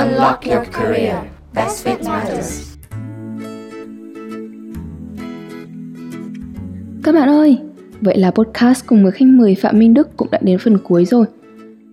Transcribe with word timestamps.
Unlock 0.00 0.44
your 0.44 0.68
career. 0.72 1.16
Best 1.54 1.86
fit 1.86 2.08
matters. 2.08 2.76
Các 7.02 7.12
bạn 7.12 7.28
ơi, 7.28 7.58
vậy 8.00 8.18
là 8.18 8.30
podcast 8.30 8.86
cùng 8.86 9.02
với 9.02 9.12
khách 9.12 9.28
mời 9.28 9.54
Phạm 9.54 9.78
Minh 9.78 9.94
Đức 9.94 10.16
cũng 10.16 10.28
đã 10.30 10.38
đến 10.42 10.58
phần 10.58 10.78
cuối 10.84 11.04
rồi. 11.04 11.26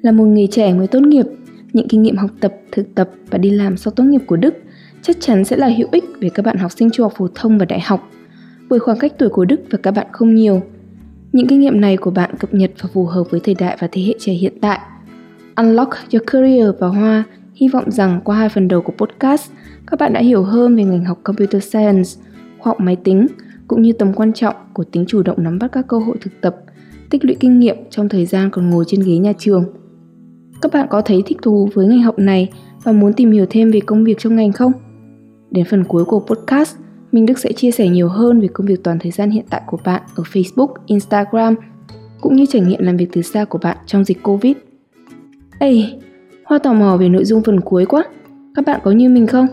Là 0.01 0.11
một 0.11 0.23
người 0.23 0.47
trẻ 0.51 0.73
mới 0.73 0.87
tốt 0.87 0.99
nghiệp, 0.99 1.25
những 1.73 1.87
kinh 1.87 2.03
nghiệm 2.03 2.17
học 2.17 2.29
tập, 2.39 2.53
thực 2.71 2.95
tập 2.95 3.09
và 3.29 3.37
đi 3.37 3.49
làm 3.49 3.77
sau 3.77 3.91
tốt 3.91 4.03
nghiệp 4.03 4.21
của 4.25 4.35
Đức 4.35 4.55
chắc 5.01 5.17
chắn 5.19 5.45
sẽ 5.45 5.57
là 5.57 5.67
hữu 5.67 5.87
ích 5.91 6.05
với 6.21 6.29
các 6.29 6.45
bạn 6.45 6.57
học 6.57 6.71
sinh 6.71 6.89
trung 6.91 7.03
học 7.03 7.13
phổ 7.17 7.27
thông 7.35 7.57
và 7.57 7.65
đại 7.65 7.79
học. 7.79 8.09
Bởi 8.69 8.79
khoảng 8.79 8.99
cách 8.99 9.13
tuổi 9.17 9.29
của 9.29 9.45
Đức 9.45 9.59
và 9.69 9.79
các 9.83 9.91
bạn 9.91 10.07
không 10.11 10.35
nhiều. 10.35 10.61
Những 11.31 11.47
kinh 11.47 11.59
nghiệm 11.59 11.81
này 11.81 11.97
của 11.97 12.11
bạn 12.11 12.37
cập 12.39 12.53
nhật 12.53 12.71
và 12.81 12.89
phù 12.93 13.05
hợp 13.05 13.23
với 13.29 13.39
thời 13.43 13.55
đại 13.55 13.77
và 13.79 13.87
thế 13.91 14.01
hệ 14.01 14.13
trẻ 14.19 14.33
hiện 14.33 14.53
tại. 14.61 14.79
Unlock 15.55 15.91
Your 16.11 16.23
Career 16.27 16.69
và 16.79 16.87
Hoa 16.87 17.23
hy 17.57 17.67
vọng 17.67 17.91
rằng 17.91 18.21
qua 18.23 18.35
hai 18.37 18.49
phần 18.49 18.67
đầu 18.67 18.81
của 18.81 18.93
podcast, 18.97 19.51
các 19.87 19.99
bạn 19.99 20.13
đã 20.13 20.19
hiểu 20.21 20.43
hơn 20.43 20.75
về 20.75 20.83
ngành 20.83 21.05
học 21.05 21.19
Computer 21.23 21.63
Science, 21.63 22.09
khoa 22.59 22.71
học 22.71 22.79
máy 22.79 22.95
tính, 22.95 23.27
cũng 23.67 23.81
như 23.81 23.93
tầm 23.93 24.13
quan 24.13 24.33
trọng 24.33 24.55
của 24.73 24.83
tính 24.83 25.05
chủ 25.07 25.23
động 25.23 25.43
nắm 25.43 25.59
bắt 25.59 25.71
các 25.71 25.87
cơ 25.87 25.99
hội 25.99 26.17
thực 26.21 26.41
tập, 26.41 26.55
tích 27.09 27.25
lũy 27.25 27.35
kinh 27.39 27.59
nghiệm 27.59 27.77
trong 27.89 28.09
thời 28.09 28.25
gian 28.25 28.49
còn 28.49 28.69
ngồi 28.69 28.85
trên 28.87 29.01
ghế 29.01 29.17
nhà 29.17 29.33
trường. 29.37 29.65
Các 30.61 30.73
bạn 30.73 30.87
có 30.89 31.01
thấy 31.01 31.23
thích 31.25 31.37
thú 31.41 31.69
với 31.73 31.87
ngành 31.87 32.01
học 32.01 32.19
này 32.19 32.49
và 32.83 32.91
muốn 32.91 33.13
tìm 33.13 33.31
hiểu 33.31 33.45
thêm 33.49 33.71
về 33.71 33.79
công 33.79 34.03
việc 34.03 34.17
trong 34.19 34.35
ngành 34.35 34.51
không? 34.51 34.71
Đến 35.51 35.65
phần 35.69 35.83
cuối 35.83 36.05
của 36.05 36.19
podcast, 36.19 36.75
Minh 37.11 37.25
Đức 37.25 37.39
sẽ 37.39 37.51
chia 37.51 37.71
sẻ 37.71 37.87
nhiều 37.87 38.09
hơn 38.09 38.41
về 38.41 38.47
công 38.47 38.67
việc 38.67 38.83
toàn 38.83 38.99
thời 38.99 39.11
gian 39.11 39.29
hiện 39.29 39.45
tại 39.49 39.61
của 39.67 39.77
bạn 39.83 40.01
ở 40.15 40.23
Facebook, 40.33 40.73
Instagram, 40.85 41.55
cũng 42.21 42.35
như 42.35 42.45
trải 42.45 42.61
nghiệm 42.61 42.83
làm 42.83 42.97
việc 42.97 43.09
từ 43.11 43.21
xa 43.21 43.45
của 43.45 43.59
bạn 43.63 43.77
trong 43.85 44.03
dịch 44.03 44.23
Covid. 44.23 44.57
Ê, 45.59 45.83
Hoa 46.47 46.59
tò 46.59 46.73
mò 46.73 46.97
về 46.97 47.09
nội 47.09 47.25
dung 47.25 47.43
phần 47.43 47.59
cuối 47.59 47.85
quá. 47.85 48.03
Các 48.55 48.65
bạn 48.65 48.79
có 48.83 48.91
như 48.91 49.09
mình 49.09 49.27
không? 49.27 49.47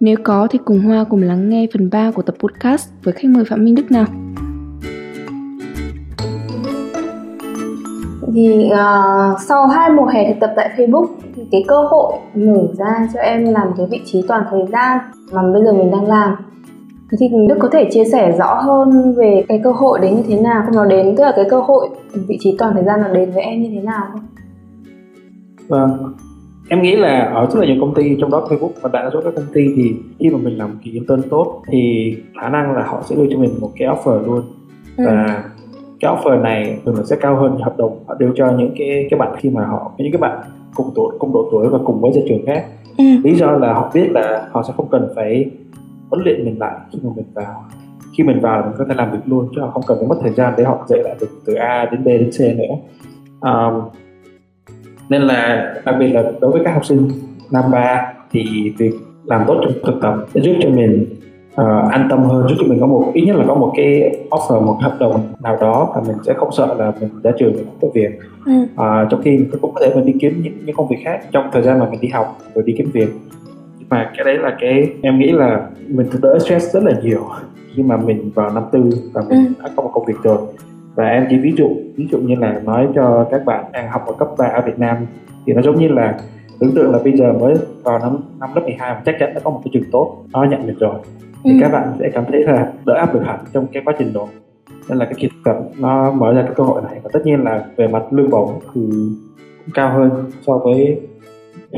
Nếu 0.00 0.16
có 0.24 0.48
thì 0.50 0.58
cùng 0.64 0.80
Hoa 0.80 1.04
cùng 1.04 1.22
lắng 1.22 1.50
nghe 1.50 1.66
phần 1.72 1.90
3 1.90 2.10
của 2.10 2.22
tập 2.22 2.34
podcast 2.38 2.88
với 3.04 3.14
khách 3.14 3.28
mời 3.28 3.44
Phạm 3.44 3.64
Minh 3.64 3.74
Đức 3.74 3.90
nào. 3.90 4.06
thì 8.34 8.70
uh, 8.72 9.40
sau 9.40 9.66
hai 9.66 9.90
mùa 9.90 10.06
hè 10.06 10.28
thực 10.28 10.40
tập 10.40 10.52
tại 10.56 10.70
Facebook 10.76 11.06
thì 11.36 11.42
cái 11.50 11.64
cơ 11.68 11.82
hội 11.82 12.12
mở 12.34 12.62
ra 12.78 13.08
cho 13.14 13.20
em 13.20 13.44
làm 13.44 13.68
cái 13.76 13.86
vị 13.90 14.00
trí 14.04 14.22
toàn 14.28 14.44
thời 14.50 14.66
gian 14.72 14.98
mà 15.32 15.42
bây 15.52 15.64
giờ 15.64 15.72
mình 15.72 15.90
đang 15.90 16.06
làm 16.06 16.36
thì 17.18 17.28
Đức 17.48 17.56
có 17.58 17.68
thể 17.72 17.88
chia 17.92 18.04
sẻ 18.04 18.34
rõ 18.38 18.54
hơn 18.54 19.14
về 19.16 19.44
cái 19.48 19.60
cơ 19.64 19.72
hội 19.72 19.98
đấy 20.00 20.10
như 20.10 20.22
thế 20.28 20.40
nào 20.40 20.62
không 20.66 20.76
nó 20.76 20.84
đến 20.84 21.16
tức 21.16 21.24
là 21.24 21.32
cái 21.36 21.44
cơ 21.50 21.60
hội 21.60 21.88
vị 22.28 22.38
trí 22.40 22.56
toàn 22.58 22.74
thời 22.74 22.84
gian 22.84 23.00
nó 23.02 23.08
đến 23.08 23.30
với 23.30 23.42
em 23.42 23.62
như 23.62 23.68
thế 23.74 23.80
nào 23.80 24.02
không? 24.12 24.31
Vâng, 25.72 26.12
em 26.68 26.82
nghĩ 26.82 26.96
là 26.96 27.30
ở 27.34 27.46
rất 27.46 27.60
là 27.60 27.66
nhiều 27.66 27.76
công 27.80 27.94
ty 27.94 28.16
trong 28.20 28.30
đó 28.30 28.46
Facebook 28.50 28.70
và 28.80 28.90
đại 28.92 29.04
đa 29.04 29.10
số 29.12 29.20
các 29.24 29.32
công 29.36 29.52
ty 29.52 29.72
thì 29.76 29.94
khi 30.18 30.30
mà 30.30 30.38
mình 30.38 30.58
làm 30.58 30.78
kỳ 30.84 30.90
intern 30.90 31.22
tốt 31.30 31.62
thì 31.70 32.14
khả 32.40 32.48
năng 32.48 32.72
là 32.72 32.82
họ 32.86 33.02
sẽ 33.04 33.16
đưa 33.16 33.26
cho 33.30 33.38
mình 33.38 33.50
một 33.60 33.70
cái 33.76 33.88
offer 33.88 34.26
luôn. 34.26 34.42
Ừ. 34.96 35.04
và 35.06 35.44
cái 36.00 36.14
offer 36.14 36.42
này 36.42 36.78
thường 36.84 36.96
là 36.96 37.02
sẽ 37.04 37.16
cao 37.16 37.36
hơn 37.36 37.56
hợp 37.56 37.78
đồng. 37.78 38.04
Họ 38.06 38.14
đưa 38.14 38.30
cho 38.34 38.52
những 38.58 38.74
cái 38.78 39.06
cái 39.10 39.20
bạn 39.20 39.32
khi 39.38 39.50
mà 39.50 39.66
họ 39.66 39.92
những 39.98 40.12
cái 40.12 40.20
bạn 40.20 40.38
cùng 40.74 40.90
tuổi 40.94 41.16
cùng 41.18 41.32
độ 41.32 41.48
tuổi 41.52 41.68
và 41.68 41.78
cùng 41.84 42.00
với 42.00 42.12
gia 42.12 42.20
trường 42.28 42.46
khác. 42.46 42.64
Ừ. 42.98 43.04
lý 43.24 43.34
do 43.34 43.50
là 43.50 43.72
họ 43.74 43.90
biết 43.94 44.10
là 44.10 44.48
họ 44.52 44.62
sẽ 44.68 44.72
không 44.76 44.88
cần 44.90 45.08
phải 45.16 45.50
huấn 46.10 46.24
luyện 46.24 46.44
mình 46.44 46.58
lại 46.58 46.76
khi 46.92 46.98
mà 47.02 47.10
mình 47.16 47.26
vào. 47.34 47.64
Khi 48.16 48.24
mình 48.24 48.40
vào 48.40 48.62
mình 48.62 48.72
có 48.78 48.84
thể 48.88 48.94
làm 48.94 49.10
việc 49.12 49.22
luôn 49.26 49.48
chứ 49.54 49.60
họ 49.60 49.70
không 49.70 49.82
cần 49.86 49.98
phải 49.98 50.06
mất 50.08 50.16
thời 50.22 50.32
gian 50.32 50.54
để 50.56 50.64
học 50.64 50.84
dạy 50.88 51.00
lại 51.02 51.16
từ 51.20 51.28
từ 51.46 51.54
A 51.54 51.88
đến 51.92 52.04
B 52.04 52.06
đến 52.06 52.30
C 52.30 52.40
nữa. 52.40 52.74
Um, 53.40 54.01
nên 55.08 55.22
là 55.22 55.74
đặc 55.84 55.94
biệt 55.98 56.12
là 56.12 56.32
đối 56.40 56.52
với 56.52 56.60
các 56.64 56.72
học 56.72 56.84
sinh 56.84 57.10
năm 57.50 57.64
ba 57.72 58.12
thì 58.30 58.72
việc 58.78 58.92
làm 59.24 59.44
tốt 59.46 59.60
trong 59.62 59.72
thực 59.84 60.00
tập 60.02 60.14
sẽ 60.34 60.40
giúp 60.40 60.52
cho 60.62 60.68
mình 60.68 61.06
uh, 61.60 61.92
an 61.92 62.06
tâm 62.10 62.22
hơn 62.22 62.48
giúp 62.48 62.54
cho 62.58 62.66
mình 62.66 62.80
có 62.80 62.86
một 62.86 63.10
ít 63.14 63.24
nhất 63.26 63.36
là 63.36 63.44
có 63.48 63.54
một 63.54 63.72
cái 63.76 64.16
offer 64.30 64.60
một 64.66 64.78
hợp 64.80 64.96
đồng 65.00 65.20
nào 65.42 65.56
đó 65.60 65.92
và 65.94 66.02
mình 66.06 66.16
sẽ 66.26 66.34
không 66.34 66.52
sợ 66.52 66.74
là 66.78 66.92
mình 67.00 67.10
ra 67.22 67.30
trường 67.38 67.52
mình 67.52 67.64
không 67.64 67.78
có 67.80 67.88
việc 67.94 68.10
ừ. 68.46 68.52
uh, 68.62 69.10
trong 69.10 69.22
khi 69.22 69.40
cũng 69.60 69.74
có 69.74 69.80
thể 69.80 69.94
mình 69.94 70.06
đi 70.06 70.14
kiếm 70.20 70.40
những, 70.42 70.54
những 70.64 70.76
công 70.76 70.88
việc 70.88 70.98
khác 71.04 71.20
trong 71.32 71.50
thời 71.52 71.62
gian 71.62 71.78
mà 71.78 71.88
mình 71.90 72.00
đi 72.00 72.08
học 72.08 72.38
rồi 72.54 72.64
đi 72.66 72.74
kiếm 72.78 72.90
việc 72.92 73.08
nhưng 73.78 73.88
mà 73.88 74.10
cái 74.16 74.24
đấy 74.24 74.38
là 74.38 74.56
cái 74.60 74.88
em 75.02 75.18
nghĩ 75.18 75.30
là 75.30 75.68
mình 75.88 76.06
đỡ 76.22 76.38
stress 76.38 76.74
rất 76.74 76.82
là 76.82 76.92
nhiều 77.02 77.24
khi 77.74 77.82
mà 77.82 77.96
mình 77.96 78.30
vào 78.34 78.50
năm 78.50 78.62
tư 78.72 78.90
và 79.12 79.22
mình 79.28 79.46
ừ. 79.46 79.62
đã 79.62 79.70
có 79.76 79.82
một 79.82 79.90
công 79.92 80.04
việc 80.04 80.16
rồi 80.22 80.38
và 80.94 81.04
em 81.04 81.26
chỉ 81.30 81.38
ví 81.38 81.54
dụ 81.56 81.68
ví 81.96 82.08
dụ 82.10 82.18
như 82.18 82.34
là 82.34 82.60
nói 82.64 82.88
cho 82.94 83.26
các 83.30 83.44
bạn 83.44 83.64
đang 83.72 83.90
học 83.90 84.06
ở 84.06 84.12
cấp 84.18 84.28
3 84.38 84.46
ở 84.46 84.62
Việt 84.66 84.78
Nam 84.78 84.96
thì 85.46 85.52
nó 85.52 85.62
giống 85.62 85.80
như 85.80 85.88
là 85.88 86.18
tưởng 86.60 86.74
tượng 86.74 86.92
là 86.92 86.98
bây 87.04 87.16
giờ 87.16 87.32
mới 87.32 87.54
vào 87.82 87.98
năm 87.98 88.16
năm 88.40 88.50
lớp 88.54 88.60
12 88.64 88.94
mà 88.94 89.02
chắc 89.06 89.14
chắn 89.20 89.34
đã 89.34 89.40
có 89.44 89.50
một 89.50 89.60
cái 89.64 89.70
trường 89.74 89.90
tốt 89.92 90.24
nó 90.32 90.44
nhận 90.44 90.66
được 90.66 90.78
rồi 90.78 90.94
thì 91.44 91.50
ừ. 91.50 91.56
các 91.60 91.68
bạn 91.72 91.88
sẽ 91.98 92.10
cảm 92.14 92.24
thấy 92.28 92.42
là 92.42 92.72
đỡ 92.86 92.94
áp 92.94 93.14
lực 93.14 93.22
hẳn 93.24 93.38
trong 93.52 93.66
cái 93.72 93.82
quá 93.86 93.94
trình 93.98 94.12
đó 94.12 94.26
nên 94.88 94.98
là 94.98 95.04
cái 95.04 95.14
kỹ 95.16 95.28
thuật 95.44 95.56
nó 95.78 96.12
mở 96.12 96.32
ra 96.32 96.42
cái 96.42 96.52
cơ 96.56 96.64
hội 96.64 96.82
này 96.82 97.00
và 97.02 97.10
tất 97.12 97.20
nhiên 97.24 97.44
là 97.44 97.64
về 97.76 97.88
mặt 97.88 98.02
lương 98.10 98.30
bổng 98.30 98.50
thì 98.74 98.80
cũng 99.64 99.74
cao 99.74 99.92
hơn 99.98 100.10
so 100.46 100.58
với 100.58 101.00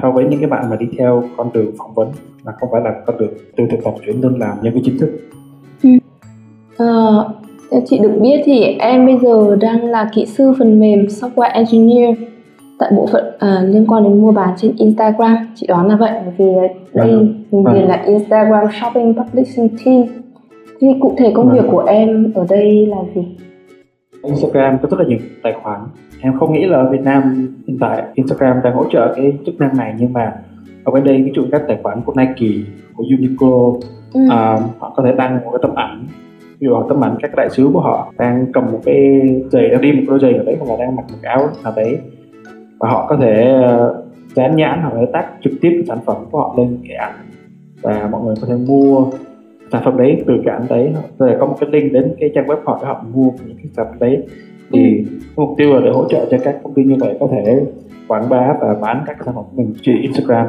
so 0.03 0.11
với 0.11 0.25
những 0.25 0.41
cái 0.41 0.51
bạn 0.51 0.71
mà 0.71 0.77
đi 0.77 0.87
theo 0.99 1.25
con 1.37 1.51
đường 1.53 1.73
phỏng 1.79 1.95
vấn 1.95 2.09
mà 2.45 2.53
không 2.61 2.69
phải 2.73 2.81
là 2.85 2.95
con 3.07 3.19
đường 3.19 3.33
từ 3.57 3.65
thực 3.71 3.85
tập 3.85 3.95
chuyển 4.07 4.21
lên 4.21 4.39
làm 4.39 4.59
nhân 4.63 4.75
viên 4.75 4.85
chính 4.85 4.99
thức. 4.99 5.11
Ừ. 5.83 5.89
À, 7.71 7.79
chị 7.87 7.99
được 7.99 8.13
biết 8.21 8.43
thì 8.45 8.63
em 8.63 9.07
bây 9.07 9.19
giờ 9.19 9.57
đang 9.61 9.85
là 9.85 10.11
kỹ 10.15 10.27
sư 10.27 10.53
phần 10.59 10.81
mềm 10.81 11.07
software 11.07 11.51
engineer 11.53 12.19
tại 12.79 12.93
bộ 12.97 13.07
phận 13.13 13.25
à, 13.39 13.63
liên 13.67 13.87
quan 13.87 14.05
đến 14.05 14.21
mua 14.23 14.33
bán 14.33 14.55
trên 14.57 14.73
Instagram 14.77 15.37
chị 15.55 15.67
đoán 15.67 15.89
là 15.89 15.97
vậy 15.97 16.13
vì 16.39 16.45
đây 16.93 17.11
vâng. 17.11 17.45
mình 17.51 17.65
vâng. 17.65 17.89
là 17.89 18.03
Instagram 18.07 18.67
Shopping 18.81 19.15
Publishing 19.15 19.69
Team 19.85 20.05
thì 20.81 20.87
cụ 21.01 21.15
thể 21.19 21.33
công 21.35 21.47
vâng. 21.47 21.55
việc 21.55 21.69
của 21.71 21.85
em 21.87 22.33
ở 22.35 22.47
đây 22.49 22.87
là 22.87 22.97
gì 23.15 23.23
Instagram 24.23 24.79
có 24.83 24.89
rất 24.91 25.01
là 25.01 25.07
nhiều 25.07 25.19
tài 25.43 25.53
khoản 25.63 25.81
em 26.21 26.39
không 26.39 26.53
nghĩ 26.53 26.65
là 26.65 26.79
ở 26.79 26.91
Việt 26.91 27.01
Nam 27.05 27.49
hiện 27.67 27.79
tại 27.81 28.03
Instagram 28.15 28.63
đang 28.65 28.75
hỗ 28.75 28.85
trợ 28.91 29.13
cái 29.17 29.33
chức 29.47 29.61
năng 29.61 29.77
này 29.77 29.95
nhưng 29.99 30.13
mà 30.13 30.33
ở 30.85 30.93
bên 30.93 31.05
đây 31.05 31.23
ví 31.23 31.33
dụ 31.37 31.43
các 31.53 31.63
tài 31.69 31.79
khoản 31.83 32.01
của 32.07 32.15
Nike 32.17 32.65
của 32.95 33.05
Uniqlo 33.05 33.79
ừ. 34.15 34.21
à, 34.31 34.59
họ 34.79 34.93
có 34.97 35.03
thể 35.07 35.13
đăng 35.17 35.35
một 35.45 35.51
cái 35.51 35.59
tấm 35.63 35.75
ảnh 35.75 36.07
ví 36.59 36.67
dụ 36.67 36.75
họ 36.75 36.87
tấm 36.89 37.05
ảnh 37.05 37.17
các 37.23 37.31
đại 37.37 37.51
sứ 37.51 37.71
của 37.73 37.81
họ 37.81 38.13
đang 38.19 38.47
cầm 38.53 38.65
một 38.73 38.81
cái 38.85 39.21
giày, 39.51 39.69
đang 39.69 39.81
đi 39.81 39.93
một 39.93 40.03
đôi 40.09 40.19
giày 40.19 40.33
ở 40.33 40.45
đấy 40.45 40.57
hoặc 40.61 40.71
là 40.71 40.85
đang 40.85 40.97
mặc 40.97 41.05
một 41.13 41.19
áo 41.23 41.49
nào 41.65 41.73
đấy. 41.77 41.99
Và 42.79 42.91
họ 42.91 43.07
có 43.09 43.17
thể 43.17 43.43
ờ, 43.63 44.03
dán 44.35 44.57
nhãn 44.57 44.81
hoặc 44.83 44.95
là 44.95 45.07
tác 45.13 45.27
trực 45.45 45.53
tiếp 45.61 45.83
sản 45.89 45.99
phẩm 46.07 46.17
của 46.31 46.39
họ 46.39 46.55
lên 46.59 46.79
cái 46.89 46.97
ảnh. 46.97 47.15
Và 47.83 48.09
mọi 48.13 48.23
người 48.23 48.35
có 48.41 48.47
thể 48.47 48.55
mua 48.69 49.07
sản 49.73 49.83
phẩm 49.85 49.97
đấy 49.97 50.23
từ 50.27 50.35
cái 50.45 50.55
ảnh 50.55 50.67
đấy. 50.69 50.95
Rồi 51.19 51.37
có 51.41 51.47
một 51.47 51.57
cái 51.61 51.71
link 51.73 51.93
đến 51.93 52.15
cái 52.21 52.31
trang 52.35 52.47
web 52.47 52.57
họ 52.65 52.79
để 52.83 52.89
họ 52.89 53.05
mua 53.15 53.31
những 53.47 53.57
cái 53.57 53.67
sản 53.77 53.87
phẩm 53.91 53.99
đấy. 54.01 54.27
Thì 54.73 55.05
mục 55.37 55.49
tiêu 55.57 55.75
là 55.75 55.81
để 55.85 55.91
hỗ 55.91 56.09
trợ 56.09 56.27
cho 56.31 56.39
các 56.45 56.57
công 56.63 56.75
ty 56.75 56.85
như 56.85 56.97
vậy 57.01 57.17
có 57.21 57.29
thể 57.33 57.67
quảng 58.09 58.29
bá 58.29 58.55
và 58.61 58.77
bán 58.81 59.03
các 59.07 59.17
sản 59.25 59.35
phẩm 59.35 59.45
của 59.51 59.57
mình 59.63 59.75
trên 59.83 59.97
Instagram. 60.03 60.47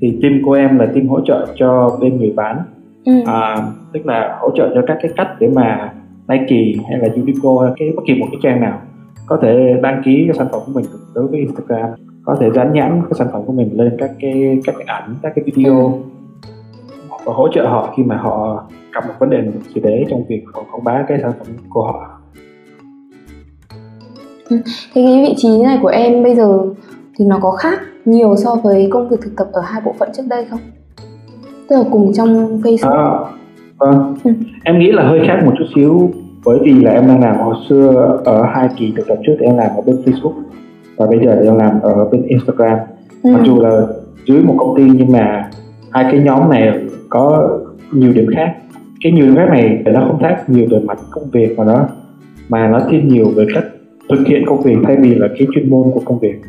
Thì 0.00 0.18
team 0.22 0.40
của 0.44 0.52
em 0.52 0.78
là 0.78 0.86
team 0.86 1.08
hỗ 1.08 1.20
trợ 1.20 1.46
cho 1.54 1.98
bên 2.00 2.16
người 2.16 2.32
bán 2.36 2.62
ừ. 3.04 3.12
à, 3.26 3.56
tức 3.92 4.06
là 4.06 4.38
hỗ 4.40 4.50
trợ 4.56 4.70
cho 4.74 4.82
các 4.86 4.98
cái 5.02 5.10
cách 5.16 5.28
để 5.38 5.48
mà 5.54 5.92
Nike 6.28 6.82
hay 6.88 6.98
là 6.98 7.08
Uniqlo 7.14 7.58
hay 7.58 7.72
cái 7.76 7.92
bất 7.96 8.02
kỳ 8.06 8.14
một 8.14 8.26
cái 8.30 8.40
trang 8.42 8.60
nào 8.60 8.80
có 9.26 9.38
thể 9.42 9.80
đăng 9.82 10.02
ký 10.04 10.24
cái 10.26 10.34
sản 10.38 10.46
phẩm 10.52 10.60
của 10.66 10.72
mình 10.74 10.84
đối 11.14 11.26
với 11.26 11.38
Instagram 11.38 11.90
có 12.24 12.36
thể 12.40 12.50
dán 12.50 12.72
nhãn 12.72 13.02
cái 13.02 13.12
sản 13.18 13.28
phẩm 13.32 13.42
của 13.46 13.52
mình 13.52 13.70
lên 13.72 13.96
các 13.98 14.10
cái 14.20 14.60
các 14.64 14.74
cái 14.78 14.86
ảnh 14.86 15.14
các 15.22 15.32
cái 15.36 15.44
video 15.44 15.98
và 17.24 17.32
hỗ 17.32 17.48
trợ 17.54 17.66
họ 17.66 17.94
khi 17.96 18.02
mà 18.02 18.16
họ 18.16 18.64
gặp 18.94 19.06
một 19.06 19.14
vấn 19.18 19.30
đề 19.30 19.42
gì 19.74 19.80
đấy 19.80 20.04
trong 20.10 20.24
việc 20.28 20.44
quảng 20.54 20.84
bá 20.84 21.04
cái 21.08 21.18
sản 21.22 21.32
phẩm 21.38 21.46
của 21.68 21.82
họ 21.82 22.20
ừ, 24.48 24.56
Thế 24.94 25.02
cái 25.04 25.24
vị 25.28 25.34
trí 25.36 25.62
này 25.62 25.78
của 25.82 25.88
em 25.88 26.22
bây 26.22 26.34
giờ 26.34 26.58
thì 27.16 27.24
nó 27.24 27.38
có 27.42 27.50
khác 27.50 27.80
nhiều 28.04 28.36
so 28.36 28.54
với 28.54 28.88
công 28.90 29.08
việc 29.08 29.16
thực 29.22 29.32
tập 29.36 29.48
ở 29.52 29.60
hai 29.60 29.80
bộ 29.84 29.94
phận 29.98 30.08
trước 30.12 30.22
đây 30.28 30.44
không? 30.50 30.60
Tức 31.72 31.78
là 31.78 31.84
cùng 31.90 32.12
trong 32.12 32.60
Facebook. 32.62 32.92
À, 32.92 33.18
vâng. 33.78 34.14
Ừ. 34.24 34.30
Em 34.64 34.78
nghĩ 34.78 34.92
là 34.92 35.02
hơi 35.02 35.20
khác 35.26 35.42
một 35.44 35.52
chút 35.58 35.64
xíu 35.74 36.10
bởi 36.44 36.58
vì 36.62 36.72
là 36.72 36.90
em 36.90 37.06
đang 37.06 37.20
làm 37.20 37.36
hồi 37.36 37.54
xưa 37.68 38.18
ở 38.24 38.42
hai 38.54 38.68
kỳ 38.76 38.92
thực 38.96 39.08
tập 39.08 39.18
trước 39.26 39.32
thì 39.40 39.46
em 39.46 39.56
làm 39.56 39.70
ở 39.76 39.82
bên 39.86 39.96
Facebook 40.04 40.32
và 40.96 41.06
bây 41.06 41.18
giờ 41.18 41.36
thì 41.40 41.46
em 41.46 41.56
làm 41.56 41.80
ở 41.82 42.08
bên 42.12 42.22
Instagram 42.22 42.78
ừ. 43.22 43.30
mặc 43.30 43.40
dù 43.44 43.60
là 43.60 43.80
dưới 44.26 44.42
một 44.42 44.54
công 44.58 44.76
ty 44.76 44.82
nhưng 44.94 45.12
mà 45.12 45.50
hai 45.90 46.04
cái 46.12 46.20
nhóm 46.20 46.50
này 46.50 46.78
có 47.08 47.48
nhiều 47.92 48.12
điểm 48.12 48.26
khác 48.34 48.54
cái 49.04 49.12
nhiều 49.12 49.26
điểm 49.26 49.36
khác 49.36 49.48
này 49.50 49.82
nó 49.84 50.04
không 50.08 50.22
khác 50.22 50.50
nhiều 50.50 50.66
về 50.70 50.78
mặt 50.84 50.98
công 51.10 51.30
việc 51.32 51.58
mà 51.58 51.64
nó 51.64 51.88
mà 52.48 52.68
nó 52.68 52.80
thiên 52.90 53.08
nhiều 53.08 53.26
về 53.36 53.46
cách 53.54 53.64
thực 54.08 54.26
hiện 54.26 54.42
công 54.46 54.62
việc 54.62 54.76
thay 54.84 54.96
vì 54.96 55.14
là 55.14 55.28
cái 55.38 55.48
chuyên 55.54 55.70
môn 55.70 55.90
của 55.94 56.00
công 56.04 56.18
việc 56.18 56.40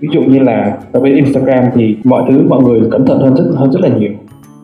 ví 0.00 0.08
dụ 0.12 0.22
như 0.22 0.38
là 0.38 0.78
ở 0.92 1.00
bên 1.00 1.14
Instagram 1.14 1.64
thì 1.74 1.96
mọi 2.04 2.22
thứ 2.30 2.42
mọi 2.48 2.62
người 2.62 2.80
cẩn 2.90 3.06
thận 3.06 3.18
hơn 3.18 3.34
rất 3.34 3.44
hơn 3.54 3.72
rất 3.72 3.80
là 3.82 3.88
nhiều 3.88 4.12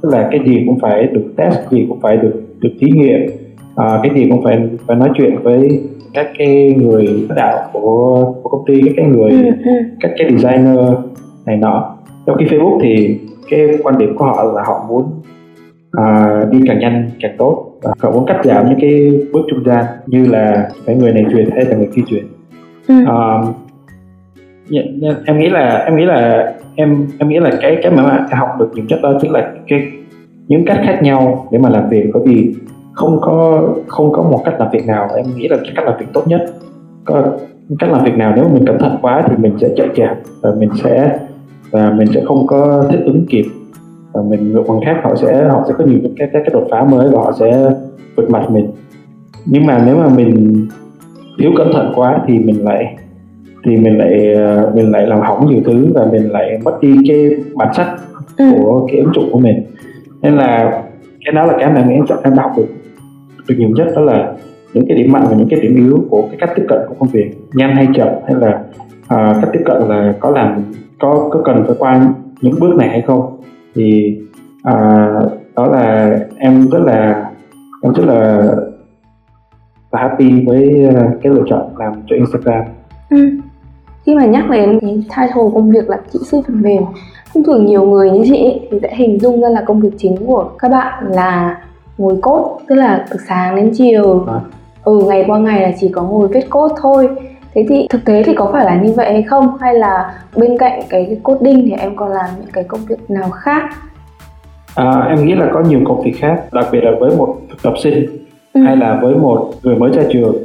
tức 0.02 0.08
là 0.12 0.28
cái 0.30 0.40
gì 0.46 0.62
cũng 0.66 0.78
phải 0.80 1.06
được 1.06 1.32
test 1.36 1.70
gì 1.70 1.86
cũng 1.88 2.00
phải 2.00 2.16
được 2.16 2.42
được 2.60 2.70
thí 2.80 2.86
nghiệm 2.90 3.20
à, 3.76 4.00
cái 4.02 4.12
gì 4.14 4.26
cũng 4.30 4.44
phải 4.44 4.68
phải 4.86 4.96
nói 4.96 5.08
chuyện 5.14 5.38
với 5.42 5.80
các 6.14 6.30
cái 6.38 6.74
người 6.78 7.06
lãnh 7.06 7.36
đạo 7.36 7.58
của 7.72 8.32
của 8.42 8.50
công 8.50 8.64
ty 8.66 8.82
các 8.82 8.92
cái 8.96 9.06
người 9.06 9.30
ừ, 9.30 9.42
ừ. 9.64 9.70
các 10.00 10.10
cái 10.18 10.30
designer 10.30 10.78
này 11.46 11.56
nọ 11.56 11.96
trong 12.26 12.36
khi 12.38 12.44
Facebook 12.44 12.78
thì 12.82 13.18
cái 13.50 13.68
quan 13.82 13.98
điểm 13.98 14.16
của 14.16 14.24
họ 14.24 14.44
là 14.44 14.62
họ 14.66 14.86
muốn 14.88 15.04
uh, 16.00 16.52
đi 16.52 16.60
càng 16.66 16.78
nhanh 16.78 17.10
càng 17.20 17.34
tốt 17.38 17.72
và 17.82 17.92
họ 17.98 18.10
muốn 18.10 18.26
cắt 18.26 18.40
giảm 18.44 18.68
những 18.68 18.78
cái 18.80 19.20
bước 19.32 19.42
trung 19.50 19.64
gian 19.64 19.84
như 20.06 20.26
là 20.26 20.68
phải 20.86 20.94
người 20.94 21.12
này 21.12 21.24
truyền 21.32 21.50
hay 21.50 21.64
là 21.64 21.76
người 21.76 21.88
kia 21.94 22.02
truyền 22.06 22.24
ừ. 22.88 22.94
uh, 23.02 23.54
em 25.26 25.38
nghĩ 25.38 25.48
là 25.48 25.84
em 25.86 25.96
nghĩ 25.96 26.04
là 26.04 26.52
em 26.78 27.06
em 27.18 27.28
nghĩ 27.28 27.38
là 27.38 27.50
cái 27.60 27.78
cái 27.82 27.92
mà 27.92 28.26
học 28.30 28.48
được 28.58 28.70
những 28.74 28.86
chất 28.86 28.98
đó 29.02 29.12
chính 29.22 29.30
là 29.30 29.52
cái, 29.68 29.82
những 30.48 30.64
cách 30.66 30.80
khác 30.84 30.98
nhau 31.02 31.46
để 31.52 31.58
mà 31.58 31.68
làm 31.68 31.88
việc. 31.88 32.10
Bởi 32.14 32.22
vì 32.26 32.54
không 32.92 33.18
có 33.20 33.68
không 33.86 34.12
có 34.12 34.22
một 34.22 34.42
cách 34.44 34.54
làm 34.58 34.68
việc 34.72 34.86
nào, 34.86 35.08
em 35.16 35.26
nghĩ 35.36 35.48
là 35.48 35.56
cái 35.56 35.72
cách 35.76 35.84
làm 35.84 35.94
việc 36.00 36.06
tốt 36.12 36.22
nhất. 36.26 36.40
Có 37.04 37.22
cách 37.78 37.90
làm 37.92 38.04
việc 38.04 38.16
nào 38.16 38.32
nếu 38.36 38.44
mà 38.44 38.50
mình 38.54 38.66
cẩn 38.66 38.78
thận 38.78 38.96
quá 39.02 39.22
thì 39.26 39.36
mình 39.36 39.52
sẽ 39.60 39.68
chạy 39.76 39.88
chạp 39.94 40.16
và 40.40 40.50
mình 40.58 40.70
sẽ, 40.82 41.18
và 41.70 41.90
mình 41.90 42.06
sẽ 42.14 42.22
không 42.26 42.46
có 42.46 42.84
thích 42.90 43.00
ứng 43.04 43.26
kịp. 43.28 43.44
Và 44.12 44.22
mình 44.22 44.52
ngược 44.52 44.62
bằng 44.68 44.80
khác 44.84 44.96
họ 45.02 45.14
sẽ 45.14 45.48
họ 45.48 45.64
sẽ 45.68 45.74
có 45.78 45.84
nhiều 45.84 45.98
cái 46.02 46.28
cái 46.32 46.42
cái 46.44 46.50
đột 46.52 46.66
phá 46.70 46.84
mới 46.84 47.08
và 47.08 47.18
họ 47.18 47.32
sẽ 47.32 47.70
vượt 48.16 48.30
mặt 48.30 48.50
mình. 48.50 48.70
Nhưng 49.46 49.66
mà 49.66 49.82
nếu 49.86 49.96
mà 49.96 50.08
mình 50.16 50.66
thiếu 51.38 51.50
cẩn 51.56 51.72
thận 51.72 51.92
quá 51.96 52.20
thì 52.26 52.38
mình 52.38 52.64
lại 52.64 52.96
thì 53.68 53.76
mình 53.76 53.98
lại 53.98 54.34
ờ, 54.34 54.72
mình 54.74 54.90
lại 54.90 55.06
làm 55.06 55.20
hỏng 55.20 55.46
nhiều 55.50 55.60
thứ 55.64 55.86
và 55.94 56.06
mình 56.12 56.32
lại 56.32 56.58
mất 56.64 56.80
đi 56.80 56.96
cái 57.08 57.30
bản 57.54 57.74
sắc 57.74 57.96
ừ. 58.36 58.44
của 58.54 58.86
cái 58.90 59.00
ứng 59.00 59.12
dụng 59.14 59.28
của 59.32 59.38
mình 59.38 59.62
nên 60.22 60.36
là 60.36 60.82
cái 61.24 61.32
đó 61.32 61.46
là 61.46 61.54
cái 61.58 61.72
mà 61.72 61.80
em 61.80 62.04
em 62.24 62.36
đã 62.36 62.42
học 62.42 62.52
được 62.56 62.66
được 63.48 63.54
nhiều 63.58 63.68
nhất 63.68 63.86
đó 63.96 64.02
là 64.02 64.32
những 64.74 64.84
cái 64.88 64.96
điểm 64.96 65.12
mạnh 65.12 65.24
và 65.30 65.36
những 65.36 65.48
cái 65.50 65.60
điểm 65.60 65.76
yếu 65.76 66.04
của 66.10 66.22
cái 66.22 66.36
cách 66.40 66.50
tiếp 66.56 66.64
cận 66.68 66.78
của 66.88 66.94
công 66.98 67.08
việc 67.08 67.30
nhanh 67.54 67.76
hay 67.76 67.88
chậm 67.94 68.08
hay 68.26 68.34
là 68.34 68.64
uh, 69.00 69.42
cách 69.42 69.50
tiếp 69.52 69.62
cận 69.64 69.82
là 69.88 70.14
có 70.20 70.30
làm 70.30 70.62
có 70.98 71.28
có 71.30 71.42
cần 71.44 71.64
phải 71.66 71.76
qua 71.78 72.06
những 72.40 72.54
bước 72.60 72.76
này 72.76 72.88
hay 72.88 73.02
không 73.02 73.40
thì 73.74 74.18
uh, 74.60 75.32
đó 75.56 75.66
là 75.66 76.18
em 76.36 76.66
rất 76.70 76.80
là 76.84 77.30
em 77.82 77.92
rất 77.92 78.04
là, 78.06 78.42
là 79.92 80.00
happy 80.00 80.44
với 80.46 80.88
cái 81.22 81.32
lựa 81.32 81.44
chọn 81.48 81.76
làm 81.78 81.92
cho 82.06 82.16
Instagram. 82.16 82.64
Ừ. 83.10 83.28
Khi 84.08 84.14
mà 84.14 84.24
nhắc 84.24 84.50
đến 84.50 84.78
cái 84.80 85.04
title 85.08 85.42
công 85.54 85.70
việc 85.70 85.90
là 85.90 85.96
kỹ 86.12 86.18
sư 86.22 86.40
phần 86.46 86.62
mềm 86.62 86.82
thông 87.34 87.44
thường 87.44 87.66
nhiều 87.66 87.84
người 87.84 88.10
như 88.10 88.24
chị 88.24 88.60
thì 88.70 88.78
sẽ 88.82 88.94
hình 88.94 89.20
dung 89.20 89.40
ra 89.40 89.48
là 89.48 89.62
công 89.66 89.80
việc 89.80 89.90
chính 89.98 90.16
của 90.26 90.50
các 90.58 90.70
bạn 90.70 91.04
là 91.08 91.62
ngồi 91.98 92.18
cốt 92.22 92.60
tức 92.68 92.74
là 92.74 93.06
từ 93.10 93.16
sáng 93.28 93.56
đến 93.56 93.70
chiều. 93.74 94.24
À. 94.26 94.40
ừ 94.84 95.00
ngày 95.08 95.24
qua 95.26 95.38
ngày 95.38 95.62
là 95.62 95.72
chỉ 95.80 95.88
có 95.88 96.02
ngồi 96.02 96.28
viết 96.28 96.50
cốt 96.50 96.72
thôi. 96.80 97.08
Thế 97.54 97.66
thì 97.68 97.86
thực 97.90 98.04
tế 98.04 98.22
thì 98.22 98.34
có 98.34 98.50
phải 98.52 98.64
là 98.64 98.80
như 98.82 98.92
vậy 98.92 99.12
hay 99.12 99.22
không? 99.22 99.56
Hay 99.60 99.74
là 99.74 100.14
bên 100.36 100.58
cạnh 100.58 100.80
cái 100.88 101.20
coding 101.22 101.62
thì 101.64 101.72
em 101.72 101.96
còn 101.96 102.12
làm 102.12 102.30
những 102.40 102.50
cái 102.52 102.64
công 102.64 102.80
việc 102.88 103.10
nào 103.10 103.30
khác? 103.30 103.62
À, 104.74 105.06
em 105.08 105.26
nghĩ 105.26 105.34
là 105.34 105.50
có 105.54 105.60
nhiều 105.60 105.80
công 105.84 106.02
việc 106.02 106.14
khác 106.18 106.42
đặc 106.52 106.66
biệt 106.72 106.80
là 106.80 106.90
với 107.00 107.16
một 107.16 107.36
thực 107.50 107.62
tập 107.62 107.72
sinh 107.82 108.06
ừ. 108.52 108.60
hay 108.60 108.76
là 108.76 108.98
với 109.02 109.14
một 109.14 109.50
người 109.62 109.76
mới 109.76 109.90
ra 109.92 110.02
trường. 110.12 110.36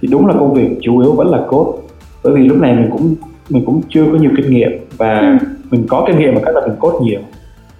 Thì 0.00 0.08
đúng 0.12 0.26
là 0.26 0.34
công 0.38 0.54
việc 0.54 0.78
chủ 0.82 0.98
yếu 0.98 1.12
vẫn 1.12 1.28
là 1.28 1.38
code 1.48 1.87
bởi 2.24 2.34
vì 2.34 2.48
lúc 2.48 2.58
này 2.58 2.74
mình 2.74 2.88
cũng 2.90 3.14
mình 3.50 3.64
cũng 3.64 3.80
chưa 3.88 4.04
có 4.12 4.18
nhiều 4.18 4.30
kinh 4.36 4.50
nghiệm 4.50 4.70
và 4.96 5.18
ừ. 5.18 5.46
mình 5.70 5.86
có 5.88 6.04
kinh 6.06 6.18
nghiệm 6.18 6.34
mà 6.34 6.40
cách 6.44 6.54
là 6.54 6.66
mình 6.66 6.76
code 6.80 6.98
nhiều. 7.02 7.20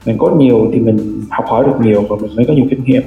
Mình 0.06 0.18
code 0.18 0.36
nhiều 0.36 0.70
thì 0.72 0.78
mình 0.78 1.22
học 1.30 1.44
hỏi 1.48 1.64
được 1.66 1.76
nhiều 1.80 2.04
và 2.08 2.16
mình 2.20 2.30
mới 2.36 2.44
có 2.46 2.52
nhiều 2.52 2.66
kinh 2.70 2.84
nghiệm. 2.84 3.02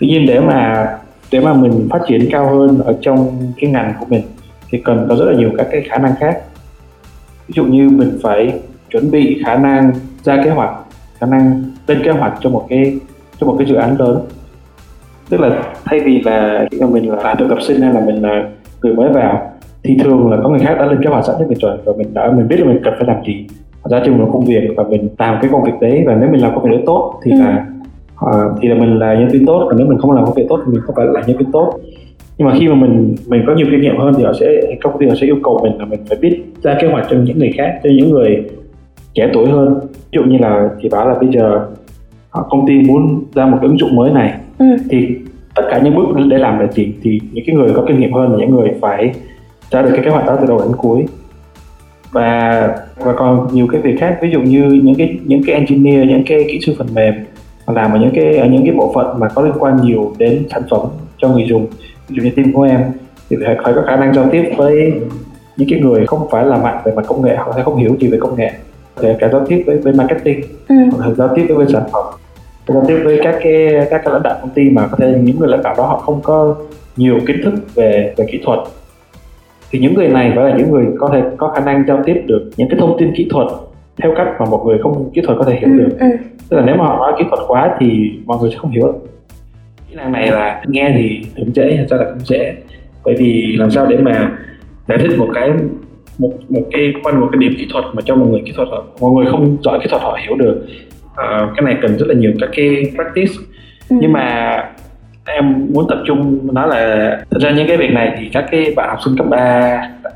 Tuy 0.00 0.06
nhiên 0.06 0.26
để 0.26 0.40
mà 0.40 0.88
để 1.30 1.40
mà 1.40 1.52
mình 1.52 1.88
phát 1.90 2.02
triển 2.08 2.28
cao 2.30 2.48
hơn 2.50 2.78
ở 2.84 2.98
trong 3.00 3.52
cái 3.56 3.70
ngành 3.70 3.92
của 4.00 4.06
mình 4.08 4.22
thì 4.70 4.78
cần 4.84 5.06
có 5.08 5.16
rất 5.16 5.24
là 5.24 5.38
nhiều 5.38 5.50
các 5.58 5.68
cái 5.70 5.82
khả 5.88 5.98
năng 5.98 6.14
khác. 6.20 6.42
Ví 7.48 7.52
dụ 7.56 7.64
như 7.64 7.88
mình 7.88 8.18
phải 8.22 8.52
chuẩn 8.90 9.10
bị 9.10 9.42
khả 9.44 9.58
năng 9.58 9.92
ra 10.24 10.42
kế 10.44 10.50
hoạch 10.50 10.70
khả 11.20 11.26
năng 11.26 11.62
lên 11.86 12.02
kế 12.04 12.10
hoạch 12.10 12.32
cho 12.40 12.50
một 12.50 12.66
cái 12.68 12.98
cho 13.40 13.46
một 13.46 13.56
cái 13.58 13.68
dự 13.68 13.74
án 13.74 14.00
lớn. 14.00 14.20
Tức 15.28 15.40
là 15.40 15.62
thay 15.84 16.00
vì 16.00 16.20
là 16.20 16.66
khi 16.70 16.80
mà 16.80 16.86
mình 16.86 17.10
là 17.10 17.34
thực 17.34 17.48
tập 17.48 17.58
sinh 17.62 17.80
hay 17.80 17.92
là 17.94 18.00
mình 18.00 18.22
là 18.22 18.50
người 18.82 18.94
mới 18.94 19.12
vào 19.12 19.55
thì 19.86 19.96
thường 20.04 20.30
là 20.30 20.36
có 20.42 20.48
người 20.48 20.58
khác 20.58 20.74
đã 20.78 20.86
lên 20.86 21.02
kế 21.02 21.10
hoạch 21.10 21.24
sẵn 21.24 21.36
cho 21.38 21.46
mình 21.48 21.58
rồi 21.58 21.76
và 21.84 21.92
mình 21.98 22.14
đã 22.14 22.32
mình 22.36 22.48
biết 22.48 22.60
là 22.60 22.66
mình 22.66 22.80
cần 22.84 22.94
phải 22.98 23.06
làm 23.06 23.24
gì 23.26 23.46
ra 23.90 24.02
trong 24.04 24.18
một 24.18 24.30
công 24.32 24.44
việc 24.44 24.60
và 24.76 24.84
mình 24.90 25.08
làm 25.18 25.38
cái 25.42 25.50
công 25.52 25.64
việc 25.64 25.72
đấy 25.80 26.02
và 26.06 26.16
nếu 26.20 26.30
mình 26.30 26.40
làm 26.40 26.54
công 26.54 26.64
việc 26.64 26.70
đấy 26.70 26.82
tốt 26.86 27.20
thì 27.24 27.30
ừ. 27.30 27.38
là 27.40 27.66
uh, 28.24 28.58
thì 28.60 28.68
là 28.68 28.74
mình 28.74 28.98
là 28.98 29.14
nhân 29.14 29.28
viên 29.28 29.46
tốt 29.46 29.66
còn 29.68 29.78
nếu 29.78 29.86
mình 29.86 29.98
không 29.98 30.12
làm 30.12 30.24
công 30.24 30.34
việc 30.34 30.46
tốt 30.48 30.60
thì 30.66 30.72
mình 30.72 30.80
không 30.80 30.96
phải 30.96 31.06
là 31.06 31.22
nhân 31.26 31.36
viên 31.36 31.52
tốt 31.52 31.72
nhưng 32.38 32.48
mà 32.48 32.54
khi 32.58 32.68
mà 32.68 32.74
mình 32.74 33.14
mình 33.28 33.42
có 33.46 33.54
nhiều 33.54 33.66
kinh 33.70 33.80
nghiệm 33.80 33.98
hơn 33.98 34.14
thì 34.16 34.24
họ 34.24 34.32
sẽ 34.40 34.46
công 34.82 34.98
ty 34.98 35.08
họ 35.08 35.14
sẽ 35.20 35.26
yêu 35.26 35.36
cầu 35.44 35.60
mình 35.62 35.78
là 35.78 35.84
mình 35.84 36.00
phải 36.08 36.18
biết 36.20 36.42
ra 36.62 36.76
kế 36.80 36.88
hoạch 36.88 37.06
cho 37.10 37.16
những 37.16 37.38
người 37.38 37.52
khác 37.56 37.80
cho 37.84 37.90
những 37.96 38.10
người 38.10 38.44
trẻ 39.14 39.30
tuổi 39.32 39.48
hơn 39.48 39.80
ví 39.82 40.18
dụ 40.18 40.24
như 40.24 40.38
là 40.38 40.70
chị 40.82 40.88
bảo 40.88 41.08
là 41.08 41.14
bây 41.20 41.28
giờ 41.32 41.66
công 42.32 42.66
ty 42.66 42.82
muốn 42.82 43.24
ra 43.34 43.46
một 43.46 43.58
cái 43.60 43.68
ứng 43.68 43.78
dụng 43.78 43.96
mới 43.96 44.10
này 44.10 44.34
ừ. 44.58 44.66
thì 44.90 45.08
tất 45.54 45.62
cả 45.70 45.80
những 45.84 45.94
bước 45.94 46.04
để 46.30 46.38
làm 46.38 46.58
là 46.58 46.66
gì 46.72 46.94
thì 47.02 47.20
những 47.32 47.44
cái 47.46 47.56
người 47.56 47.68
có 47.74 47.84
kinh 47.88 48.00
nghiệm 48.00 48.12
hơn 48.12 48.32
là 48.32 48.38
những 48.38 48.50
người 48.50 48.70
phải 48.80 49.12
ra 49.70 49.82
được 49.82 49.90
cái 49.94 50.04
kế 50.04 50.10
hoạch 50.10 50.26
đó 50.26 50.36
từ 50.40 50.46
đầu 50.46 50.58
đến 50.58 50.76
cuối. 50.76 51.06
Và 52.10 52.68
và 52.96 53.12
còn 53.12 53.48
nhiều 53.52 53.66
cái 53.72 53.80
việc 53.80 53.96
khác 54.00 54.18
ví 54.22 54.30
dụ 54.30 54.40
như 54.40 54.80
những 54.82 54.94
cái 54.94 55.18
những 55.24 55.42
cái 55.46 55.54
engineer 55.54 56.08
những 56.08 56.22
cái 56.26 56.44
kỹ 56.48 56.60
sư 56.66 56.74
phần 56.78 56.86
mềm 56.94 57.14
làm 57.66 57.92
ở 57.92 57.98
những 57.98 58.10
cái 58.14 58.38
ở 58.38 58.46
những 58.46 58.64
cái 58.66 58.74
bộ 58.74 58.92
phận 58.94 59.20
mà 59.20 59.28
có 59.28 59.42
liên 59.42 59.54
quan 59.58 59.76
nhiều 59.82 60.12
đến 60.18 60.46
sản 60.50 60.62
phẩm 60.70 60.80
cho 61.18 61.28
người 61.28 61.46
dùng 61.48 61.66
ví 62.08 62.16
dụ 62.16 62.22
như 62.22 62.30
team 62.30 62.52
của 62.52 62.62
em 62.62 62.80
thì 63.30 63.36
phải, 63.44 63.56
phải 63.64 63.72
có 63.74 63.82
khả 63.86 63.96
năng 63.96 64.14
giao 64.14 64.28
tiếp 64.32 64.44
với 64.56 64.92
những 65.56 65.68
cái 65.70 65.80
người 65.80 66.06
không 66.06 66.28
phải 66.30 66.46
là 66.46 66.56
mạnh 66.56 66.82
về 66.84 66.92
mặt 66.96 67.04
công 67.08 67.22
nghệ 67.22 67.36
họ 67.36 67.52
sẽ 67.56 67.62
không 67.62 67.76
hiểu 67.76 67.96
gì 68.00 68.08
về 68.08 68.18
công 68.20 68.36
nghệ. 68.36 68.50
Kể 69.00 69.16
cả 69.18 69.28
giao 69.32 69.46
tiếp 69.46 69.62
với 69.66 69.78
bên 69.78 69.96
marketing 69.96 70.40
ừ. 70.68 70.74
hoặc 70.90 71.08
là 71.08 71.14
giao 71.14 71.28
tiếp 71.36 71.46
với 71.48 71.56
bên 71.56 71.68
sản 71.72 71.82
phẩm. 71.92 72.04
Giao 72.68 72.84
tiếp 72.88 73.00
với 73.04 73.20
các 73.22 73.38
cái 73.42 73.68
các 73.90 74.00
cái 74.04 74.12
lãnh 74.12 74.22
đạo 74.22 74.38
công 74.40 74.50
ty 74.50 74.70
mà 74.70 74.86
có 74.86 74.96
thể 75.00 75.18
những 75.22 75.38
người 75.38 75.48
lãnh 75.48 75.62
đạo 75.62 75.74
đó 75.78 75.86
họ 75.86 75.98
không 75.98 76.20
có 76.22 76.56
nhiều 76.96 77.18
kiến 77.26 77.36
thức 77.44 77.54
về 77.74 78.14
về 78.16 78.26
kỹ 78.32 78.40
thuật 78.44 78.58
thì 79.70 79.78
những 79.78 79.94
người 79.94 80.08
này 80.08 80.32
phải 80.36 80.50
là 80.50 80.56
những 80.56 80.70
người 80.70 80.86
có 80.98 81.10
thể 81.12 81.22
có 81.36 81.48
khả 81.48 81.64
năng 81.64 81.86
giao 81.86 82.02
tiếp 82.06 82.22
được 82.26 82.50
những 82.56 82.68
cái 82.68 82.78
thông 82.80 82.96
tin 82.98 83.14
kỹ 83.16 83.28
thuật 83.30 83.46
theo 84.02 84.14
cách 84.16 84.28
mà 84.38 84.46
một 84.46 84.64
người 84.66 84.78
không 84.82 85.10
kỹ 85.14 85.20
thuật 85.24 85.38
có 85.38 85.44
thể 85.44 85.56
hiểu 85.56 85.68
ừ, 85.68 85.78
được. 85.78 85.96
ừ. 86.00 86.06
tức 86.48 86.56
là 86.56 86.62
nếu 86.66 86.76
mà 86.76 86.84
họ 86.84 86.96
nói 86.96 87.12
kỹ 87.18 87.24
thuật 87.28 87.40
quá 87.48 87.76
thì 87.80 88.12
mọi 88.24 88.38
người 88.40 88.50
sẽ 88.50 88.56
không 88.56 88.70
hiểu. 88.70 89.00
Kỹ 89.90 89.94
năng 89.96 90.12
này 90.12 90.30
là 90.30 90.62
nghe 90.66 90.92
thì 90.96 91.20
cũng 91.36 91.54
dễ 91.54 91.76
thật 91.76 91.86
ra 91.88 91.96
là 91.96 92.10
không 92.10 92.24
dễ. 92.24 92.54
Bởi 93.04 93.14
vì 93.18 93.56
làm 93.58 93.70
sao 93.70 93.86
để 93.86 93.96
mà 93.96 94.38
giải 94.88 94.98
thích 94.98 95.18
một 95.18 95.28
cái 95.34 95.50
một 96.18 96.32
một 96.48 96.62
cái 96.72 96.94
quanh 97.02 97.20
một 97.20 97.28
cái 97.32 97.38
điểm 97.38 97.54
kỹ 97.58 97.66
thuật 97.72 97.84
mà 97.92 98.02
cho 98.04 98.16
một 98.16 98.26
người 98.30 98.42
kỹ 98.44 98.52
thuật 98.56 98.68
mọi 99.00 99.12
người 99.12 99.26
không 99.30 99.56
giỏi 99.62 99.78
kỹ 99.82 99.86
thuật 99.90 100.02
họ 100.02 100.18
hiểu 100.22 100.36
được. 100.36 100.66
Uh, 101.06 101.56
cái 101.56 101.62
này 101.62 101.76
cần 101.82 101.98
rất 101.98 102.06
là 102.08 102.14
nhiều 102.14 102.32
các 102.40 102.50
cái 102.56 102.92
practice. 102.94 103.32
Ừ. 103.90 103.96
nhưng 104.00 104.12
mà 104.12 104.56
em 105.26 105.66
muốn 105.72 105.86
tập 105.88 105.98
trung 106.06 106.48
nói 106.54 106.68
là 106.68 107.10
thật 107.30 107.38
ra 107.40 107.50
những 107.50 107.66
cái 107.68 107.76
việc 107.76 107.90
này 107.90 108.16
thì 108.20 108.28
các 108.32 108.44
cái 108.50 108.72
bạn 108.76 108.88
học 108.88 108.98
sinh 109.04 109.16
cấp 109.16 109.26
3 109.30 109.38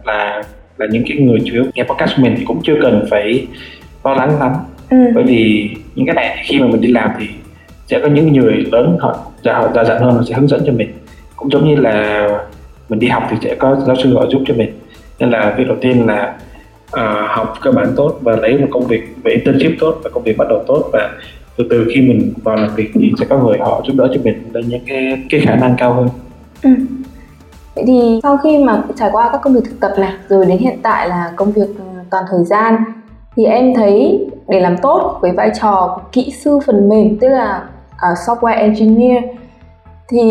là 0.05 0.43
là 0.77 0.87
những 0.91 1.03
cái 1.09 1.17
người 1.17 1.39
chủ 1.45 1.53
yếu 1.53 1.65
nghe 1.75 1.85
podcast 1.85 2.17
của 2.17 2.23
mình 2.23 2.35
thì 2.39 2.45
cũng 2.45 2.61
chưa 2.63 2.75
cần 2.83 3.07
phải 3.11 3.47
lo 4.05 4.15
lắng 4.15 4.41
lắm. 4.41 4.53
Ừ. 4.91 4.97
bởi 5.15 5.25
vì 5.25 5.71
những 5.95 6.07
cái 6.07 6.15
này 6.15 6.45
khi 6.45 6.61
mà 6.61 6.67
mình 6.67 6.81
đi 6.81 6.89
làm 6.89 7.11
thì 7.19 7.27
sẽ 7.87 8.01
có 8.01 8.09
những 8.09 8.33
người 8.33 8.55
lớn 8.73 8.97
họ 9.01 9.19
già 9.43 9.69
già 9.75 9.85
dặn 9.85 10.03
hơn 10.03 10.15
họ 10.15 10.23
sẽ 10.29 10.35
hướng 10.35 10.49
dẫn 10.49 10.61
cho 10.67 10.73
mình. 10.73 10.93
Cũng 11.37 11.51
giống 11.51 11.69
như 11.69 11.77
là 11.77 12.29
mình 12.89 12.99
đi 12.99 13.09
học 13.09 13.23
thì 13.31 13.37
sẽ 13.43 13.55
có 13.55 13.77
giáo 13.87 13.97
sư 13.97 14.15
họ 14.15 14.27
giúp 14.27 14.43
cho 14.47 14.55
mình. 14.55 14.73
Nên 15.19 15.31
là 15.31 15.55
việc 15.59 15.67
đầu 15.67 15.77
tiên 15.81 16.07
là 16.07 16.35
uh, 16.93 17.29
học 17.29 17.55
cơ 17.61 17.73
bản 17.73 17.93
tốt 17.97 18.19
và 18.21 18.37
lấy 18.37 18.59
một 18.59 18.69
công 18.71 18.87
việc 18.87 19.03
về 19.23 19.33
internship 19.33 19.81
tốt 19.81 20.01
và 20.05 20.11
công 20.11 20.23
việc 20.23 20.37
bắt 20.37 20.49
đầu 20.49 20.65
tốt 20.67 20.91
và 20.93 21.11
từ 21.61 21.67
từ 21.71 21.91
khi 21.95 22.01
mình 22.01 22.33
vào 22.43 22.57
làm 22.57 22.75
việc 22.75 22.91
thì 22.95 23.13
sẽ 23.19 23.27
có 23.29 23.39
người 23.39 23.59
họ 23.59 23.83
giúp 23.87 23.95
đỡ 23.97 24.09
cho 24.15 24.21
mình 24.25 24.51
lên 24.53 24.65
những 24.69 24.83
cái 24.87 25.23
cái 25.31 25.41
khả 25.41 25.57
năng 25.57 25.75
cao 25.79 25.95
hơn. 25.95 26.09
Ừ. 26.63 26.71
Vậy 27.75 27.85
thì 27.87 28.21
sau 28.23 28.37
khi 28.37 28.65
mà 28.65 28.83
trải 28.97 29.11
qua 29.13 29.29
các 29.33 29.41
công 29.43 29.55
việc 29.55 29.61
thực 29.65 29.81
tập 29.81 29.93
này 29.99 30.13
rồi 30.29 30.47
đến 30.47 30.59
hiện 30.59 30.79
tại 30.83 31.09
là 31.09 31.33
công 31.37 31.53
việc 31.53 31.69
ừ, 31.79 31.85
toàn 32.11 32.25
thời 32.31 32.45
gian 32.45 32.77
thì 33.37 33.45
em 33.45 33.75
thấy 33.75 34.27
để 34.49 34.61
làm 34.61 34.77
tốt 34.83 35.19
với 35.23 35.33
vai 35.33 35.51
trò 35.61 36.01
kỹ 36.13 36.33
sư 36.45 36.59
phần 36.67 36.89
mềm 36.89 37.19
tức 37.19 37.29
là 37.29 37.69
uh, 37.93 38.19
software 38.27 38.59
engineer 38.59 39.25
thì 40.09 40.23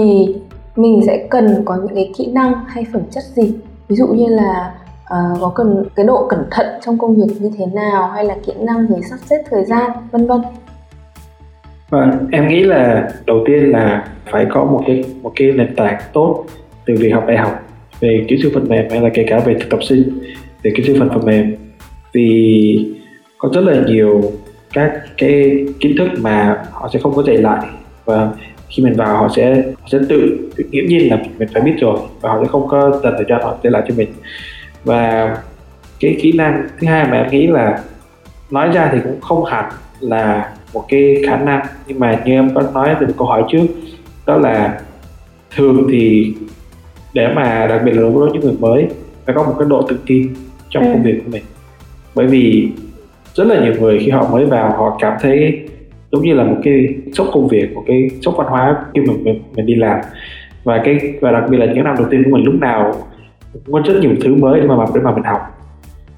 mình 0.76 1.02
sẽ 1.08 1.28
cần 1.30 1.62
có 1.66 1.76
những 1.76 1.96
cái 1.96 2.12
kỹ 2.18 2.32
năng 2.32 2.54
hay 2.68 2.86
phẩm 2.94 3.02
chất 3.12 3.24
gì? 3.24 3.54
Ví 3.88 3.96
dụ 3.96 4.08
như 4.08 4.26
là 4.28 4.74
uh, 5.04 5.42
có 5.42 5.52
cần 5.56 5.84
cái 5.96 6.06
độ 6.06 6.28
cẩn 6.30 6.44
thận 6.52 6.66
trong 6.86 6.98
công 6.98 7.16
việc 7.16 7.42
như 7.42 7.52
thế 7.58 7.66
nào 7.66 8.08
hay 8.08 8.26
là 8.26 8.36
kỹ 8.46 8.54
năng 8.60 8.88
về 8.88 8.98
sắp 9.10 9.20
xếp 9.26 9.44
thời 9.50 9.66
gian 9.66 9.92
vân 10.12 10.28
vân. 10.28 10.42
Vâng, 11.90 12.28
em 12.32 12.48
nghĩ 12.48 12.64
là 12.64 13.10
đầu 13.26 13.44
tiên 13.46 13.72
là 13.72 14.08
phải 14.26 14.46
có 14.50 14.66
một 14.66 14.84
cái 14.88 15.04
một 15.22 15.32
cái 15.36 15.52
nền 15.52 15.76
tảng 15.76 16.02
tốt 16.14 16.46
từ 16.86 16.96
việc 17.00 17.10
học 17.10 17.24
đại 17.28 17.38
học 17.38 17.60
về 18.00 18.26
kỹ 18.28 18.40
sư 18.44 18.52
phần 18.54 18.68
mềm 18.70 18.86
hay 18.90 19.02
là 19.02 19.10
kể 19.14 19.26
cả 19.28 19.40
về 19.40 19.54
thực 19.54 19.70
tập 19.70 19.80
sinh 19.84 20.20
về 20.64 20.72
kỹ 20.76 20.84
sư 20.88 20.96
phần 21.00 21.10
phần 21.10 21.26
mềm. 21.26 21.56
Vì 22.14 22.96
có 23.38 23.50
rất 23.54 23.62
là 23.62 23.82
nhiều 23.88 24.22
các 24.74 24.92
cái 25.18 25.66
kiến 25.80 25.96
thức 25.98 26.10
mà 26.22 26.64
họ 26.72 26.90
sẽ 26.94 27.00
không 27.00 27.16
có 27.16 27.24
dạy 27.24 27.38
lại 27.38 27.66
và 28.06 28.30
khi 28.70 28.84
mình 28.84 28.94
vào 28.94 29.18
họ 29.18 29.30
sẽ 29.36 29.56
họ 29.56 29.88
sẽ 29.92 30.00
tự, 30.10 30.50
tự 30.56 30.64
nghiễm 30.72 30.86
nhiên 30.86 31.10
là 31.10 31.18
mình 31.38 31.48
phải 31.54 31.62
biết 31.62 31.74
rồi 31.80 31.98
và 32.22 32.30
họ 32.30 32.40
sẽ 32.42 32.48
không 32.48 32.68
có 32.68 33.00
dành 33.04 33.14
thời 33.18 33.26
gian 33.30 33.42
họ 33.42 33.58
dạy 33.64 33.72
lại 33.72 33.84
cho 33.88 33.96
mình. 33.98 34.10
Và 34.84 35.38
cái 36.00 36.18
kỹ 36.22 36.32
năng 36.32 36.68
thứ 36.80 36.88
hai 36.88 37.08
mà 37.08 37.18
em 37.18 37.32
nghĩ 37.32 37.48
là 37.48 37.80
nói 38.52 38.70
ra 38.74 38.90
thì 38.94 39.00
cũng 39.04 39.22
không 39.22 39.46
hẳn 39.46 39.66
là 40.00 40.54
một 40.74 40.86
cái 40.88 41.16
khả 41.28 41.38
năng. 41.38 41.66
Nhưng 41.88 42.00
mà 42.00 42.22
như 42.26 42.34
em 42.34 42.50
có 42.56 42.64
nói 42.74 42.96
từ 43.00 43.08
câu 43.18 43.28
hỏi 43.28 43.44
trước 43.50 43.66
đó 44.26 44.38
là 44.38 44.80
thường 45.56 45.88
thì 45.92 46.34
để 47.14 47.34
mà 47.36 47.68
đặc 47.70 47.82
biệt 47.86 47.92
là 47.92 48.02
đối 48.02 48.12
với 48.12 48.30
những 48.34 48.42
người 48.42 48.56
mới 48.60 48.88
phải 49.26 49.36
có 49.36 49.44
một 49.44 49.54
cái 49.60 49.68
độ 49.70 49.82
tự 49.82 50.00
tin 50.06 50.28
trong 50.70 50.84
ừ. 50.84 50.90
công 50.94 51.04
việc 51.04 51.22
của 51.26 51.32
mình. 51.32 51.44
Bởi 52.16 52.28
vì 52.28 52.72
rất 53.36 53.48
là 53.48 53.64
nhiều 53.64 53.74
người 53.80 54.00
khi 54.00 54.10
họ 54.10 54.30
mới 54.32 54.46
vào 54.46 54.72
họ 54.72 54.98
cảm 55.00 55.14
thấy 55.22 55.60
giống 56.12 56.22
như 56.22 56.34
là 56.34 56.44
một 56.44 56.58
cái 56.64 56.88
sốc 57.14 57.28
công 57.34 57.48
việc 57.48 57.74
một 57.74 57.84
cái 57.88 58.10
sốc 58.22 58.34
văn 58.38 58.48
hóa 58.48 58.76
khi 58.94 59.02
mình 59.02 59.24
mình, 59.24 59.42
mình 59.56 59.66
đi 59.66 59.76
làm. 59.76 60.00
Và 60.64 60.82
cái 60.86 61.00
và 61.22 61.32
đặc 61.32 61.44
biệt 61.50 61.58
là 61.58 61.66
những 61.66 61.84
năm 61.84 61.96
đầu 61.98 62.08
tiên 62.12 62.24
của 62.24 62.32
mình 62.32 62.46
lúc 62.46 62.56
nào 62.56 62.94
cũng 63.54 63.74
có 63.74 63.82
rất 63.86 64.00
nhiều 64.02 64.12
thứ 64.22 64.36
mới 64.36 64.62
để 64.62 64.68
mà 64.68 64.86
để 64.96 65.02
mà 65.02 65.12
mình 65.12 65.24
học. 65.24 65.42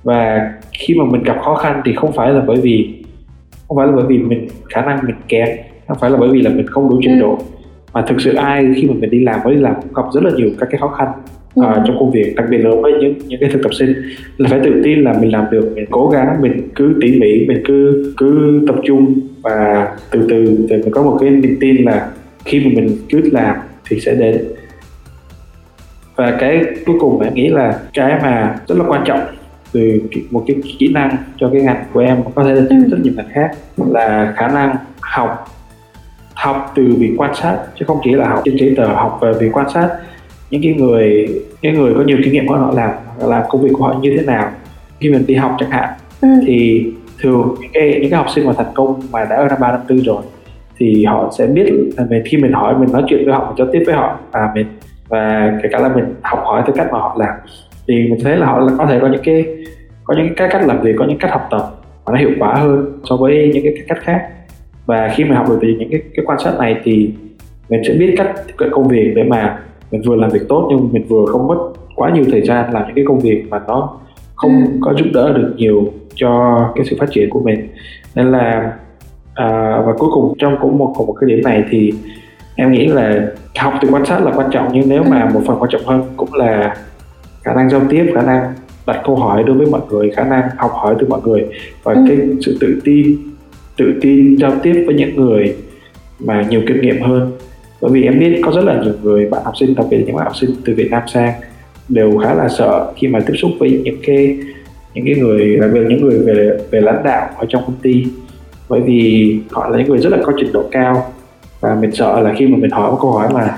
Và 0.04 0.52
khi 0.74 0.96
mà 0.96 1.06
mình 1.06 1.24
gặp 1.24 1.38
khó 1.42 1.56
khăn 1.56 1.82
thì 1.86 1.94
không 1.96 2.12
phải 2.12 2.34
là 2.34 2.42
bởi 2.48 2.58
vì 2.62 3.01
không 3.72 3.78
phải 3.78 3.88
là 3.88 3.94
bởi 3.96 4.06
vì 4.06 4.18
mình 4.18 4.48
khả 4.70 4.82
năng 4.82 5.00
mình 5.06 5.16
kém 5.28 5.48
không 5.88 5.98
phải 6.00 6.10
là 6.10 6.18
bởi 6.18 6.30
vì 6.30 6.42
là 6.42 6.50
mình 6.50 6.68
không 6.68 6.90
đủ 6.90 7.00
trình 7.04 7.20
độ 7.20 7.30
ừ. 7.38 7.44
mà 7.94 8.02
thực 8.08 8.22
sự 8.22 8.34
ai 8.34 8.74
khi 8.76 8.88
mà 8.88 8.94
mình 9.00 9.10
đi 9.10 9.20
làm 9.20 9.40
mới 9.44 9.56
đi 9.56 9.62
làm 9.62 9.74
cũng 9.82 9.94
gặp 9.94 10.04
rất 10.14 10.24
là 10.24 10.32
nhiều 10.36 10.50
các 10.60 10.70
cái 10.72 10.80
khó 10.80 10.88
khăn 10.88 11.08
ừ. 11.56 11.62
uh, 11.62 11.88
trong 11.88 11.96
công 12.00 12.12
việc 12.12 12.34
đặc 12.36 12.46
biệt 12.50 12.58
là 12.58 12.70
với 12.82 12.94
những 13.02 13.14
những 13.28 13.40
cái 13.40 13.50
thực 13.54 13.64
tập 13.64 13.74
sinh 13.74 13.94
là 14.38 14.50
phải 14.50 14.60
tự 14.64 14.82
tin 14.84 15.04
là 15.04 15.14
mình 15.22 15.32
làm 15.32 15.46
được 15.52 15.72
mình 15.76 15.86
cố 15.92 16.10
gắng 16.10 16.42
mình 16.42 16.70
cứ 16.76 16.96
tỉ 17.02 17.20
mỉ 17.20 17.46
mình 17.48 17.62
cứ 17.66 18.14
cứ 18.18 18.62
tập 18.68 18.76
trung 18.84 19.16
và 19.42 19.88
từ 20.12 20.28
từ 20.30 20.46
thì 20.70 20.78
mình 20.78 20.92
có 20.92 21.04
một 21.04 21.18
cái 21.22 21.30
niềm 21.30 21.58
tin 21.60 21.86
là 21.86 22.10
khi 22.46 22.60
mà 22.66 22.72
mình 22.76 22.98
cứ 23.10 23.22
làm 23.32 23.56
thì 23.90 24.00
sẽ 24.00 24.16
đến 24.16 24.38
và 26.16 26.38
cái 26.40 26.64
cuối 26.86 26.96
cùng 27.00 27.22
em 27.22 27.34
nghĩ 27.34 27.50
là 27.50 27.80
cái 27.94 28.20
mà 28.22 28.56
rất 28.68 28.78
là 28.78 28.86
quan 28.88 29.04
trọng 29.06 29.20
từ 29.72 30.02
một 30.32 30.44
cái 30.48 30.58
kỹ 30.80 30.94
năng 30.94 31.18
cho 31.38 31.50
cái 31.54 31.62
ngành 31.62 31.84
của 31.94 32.00
em 32.00 32.24
có 32.36 32.44
thể 32.44 32.54
là 32.54 32.62
ừ. 32.70 32.76
rất 32.92 32.98
nhiều 33.04 33.14
ngành 33.16 33.30
khác 33.32 33.52
là 33.78 34.34
khả 34.38 34.48
năng 34.48 34.76
học 35.02 35.48
học 36.34 36.72
từ 36.76 36.96
việc 36.98 37.14
quan 37.18 37.36
sát 37.36 37.58
chứ 37.80 37.86
không 37.88 38.00
chỉ 38.04 38.12
là 38.12 38.30
học 38.30 38.42
trên 38.46 38.56
giấy 38.56 38.74
tờ 38.78 38.86
học 38.86 39.20
về 39.22 39.34
việc 39.34 39.50
quan 39.54 39.70
sát 39.74 39.90
những 40.50 40.62
cái 40.64 40.74
người 40.74 41.28
những 41.62 41.74
người 41.74 41.94
có 41.94 42.02
nhiều 42.02 42.18
kinh 42.24 42.34
nghiệm 42.34 42.48
hơn 42.48 42.60
họ 42.60 42.74
làm 42.76 42.92
làm 43.20 43.44
công 43.50 43.62
việc 43.62 43.70
của 43.74 43.84
họ 43.84 43.96
như 44.02 44.18
thế 44.18 44.26
nào 44.26 44.52
khi 45.00 45.10
mình 45.10 45.26
đi 45.28 45.36
học 45.36 45.56
chẳng 45.60 45.70
hạn 45.70 45.90
ừ. 46.22 46.28
thì 46.48 46.86
thường 47.20 47.56
những 47.62 47.72
cái 47.74 48.00
những 48.02 48.10
cái 48.12 48.18
học 48.18 48.28
sinh 48.36 48.48
mà 48.48 48.54
thành 48.58 48.72
công 48.74 49.02
mà 49.12 49.26
đã 49.26 49.36
ở 49.36 49.48
năm 49.48 49.58
ba 49.62 49.72
năm 49.72 49.80
tư 49.88 50.02
rồi 50.06 50.24
thì 50.78 51.06
họ 51.06 51.34
sẽ 51.38 51.48
biết 51.48 51.74
là 51.98 52.06
mình 52.10 52.24
khi 52.26 52.38
mình 52.38 52.52
hỏi 52.52 52.76
mình 52.80 52.92
nói 52.92 53.04
chuyện 53.08 53.26
với 53.26 53.34
họ 53.34 53.46
mình 53.46 53.56
giao 53.58 53.68
tiếp 53.72 53.84
với 53.86 53.96
họ 53.96 54.20
và 54.32 54.52
mình 54.56 54.66
và 55.08 55.54
kể 55.64 55.70
cả 55.72 55.80
là 55.80 55.90
mình 55.96 56.06
học 56.22 56.40
hỏi 56.44 56.64
từ 56.68 56.74
cách 56.76 56.88
mà 56.92 57.00
họ 57.00 57.16
làm 57.20 57.34
thì 57.92 58.08
mình 58.10 58.20
thấy 58.24 58.38
là 58.38 58.46
họ 58.46 58.70
có 58.78 58.86
thể 58.86 59.00
có 59.02 59.08
những 59.08 59.22
cái 59.24 59.46
có 60.04 60.16
những 60.18 60.34
cái 60.36 60.48
cách 60.52 60.68
làm 60.68 60.82
việc 60.82 60.96
có 60.98 61.06
những 61.06 61.18
cách 61.18 61.32
học 61.32 61.48
tập 61.52 61.70
mà 62.06 62.12
nó 62.12 62.20
hiệu 62.20 62.32
quả 62.40 62.56
hơn 62.56 63.00
so 63.04 63.16
với 63.16 63.52
những 63.54 63.64
cái 63.64 63.74
cách 63.88 63.98
khác 64.02 64.28
và 64.86 65.14
khi 65.16 65.24
mình 65.24 65.34
học 65.34 65.50
được 65.50 65.60
từ 65.62 65.68
những 65.80 65.90
cái, 65.92 66.02
cái 66.16 66.26
quan 66.26 66.40
sát 66.40 66.54
này 66.60 66.76
thì 66.84 67.14
mình 67.70 67.82
sẽ 67.88 67.94
biết 67.94 68.14
cách 68.18 68.32
tiếp 68.48 68.54
cận 68.58 68.72
công 68.72 68.88
việc 68.88 69.14
để 69.16 69.24
mà 69.24 69.60
mình 69.92 70.02
vừa 70.06 70.16
làm 70.16 70.30
việc 70.30 70.42
tốt 70.50 70.68
nhưng 70.70 70.90
mình 70.94 71.04
vừa 71.08 71.26
không 71.26 71.48
mất 71.48 71.58
quá 71.96 72.12
nhiều 72.14 72.24
thời 72.32 72.42
gian 72.42 72.74
làm 72.74 72.84
những 72.86 72.96
cái 72.96 73.06
công 73.08 73.20
việc 73.20 73.44
mà 73.50 73.60
nó 73.68 73.90
không 74.36 74.52
ừ. 74.52 74.72
có 74.82 74.94
giúp 74.98 75.06
đỡ 75.14 75.34
được 75.34 75.54
nhiều 75.58 75.86
cho 76.16 76.60
cái 76.76 76.86
sự 76.86 76.96
phát 77.00 77.12
triển 77.12 77.30
của 77.30 77.40
mình 77.40 77.68
nên 78.16 78.32
là 78.32 78.74
à, 79.34 79.82
và 79.86 79.94
cuối 79.98 80.10
cùng 80.14 80.34
trong 80.40 80.58
cũng 80.62 80.78
một 80.78 80.94
một 80.98 81.16
cái 81.22 81.30
điểm 81.30 81.44
này 81.44 81.64
thì 81.70 81.94
em 82.56 82.72
nghĩ 82.72 82.88
là 82.88 83.28
học 83.58 83.74
từ 83.82 83.88
quan 83.92 84.06
sát 84.06 84.24
là 84.24 84.32
quan 84.36 84.50
trọng 84.52 84.70
nhưng 84.74 84.90
nếu 84.90 85.04
mà 85.04 85.22
ừ. 85.22 85.34
một 85.34 85.42
phần 85.48 85.58
quan 85.60 85.72
trọng 85.72 85.86
hơn 85.86 86.04
cũng 86.18 86.34
là 86.34 86.76
khả 87.44 87.54
năng 87.54 87.70
giao 87.70 87.82
tiếp 87.90 88.12
khả 88.16 88.22
năng 88.22 88.54
đặt 88.88 89.02
câu 89.06 89.16
hỏi 89.16 89.44
đối 89.44 89.58
với 89.58 89.68
mọi 89.68 89.82
người 89.90 90.12
khả 90.12 90.24
năng 90.24 90.50
học 90.58 90.72
hỏi 90.74 90.96
từ 91.00 91.08
mọi 91.08 91.22
người 91.26 91.46
và 91.84 91.94
ừ. 91.94 92.06
cái 92.08 92.18
sự 92.46 92.58
tự 92.60 92.82
tin 92.84 93.18
tự 93.78 93.94
tin 94.02 94.36
giao 94.36 94.52
tiếp 94.64 94.84
với 94.86 94.96
những 94.96 95.16
người 95.16 95.56
mà 96.20 96.42
nhiều 96.50 96.62
kinh 96.68 96.82
nghiệm 96.82 97.02
hơn 97.02 97.32
bởi 97.82 97.92
vì 97.92 98.04
em 98.04 98.20
biết 98.20 98.42
có 98.44 98.52
rất 98.52 98.64
là 98.64 98.82
nhiều 98.84 98.94
người 99.04 99.30
bạn 99.30 99.42
học 99.44 99.54
sinh 99.60 99.76
đặc 99.76 99.86
biệt 99.90 99.98
là 99.98 100.04
những 100.06 100.16
bạn 100.16 100.26
học 100.26 100.36
sinh 100.36 100.50
từ 100.66 100.74
Việt 100.76 100.92
Nam 100.92 101.02
sang 101.08 101.34
đều 101.90 102.18
khá 102.18 102.34
là 102.34 102.50
sợ 102.50 102.94
khi 102.98 103.08
mà 103.08 103.20
tiếp 103.28 103.34
xúc 103.38 103.52
với 103.60 103.82
những 103.84 103.98
cái 104.04 104.38
những 104.94 105.06
cái 105.06 105.16
người 105.16 105.58
đặc 105.58 105.70
biệt 105.74 105.82
những 105.90 106.02
người 106.02 106.20
về 106.20 106.58
về 106.72 106.82
lãnh 106.82 107.04
đạo 107.04 107.30
ở 107.38 107.46
trong 107.50 107.64
công 107.66 107.76
ty 107.82 108.06
bởi 108.70 108.82
vì 108.82 109.40
họ 109.52 109.70
là 109.70 109.78
những 109.78 109.88
người 109.88 109.98
rất 109.98 110.10
là 110.10 110.18
có 110.26 110.34
trình 110.38 110.52
độ 110.54 110.64
cao 110.72 111.14
và 111.60 111.76
mình 111.76 111.92
sợ 111.92 112.20
là 112.20 112.34
khi 112.38 112.48
mà 112.48 112.58
mình 112.58 112.72
hỏi 112.72 112.92
một 112.92 112.98
câu 113.02 113.12
hỏi 113.12 113.30
mà 113.34 113.58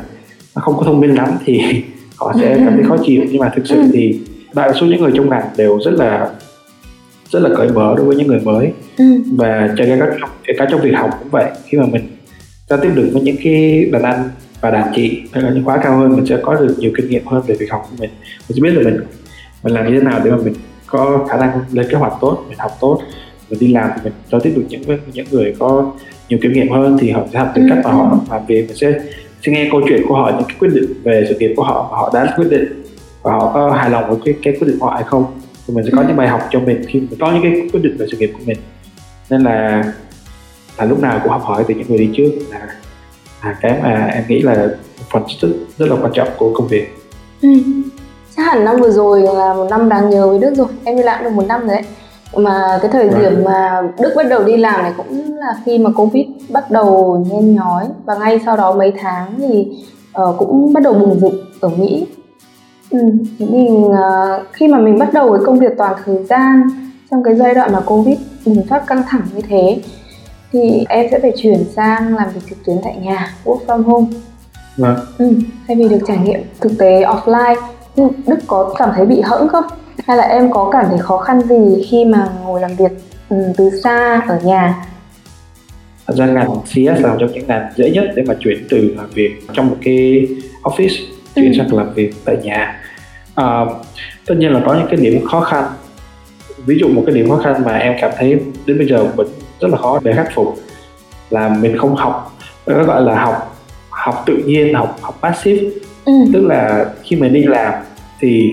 nó 0.55 0.61
không 0.61 0.77
có 0.77 0.83
thông 0.83 0.99
minh 0.99 1.15
lắm 1.15 1.29
thì 1.45 1.83
họ 2.15 2.33
sẽ 2.39 2.55
cảm 2.65 2.73
thấy 2.75 2.83
khó 2.83 2.97
chịu 3.05 3.21
nhưng 3.31 3.39
mà 3.39 3.51
thực 3.55 3.67
sự 3.67 3.83
thì 3.93 4.19
đại 4.53 4.67
đa 4.67 4.73
số 4.73 4.85
những 4.85 5.01
người 5.01 5.11
trong 5.15 5.29
ngành 5.29 5.45
đều 5.57 5.79
rất 5.79 5.91
là 5.91 6.29
rất 7.29 7.39
là 7.39 7.49
cởi 7.57 7.69
mở 7.69 7.93
đối 7.97 8.05
với 8.05 8.15
những 8.15 8.27
người 8.27 8.39
mới. 8.39 8.71
Ừ. 8.97 9.05
và 9.37 9.69
cho 9.77 9.85
cả, 9.99 10.27
kể 10.43 10.53
cả 10.57 10.67
trong 10.71 10.81
việc 10.81 10.95
học 10.95 11.09
cũng 11.19 11.29
vậy. 11.31 11.51
Khi 11.65 11.77
mà 11.77 11.85
mình 11.85 12.01
giao 12.69 12.79
tiếp 12.79 12.89
được 12.95 13.09
với 13.13 13.21
những 13.21 13.35
cái 13.43 13.85
đàn 13.91 14.03
anh 14.03 14.29
và 14.61 14.71
đàn 14.71 14.91
chị 14.95 15.21
ở 15.31 15.51
những 15.55 15.65
khóa 15.65 15.77
cao 15.83 15.97
hơn 15.97 16.15
mình 16.15 16.25
sẽ 16.25 16.37
có 16.41 16.55
được 16.55 16.75
nhiều 16.77 16.91
kinh 16.95 17.09
nghiệm 17.09 17.25
hơn 17.25 17.43
về 17.47 17.55
việc 17.55 17.71
học 17.71 17.87
của 17.91 17.95
mình. 17.99 18.09
Mình 18.49 18.55
sẽ 18.55 18.61
biết 18.61 18.71
là 18.73 18.83
mình 18.83 18.99
mình 19.63 19.73
làm 19.73 19.85
như 19.85 19.99
thế 19.99 20.05
nào 20.05 20.21
để 20.23 20.31
mà 20.31 20.37
mình 20.37 20.53
có 20.85 21.27
khả 21.29 21.37
năng 21.37 21.59
lên 21.71 21.85
kế 21.89 21.97
hoạch 21.97 22.13
tốt 22.21 22.45
mình 22.49 22.57
học 22.57 22.71
tốt 22.79 23.01
mình 23.49 23.59
đi 23.59 23.67
làm 23.67 23.89
thì 23.95 24.01
mình 24.03 24.13
giao 24.31 24.41
tiếp 24.41 24.53
được 24.55 24.63
những 24.69 24.81
những 25.13 25.25
người 25.31 25.55
có 25.59 25.91
nhiều 26.29 26.39
kinh 26.41 26.53
nghiệm 26.53 26.69
hơn 26.69 26.97
thì 27.01 27.11
họ 27.11 27.21
sẽ 27.33 27.39
học 27.39 27.51
từ 27.55 27.61
cách 27.69 27.79
mà 27.83 27.91
họ 27.91 28.19
làm 28.31 28.45
việc. 28.45 28.67
Mình 28.67 28.77
sẽ 28.77 29.01
sẽ 29.45 29.51
nghe 29.51 29.67
câu 29.71 29.81
chuyện 29.89 30.01
của 30.07 30.15
họ 30.15 30.31
những 30.37 30.47
cái 30.47 30.57
quyết 30.59 30.69
định 30.73 30.93
về 31.03 31.25
sự 31.29 31.35
nghiệp 31.39 31.53
của 31.57 31.63
họ 31.63 31.87
mà 31.91 31.97
họ 31.97 32.11
đã 32.13 32.33
quyết 32.37 32.47
định 32.49 32.83
và 33.21 33.31
họ 33.31 33.51
có 33.53 33.71
hài 33.71 33.89
lòng 33.89 34.09
với 34.09 34.17
cái, 34.25 34.35
cái 34.43 34.53
quyết 34.53 34.67
định 34.67 34.79
của 34.79 34.85
họ 34.85 34.93
hay 34.93 35.03
không 35.03 35.25
thì 35.67 35.73
mình 35.73 35.85
sẽ 35.85 35.91
có 35.95 36.03
những 36.07 36.17
bài 36.17 36.27
học 36.27 36.41
cho 36.51 36.59
mình 36.59 36.85
khi 36.87 36.99
mình 36.99 37.19
có 37.19 37.31
những 37.31 37.43
cái 37.43 37.69
quyết 37.73 37.79
định 37.83 37.97
về 37.97 38.05
sự 38.11 38.17
nghiệp 38.17 38.31
của 38.33 38.43
mình. 38.45 38.57
Nên 39.29 39.43
là 39.43 39.83
là 40.77 40.85
lúc 40.85 40.99
nào 40.99 41.19
cũng 41.23 41.31
học 41.31 41.41
hỏi 41.43 41.63
từ 41.67 41.73
những 41.75 41.87
người 41.89 41.97
đi 41.97 42.09
trước. 42.17 42.31
Là, 42.51 42.67
là 43.43 43.55
cái 43.61 43.79
mà 43.83 44.05
em 44.13 44.23
nghĩ 44.27 44.41
là 44.41 44.55
một 44.97 45.05
phần 45.11 45.23
rất, 45.41 45.49
rất 45.77 45.85
là 45.89 45.95
quan 46.01 46.11
trọng 46.13 46.27
của 46.37 46.53
công 46.53 46.67
việc. 46.67 46.87
Ừ. 47.41 47.49
chắc 48.35 48.43
hẳn 48.43 48.65
năm 48.65 48.75
vừa 48.81 48.91
rồi 48.91 49.21
là 49.21 49.53
một 49.53 49.67
năm 49.69 49.89
đáng 49.89 50.09
nhớ 50.09 50.27
với 50.27 50.39
Đức 50.39 50.53
rồi. 50.55 50.67
Em 50.83 50.95
đi 50.95 51.03
làm 51.03 51.23
được 51.23 51.29
một 51.29 51.45
năm 51.47 51.67
rồi 51.67 51.69
đấy 51.69 51.83
mà 52.35 52.79
cái 52.81 52.91
thời 52.91 53.09
điểm 53.09 53.43
mà 53.43 53.81
Đức 53.99 54.13
bắt 54.15 54.25
đầu 54.29 54.43
đi 54.43 54.57
làm 54.57 54.81
này 54.81 54.93
cũng 54.97 55.37
là 55.37 55.55
khi 55.65 55.79
mà 55.79 55.89
Covid 55.95 56.25
bắt 56.49 56.71
đầu 56.71 57.17
nhen 57.29 57.55
nhói 57.55 57.83
và 58.05 58.15
ngay 58.15 58.39
sau 58.45 58.57
đó 58.57 58.75
mấy 58.75 58.93
tháng 58.99 59.33
thì 59.37 59.67
uh, 60.21 60.35
cũng 60.37 60.73
bắt 60.73 60.83
đầu 60.83 60.93
bùng 60.93 61.19
dịch 61.19 61.43
ở 61.61 61.69
Mỹ. 61.69 62.07
Ừ, 62.89 62.99
mình 63.39 63.85
uh, 63.85 63.95
khi 64.51 64.67
mà 64.67 64.77
mình 64.77 64.99
bắt 64.99 65.13
đầu 65.13 65.29
với 65.29 65.39
công 65.45 65.59
việc 65.59 65.71
toàn 65.77 65.95
thời 66.05 66.23
gian 66.23 66.69
trong 67.11 67.23
cái 67.23 67.35
giai 67.35 67.53
đoạn 67.53 67.71
mà 67.73 67.79
Covid 67.79 68.17
bùng 68.45 68.67
phát 68.67 68.87
căng 68.87 69.03
thẳng 69.09 69.23
như 69.35 69.41
thế 69.49 69.81
thì 70.51 70.85
em 70.89 71.07
sẽ 71.11 71.19
phải 71.19 71.33
chuyển 71.37 71.63
sang 71.75 72.15
làm 72.15 72.29
việc 72.33 72.41
trực 72.49 72.65
tuyến 72.65 72.77
tại 72.83 72.95
nhà, 73.01 73.33
work 73.45 73.57
from 73.67 73.83
home. 73.83 74.05
Vâng. 74.77 74.95
Ừ, 75.17 75.33
thay 75.67 75.77
vì 75.77 75.89
được 75.89 75.99
trải 76.07 76.17
nghiệm 76.17 76.41
thực 76.61 76.71
tế 76.77 77.01
offline. 77.01 77.55
Đức 78.27 78.39
có 78.47 78.73
cảm 78.77 78.89
thấy 78.95 79.05
bị 79.05 79.21
hẫng 79.21 79.47
không? 79.47 79.63
Hay 80.07 80.17
là 80.17 80.23
em 80.23 80.51
có 80.51 80.69
cảm 80.73 80.85
thấy 80.89 80.97
khó 80.97 81.17
khăn 81.17 81.41
gì 81.41 81.87
khi 81.89 82.05
mà 82.05 82.27
ngồi 82.43 82.61
làm 82.61 82.75
việc 82.75 82.91
ừ, 83.29 83.37
từ 83.57 83.69
xa 83.83 84.21
ở 84.27 84.39
nhà? 84.43 84.75
Thật 86.07 86.13
ra 86.17 86.25
ngành 86.25 86.49
CS 86.65 87.01
là 87.01 87.09
một 87.09 87.15
trong 87.19 87.31
những 87.31 87.47
ngành 87.47 87.71
dễ 87.75 87.91
nhất 87.91 88.05
để 88.15 88.23
mà 88.27 88.33
chuyển 88.39 88.65
từ 88.69 88.93
làm 88.97 89.09
việc 89.13 89.31
trong 89.53 89.69
một 89.69 89.75
cái 89.83 90.27
office 90.63 91.05
chuyển 91.35 91.51
ừ. 91.51 91.57
sang 91.57 91.73
làm 91.73 91.93
việc 91.93 92.13
tại 92.25 92.37
nhà. 92.43 92.79
À, 93.35 93.65
tất 94.25 94.35
nhiên 94.37 94.51
là 94.51 94.61
có 94.65 94.73
những 94.73 94.87
cái 94.87 94.95
điểm 94.95 95.25
khó 95.25 95.41
khăn. 95.41 95.63
Ví 96.65 96.77
dụ 96.79 96.87
một 96.87 97.03
cái 97.05 97.15
điểm 97.15 97.29
khó 97.29 97.37
khăn 97.37 97.61
mà 97.65 97.77
em 97.77 97.93
cảm 98.01 98.11
thấy 98.17 98.39
đến 98.65 98.77
bây 98.77 98.87
giờ 98.87 99.05
vẫn 99.15 99.27
rất 99.59 99.67
là 99.67 99.77
khó 99.77 99.99
để 100.03 100.13
khắc 100.13 100.27
phục 100.35 100.55
là 101.29 101.49
mình 101.49 101.77
không 101.77 101.95
học. 101.95 102.37
Nó 102.67 102.83
gọi 102.83 103.01
là 103.01 103.23
học 103.23 103.55
học 103.89 104.23
tự 104.25 104.37
nhiên 104.45 104.73
học 104.73 104.97
học 105.01 105.19
passive. 105.21 105.69
Ừ. 106.05 106.13
tức 106.33 106.41
là 106.45 106.85
khi 107.03 107.15
mình 107.15 107.33
đi 107.33 107.43
làm 107.43 107.73
thì 108.19 108.51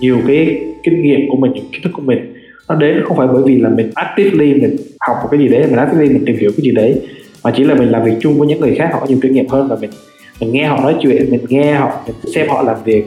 nhiều 0.00 0.20
cái 0.26 0.69
kinh 0.82 1.02
nghiệm 1.02 1.20
của 1.30 1.36
mình 1.36 1.52
những 1.52 1.64
kiến 1.72 1.80
thức 1.84 1.90
của 1.92 2.02
mình. 2.02 2.34
Nó 2.68 2.74
đến 2.74 3.04
không 3.04 3.16
phải 3.16 3.26
bởi 3.32 3.42
vì 3.46 3.58
là 3.58 3.68
mình 3.68 3.90
actively 3.94 4.54
mình 4.54 4.76
học 5.00 5.16
một 5.22 5.28
cái 5.30 5.40
gì 5.40 5.48
đấy 5.48 5.64
mình 5.66 5.76
actively 5.76 6.08
mình 6.08 6.24
tìm 6.26 6.36
hiểu 6.36 6.50
cái 6.56 6.64
gì 6.64 6.70
đấy 6.70 7.00
mà 7.44 7.52
chỉ 7.56 7.64
là 7.64 7.74
mình 7.74 7.90
làm 7.90 8.04
việc 8.04 8.14
chung 8.20 8.38
với 8.38 8.48
những 8.48 8.60
người 8.60 8.74
khác 8.74 8.88
họ 8.92 9.00
có 9.00 9.06
nhiều 9.06 9.18
kinh 9.22 9.32
nghiệm 9.32 9.48
hơn 9.48 9.68
và 9.68 9.76
mình 9.80 9.90
mình 10.40 10.52
nghe 10.52 10.66
họ 10.66 10.80
nói 10.80 10.94
chuyện 11.02 11.30
mình 11.30 11.40
nghe 11.48 11.74
họ 11.74 11.90
mình 12.06 12.16
xem 12.34 12.48
họ 12.48 12.62
làm 12.62 12.76
việc 12.84 13.04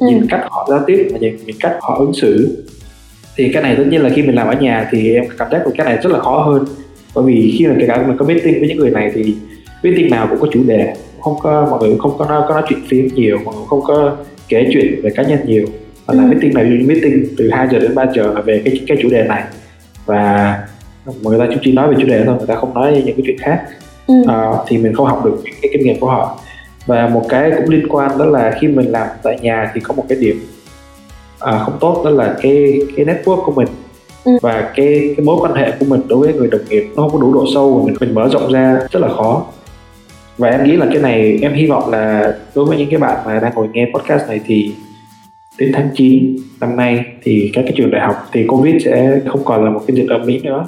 mình 0.00 0.08
nhìn 0.08 0.20
ừ. 0.20 0.26
cách 0.30 0.40
họ 0.50 0.66
giao 0.70 0.80
tiếp 0.86 1.08
và 1.12 1.18
nhìn, 1.18 1.36
nhìn 1.46 1.56
cách 1.60 1.76
họ 1.80 1.96
ứng 1.98 2.14
xử. 2.14 2.64
Thì 3.36 3.50
cái 3.52 3.62
này 3.62 3.76
tất 3.76 3.84
nhiên 3.90 4.02
là 4.02 4.08
khi 4.08 4.22
mình 4.22 4.34
làm 4.34 4.46
ở 4.46 4.54
nhà 4.60 4.88
thì 4.90 5.14
em 5.14 5.24
cảm 5.38 5.48
giác 5.50 5.62
cái 5.76 5.84
này 5.84 5.98
rất 6.02 6.12
là 6.12 6.18
khó 6.18 6.42
hơn. 6.42 6.64
Bởi 7.14 7.24
vì 7.24 7.54
khi 7.58 7.66
mà 7.66 7.74
kể 7.80 7.86
cả 7.86 8.06
mình 8.06 8.16
có 8.16 8.26
meeting 8.26 8.58
với 8.60 8.68
những 8.68 8.78
người 8.78 8.90
này 8.90 9.10
thì 9.14 9.34
meeting 9.82 10.10
nào 10.10 10.26
cũng 10.30 10.38
có 10.40 10.48
chủ 10.52 10.62
đề 10.66 10.94
không 11.20 11.34
có 11.42 11.66
mọi 11.70 11.80
người 11.80 11.96
không 11.98 12.18
có 12.18 12.26
nói, 12.26 12.42
có 12.48 12.54
nói 12.54 12.62
chuyện 12.68 12.78
phím 12.88 13.08
nhiều 13.14 13.38
mọi 13.44 13.54
người 13.54 13.64
không 13.68 13.80
có 13.82 14.16
kể 14.48 14.68
chuyện 14.72 15.00
về 15.02 15.10
cá 15.10 15.22
nhân 15.22 15.38
nhiều 15.46 15.66
và 16.06 16.14
là 16.14 16.22
ừ. 16.22 16.26
meeting 16.28 16.54
này 16.54 16.64
meeting 16.64 17.24
từ 17.36 17.50
2 17.50 17.68
giờ 17.72 17.78
đến 17.78 17.94
3 17.94 18.06
giờ 18.14 18.32
là 18.34 18.40
về 18.40 18.62
cái 18.64 18.80
cái 18.86 18.98
chủ 19.02 19.08
đề 19.08 19.24
này 19.28 19.42
và 20.06 20.58
người 21.22 21.38
ta 21.38 21.46
chỉ 21.62 21.72
nói 21.72 21.88
về 21.88 21.94
chủ 22.00 22.06
đề 22.06 22.24
thôi 22.26 22.34
người 22.38 22.46
ta 22.46 22.54
không 22.54 22.74
nói 22.74 23.02
những 23.06 23.16
cái 23.16 23.22
chuyện 23.26 23.38
khác 23.38 23.62
ừ. 24.06 24.14
à, 24.28 24.50
thì 24.66 24.78
mình 24.78 24.94
không 24.94 25.06
học 25.06 25.24
được 25.24 25.42
cái 25.62 25.70
kinh 25.72 25.82
nghiệm 25.82 26.00
của 26.00 26.08
họ 26.08 26.38
và 26.86 27.08
một 27.08 27.26
cái 27.28 27.50
cũng 27.56 27.70
liên 27.70 27.88
quan 27.88 28.18
đó 28.18 28.24
là 28.24 28.56
khi 28.60 28.68
mình 28.68 28.92
làm 28.92 29.06
tại 29.22 29.38
nhà 29.42 29.70
thì 29.74 29.80
có 29.80 29.94
một 29.94 30.04
cái 30.08 30.18
điểm 30.20 30.40
à, 31.40 31.58
không 31.58 31.76
tốt 31.80 32.02
đó 32.04 32.10
là 32.10 32.36
cái 32.42 32.80
cái 32.96 33.06
network 33.06 33.44
của 33.44 33.52
mình 33.52 33.68
Ừ. 34.26 34.32
và 34.42 34.72
cái 34.76 35.14
cái 35.16 35.24
mối 35.24 35.36
quan 35.40 35.54
hệ 35.54 35.72
của 35.80 35.86
mình 35.88 36.00
đối 36.08 36.18
với 36.18 36.34
người 36.34 36.48
đồng 36.50 36.60
nghiệp 36.68 36.86
nó 36.96 37.02
không 37.02 37.12
có 37.12 37.18
đủ 37.18 37.34
độ 37.34 37.44
sâu 37.54 37.82
mình 37.86 37.96
mình 38.00 38.14
mở 38.14 38.28
rộng 38.32 38.52
ra 38.52 38.78
rất 38.90 39.00
là 39.00 39.08
khó 39.08 39.46
và 40.38 40.48
em 40.48 40.64
nghĩ 40.64 40.76
là 40.76 40.86
cái 40.92 41.02
này 41.02 41.38
em 41.42 41.52
hy 41.52 41.66
vọng 41.66 41.90
là 41.90 42.34
đối 42.54 42.64
với 42.64 42.78
những 42.78 42.90
cái 42.90 42.98
bạn 42.98 43.18
mà 43.26 43.40
đang 43.40 43.54
ngồi 43.54 43.68
nghe 43.72 43.90
podcast 43.94 44.28
này 44.28 44.40
thì 44.46 44.74
đến 45.58 45.70
tháng 45.74 45.88
9 45.94 46.36
năm 46.60 46.76
nay 46.76 47.04
thì 47.22 47.50
các 47.52 47.62
cái 47.62 47.72
trường 47.76 47.90
đại 47.90 48.00
học 48.06 48.14
thì 48.32 48.44
covid 48.46 48.84
sẽ 48.84 49.20
không 49.26 49.44
còn 49.44 49.64
là 49.64 49.70
một 49.70 49.80
cái 49.86 49.96
dịch 49.96 50.06
ở 50.08 50.18
mỹ 50.18 50.40
nữa 50.44 50.66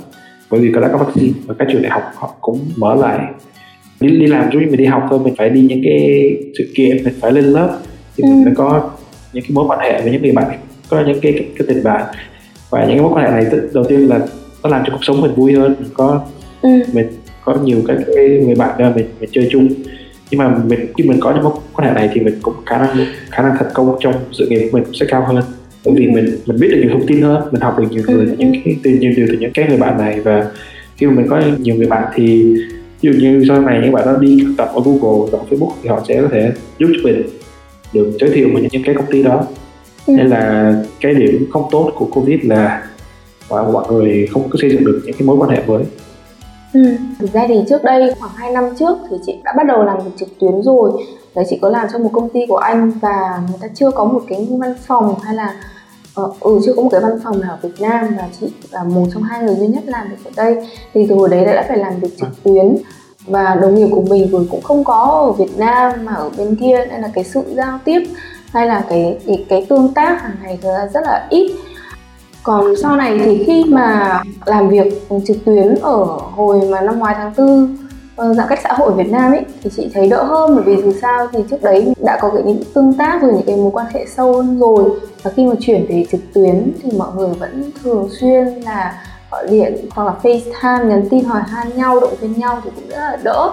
bởi 0.51 0.61
vì 0.61 0.73
có 0.75 0.81
đã 0.81 0.89
có 0.93 0.99
vaccine 0.99 1.33
và 1.47 1.55
các 1.59 1.69
trường 1.73 1.83
đại 1.83 1.91
học 1.93 2.03
họ 2.15 2.35
cũng 2.41 2.61
mở 2.77 2.95
lại 2.95 3.27
đi, 4.01 4.09
đi 4.09 4.27
làm 4.27 4.51
giống 4.53 4.63
như 4.63 4.69
mình 4.69 4.77
đi 4.79 4.85
học 4.85 5.07
thôi 5.11 5.19
mình 5.25 5.35
phải 5.39 5.51
đi 5.51 5.61
những 5.61 5.81
cái 5.85 6.31
sự 6.59 6.65
kiện 6.77 7.05
mình 7.05 7.15
phải 7.21 7.33
lên 7.33 7.45
lớp 7.45 7.79
thì 8.17 8.23
Ừ. 8.23 8.29
mình 8.29 8.45
phải 8.45 8.55
có 8.57 8.91
những 9.33 9.45
cái 9.45 9.51
mối 9.55 9.65
quan 9.69 9.79
hệ 9.81 10.03
với 10.03 10.13
những 10.13 10.23
người 10.23 10.33
bạn 10.33 10.59
có 10.91 11.03
những 11.07 11.21
cái, 11.21 11.33
cái, 11.33 11.47
cái 11.59 11.67
tình 11.69 11.85
bạn 11.85 12.03
và 12.71 12.81
những 12.81 12.89
cái 12.97 13.01
mối 13.01 13.13
quan 13.15 13.25
hệ 13.25 13.31
này 13.31 13.61
đầu 13.75 13.85
tiên 13.85 14.09
là 14.09 14.19
nó 14.63 14.71
làm 14.71 14.83
cho 14.87 14.93
cuộc 14.93 15.05
sống 15.05 15.21
mình 15.21 15.35
vui 15.35 15.53
hơn 15.53 15.75
mình 15.81 15.89
có 15.95 16.21
ừ. 16.63 16.69
mình 16.93 17.07
có 17.45 17.55
nhiều 17.65 17.83
các 17.87 17.97
cái 18.17 18.29
người 18.29 18.55
bạn 18.55 18.71
mà 18.79 18.93
mình 18.97 19.07
mình 19.21 19.31
chơi 19.33 19.49
chung 19.51 19.69
nhưng 20.31 20.39
mà 20.39 20.59
mình 20.67 20.81
khi 20.97 21.05
mình 21.05 21.21
có 21.21 21.33
những 21.33 21.45
mối 21.45 21.53
quan 21.73 21.89
hệ 21.89 21.95
này 21.95 22.11
thì 22.15 22.21
mình 22.21 22.39
cũng 22.43 22.55
khả 22.67 22.79
năng 22.79 23.07
khả 23.31 23.43
năng 23.43 23.57
thành 23.59 23.69
công 23.75 23.97
trong 24.01 24.15
sự 24.33 24.47
nghiệp 24.47 24.59
của 24.59 24.79
mình 24.79 24.85
cũng 24.85 24.95
sẽ 24.95 25.07
cao 25.09 25.25
hơn. 25.25 25.43
Bởi 25.85 25.95
vì 25.99 26.07
mình 26.07 26.39
mình 26.47 26.61
biết 26.61 26.69
được 26.71 26.79
nhiều 26.81 26.91
thông 26.93 27.07
tin 27.07 27.23
hơn 27.23 27.43
mình 27.51 27.61
học 27.61 27.79
được 27.79 27.87
nhiều 27.91 28.03
người 28.07 28.27
Ừ, 28.27 28.35
những 28.39 28.53
cái 28.65 28.77
từ 28.83 28.91
nhiều 28.91 29.13
điều 29.17 29.27
từ 29.29 29.37
những 29.41 29.53
cái 29.55 29.69
người 29.69 29.79
bạn 29.79 29.99
này. 29.99 30.21
Và 30.21 30.51
khi 30.97 31.07
mà 31.07 31.13
mình 31.13 31.27
có 31.29 31.43
nhiều 31.59 31.77
người 31.77 31.87
bạn 31.87 32.05
thì 32.15 32.55
ví 33.01 33.11
dụ 33.11 33.13
như 33.21 33.45
sau 33.49 33.61
này 33.61 33.81
những 33.83 33.93
bạn 33.93 34.07
đó 34.07 34.17
đi 34.21 34.39
thực 34.47 34.55
tập 34.57 34.71
ở 34.75 34.81
Google 34.85 35.31
hoặc 35.33 35.45
Facebook 35.51 35.73
thì 35.83 35.89
họ 35.89 36.05
sẽ 36.09 36.23
có 36.23 36.29
thể 36.33 36.53
giúp 36.79 36.89
cho 36.93 37.01
mình 37.05 37.23
được 37.93 38.11
giới 38.21 38.31
thiệu 38.31 38.49
mình 38.53 38.69
những 38.73 38.83
cái 38.83 38.95
công 38.95 39.07
ty 39.11 39.23
đó. 39.23 39.47
Ừ. 40.07 40.15
nên 40.17 40.27
là 40.27 40.75
cái 41.01 41.15
điểm 41.15 41.47
không 41.51 41.69
tốt 41.71 41.93
của 41.95 42.05
Covid 42.05 42.39
là 42.43 42.83
mọi 43.51 43.73
mọi 43.73 43.93
người 43.93 44.29
không 44.33 44.49
có 44.51 44.59
xây 44.61 44.71
dựng 44.71 44.85
được 44.85 45.03
những 45.05 45.17
cái 45.19 45.27
mối 45.27 45.37
quan 45.37 45.51
hệ 45.51 45.63
mới 45.67 45.83
Ừ. 46.73 46.97
Thực 47.19 47.33
ra 47.33 47.45
thì 47.49 47.55
trước 47.69 47.85
đây 47.85 48.15
khoảng 48.21 48.33
2 48.37 48.53
năm 48.53 48.65
trước 48.79 48.99
thì 49.11 49.17
chị 49.27 49.41
đã 49.45 49.53
bắt 49.57 49.67
đầu 49.67 49.85
làm 49.85 49.99
việc 50.05 50.11
trực 50.17 50.29
tuyến 50.39 50.63
rồi. 50.63 51.05
Đấy 51.35 51.45
chị 51.49 51.59
có 51.63 51.69
làm 51.69 51.87
cho 51.93 51.99
một 51.99 52.11
công 52.13 52.29
ty 52.29 52.47
của 52.49 52.57
anh 52.57 52.91
và 52.91 53.43
người 53.49 53.59
ta 53.61 53.69
chưa 53.75 53.91
có 53.91 54.05
một 54.05 54.21
cái 54.29 54.49
văn 54.51 54.75
phòng 54.87 55.15
hay 55.23 55.35
là 55.35 55.55
ờ, 56.15 56.33
ừ 56.41 56.61
chưa 56.67 56.73
có 56.75 56.83
một 56.83 56.89
cái 56.93 57.01
văn 57.01 57.19
phòng 57.25 57.41
nào 57.41 57.51
ở 57.51 57.59
Việt 57.63 57.81
Nam 57.81 58.15
và 58.17 58.29
chị 58.41 58.47
là 58.71 58.85
một 58.85 59.07
trong 59.15 59.23
hai 59.23 59.43
người 59.43 59.55
duy 59.55 59.67
nhất 59.67 59.83
làm 59.87 60.09
việc 60.09 60.25
ở 60.25 60.31
đây. 60.37 60.69
Thì 60.95 61.07
từ 61.09 61.15
hồi 61.15 61.29
đấy 61.29 61.45
đã 61.45 61.65
phải 61.69 61.79
làm 61.79 62.01
việc 62.01 62.19
trực 62.19 62.43
tuyến. 62.45 62.77
Và 63.27 63.55
đồng 63.55 63.75
nghiệp 63.75 63.89
của 63.93 64.03
mình 64.03 64.31
rồi 64.31 64.47
cũng 64.51 64.63
không 64.63 64.85
có 64.85 65.05
ở 65.29 65.33
Việt 65.33 65.59
Nam 65.59 65.93
mà 66.05 66.15
ở 66.15 66.31
bên 66.39 66.57
kia 66.57 66.87
nên 66.91 67.01
là 67.01 67.11
cái 67.15 67.25
sự 67.25 67.43
giao 67.55 67.79
tiếp 67.85 68.01
hay 68.53 68.67
là 68.67 68.85
cái 68.89 69.19
cái, 69.27 69.45
cái 69.49 69.67
tương 69.69 69.95
tác 69.95 70.23
hàng 70.23 70.37
ngày 70.43 70.59
rất 70.95 71.01
là 71.05 71.27
ít 71.31 71.53
còn 72.49 72.77
sau 72.77 72.97
này 72.97 73.19
thì 73.25 73.45
khi 73.45 73.65
mà 73.65 74.21
làm 74.47 74.69
việc 74.69 75.09
trực 75.27 75.37
tuyến 75.45 75.75
ở 75.83 76.05
hồi 76.35 76.61
mà 76.71 76.81
năm 76.81 76.99
ngoái 76.99 77.15
tháng 77.19 77.35
tư 77.35 77.69
ờ, 78.17 78.35
giãn 78.35 78.47
cách 78.49 78.59
xã 78.63 78.73
hội 78.73 78.89
ở 78.89 78.95
Việt 78.95 79.11
Nam 79.11 79.33
ấy, 79.33 79.45
thì 79.63 79.71
chị 79.77 79.91
thấy 79.95 80.09
đỡ 80.09 80.23
hơn. 80.23 80.55
Bởi 80.55 80.65
vì 80.65 80.83
dù 80.83 80.93
sao 81.01 81.27
thì 81.33 81.39
trước 81.51 81.63
đấy 81.63 81.95
đã 82.05 82.19
có 82.21 82.31
cái 82.31 82.43
những 82.43 82.63
tương 82.75 82.93
tác 82.93 83.23
rồi, 83.23 83.33
những 83.33 83.47
cái 83.47 83.57
mối 83.57 83.71
quan 83.73 83.87
hệ 83.95 84.07
sâu 84.17 84.33
hơn 84.33 84.59
rồi. 84.59 84.85
Và 85.23 85.31
khi 85.31 85.47
mà 85.47 85.55
chuyển 85.61 85.87
về 85.89 86.05
trực 86.13 86.21
tuyến 86.35 86.73
thì 86.83 86.91
mọi 86.99 87.09
người 87.17 87.29
vẫn 87.29 87.71
thường 87.83 88.09
xuyên 88.21 88.47
là 88.47 89.03
gọi 89.31 89.47
điện 89.51 89.77
hoặc 89.91 90.05
là 90.05 90.15
FaceTime, 90.23 90.89
nhắn 90.89 91.09
tin 91.11 91.25
hỏi 91.25 91.43
han 91.47 91.77
nhau, 91.77 92.01
động 92.01 92.15
viên 92.21 92.39
nhau 92.39 92.61
thì 92.65 92.71
cũng 92.77 92.89
rất 92.89 92.97
là 92.97 93.19
đỡ. 93.23 93.51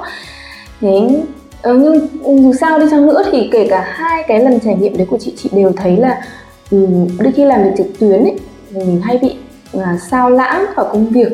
Thế 0.82 1.24
ờ, 1.62 1.74
nhưng 1.74 2.08
dù 2.44 2.54
sao 2.54 2.80
đi 2.80 2.86
chăng 2.92 3.08
nữa 3.08 3.24
thì 3.32 3.50
kể 3.52 3.68
cả 3.70 3.84
hai 3.88 4.24
cái 4.28 4.40
lần 4.40 4.60
trải 4.60 4.75
nghiệm 4.75 4.98
đấy 4.98 5.08
của 5.10 5.18
chị 5.18 5.34
chị 5.38 5.50
đều 5.54 5.72
thấy 5.78 5.98
là 5.98 6.22
đôi 7.20 7.32
khi 7.36 7.46
làm 7.46 7.64
việc 7.64 7.72
trực 7.78 8.00
tuyến 8.00 8.24
ấy 8.24 8.36
mình 8.75 9.01
hay 9.01 9.17
bị 9.17 9.36
là 9.72 9.98
sao 10.12 10.29
lãng 10.29 10.65
vào 10.75 10.86
công 10.91 11.05
việc. 11.05 11.29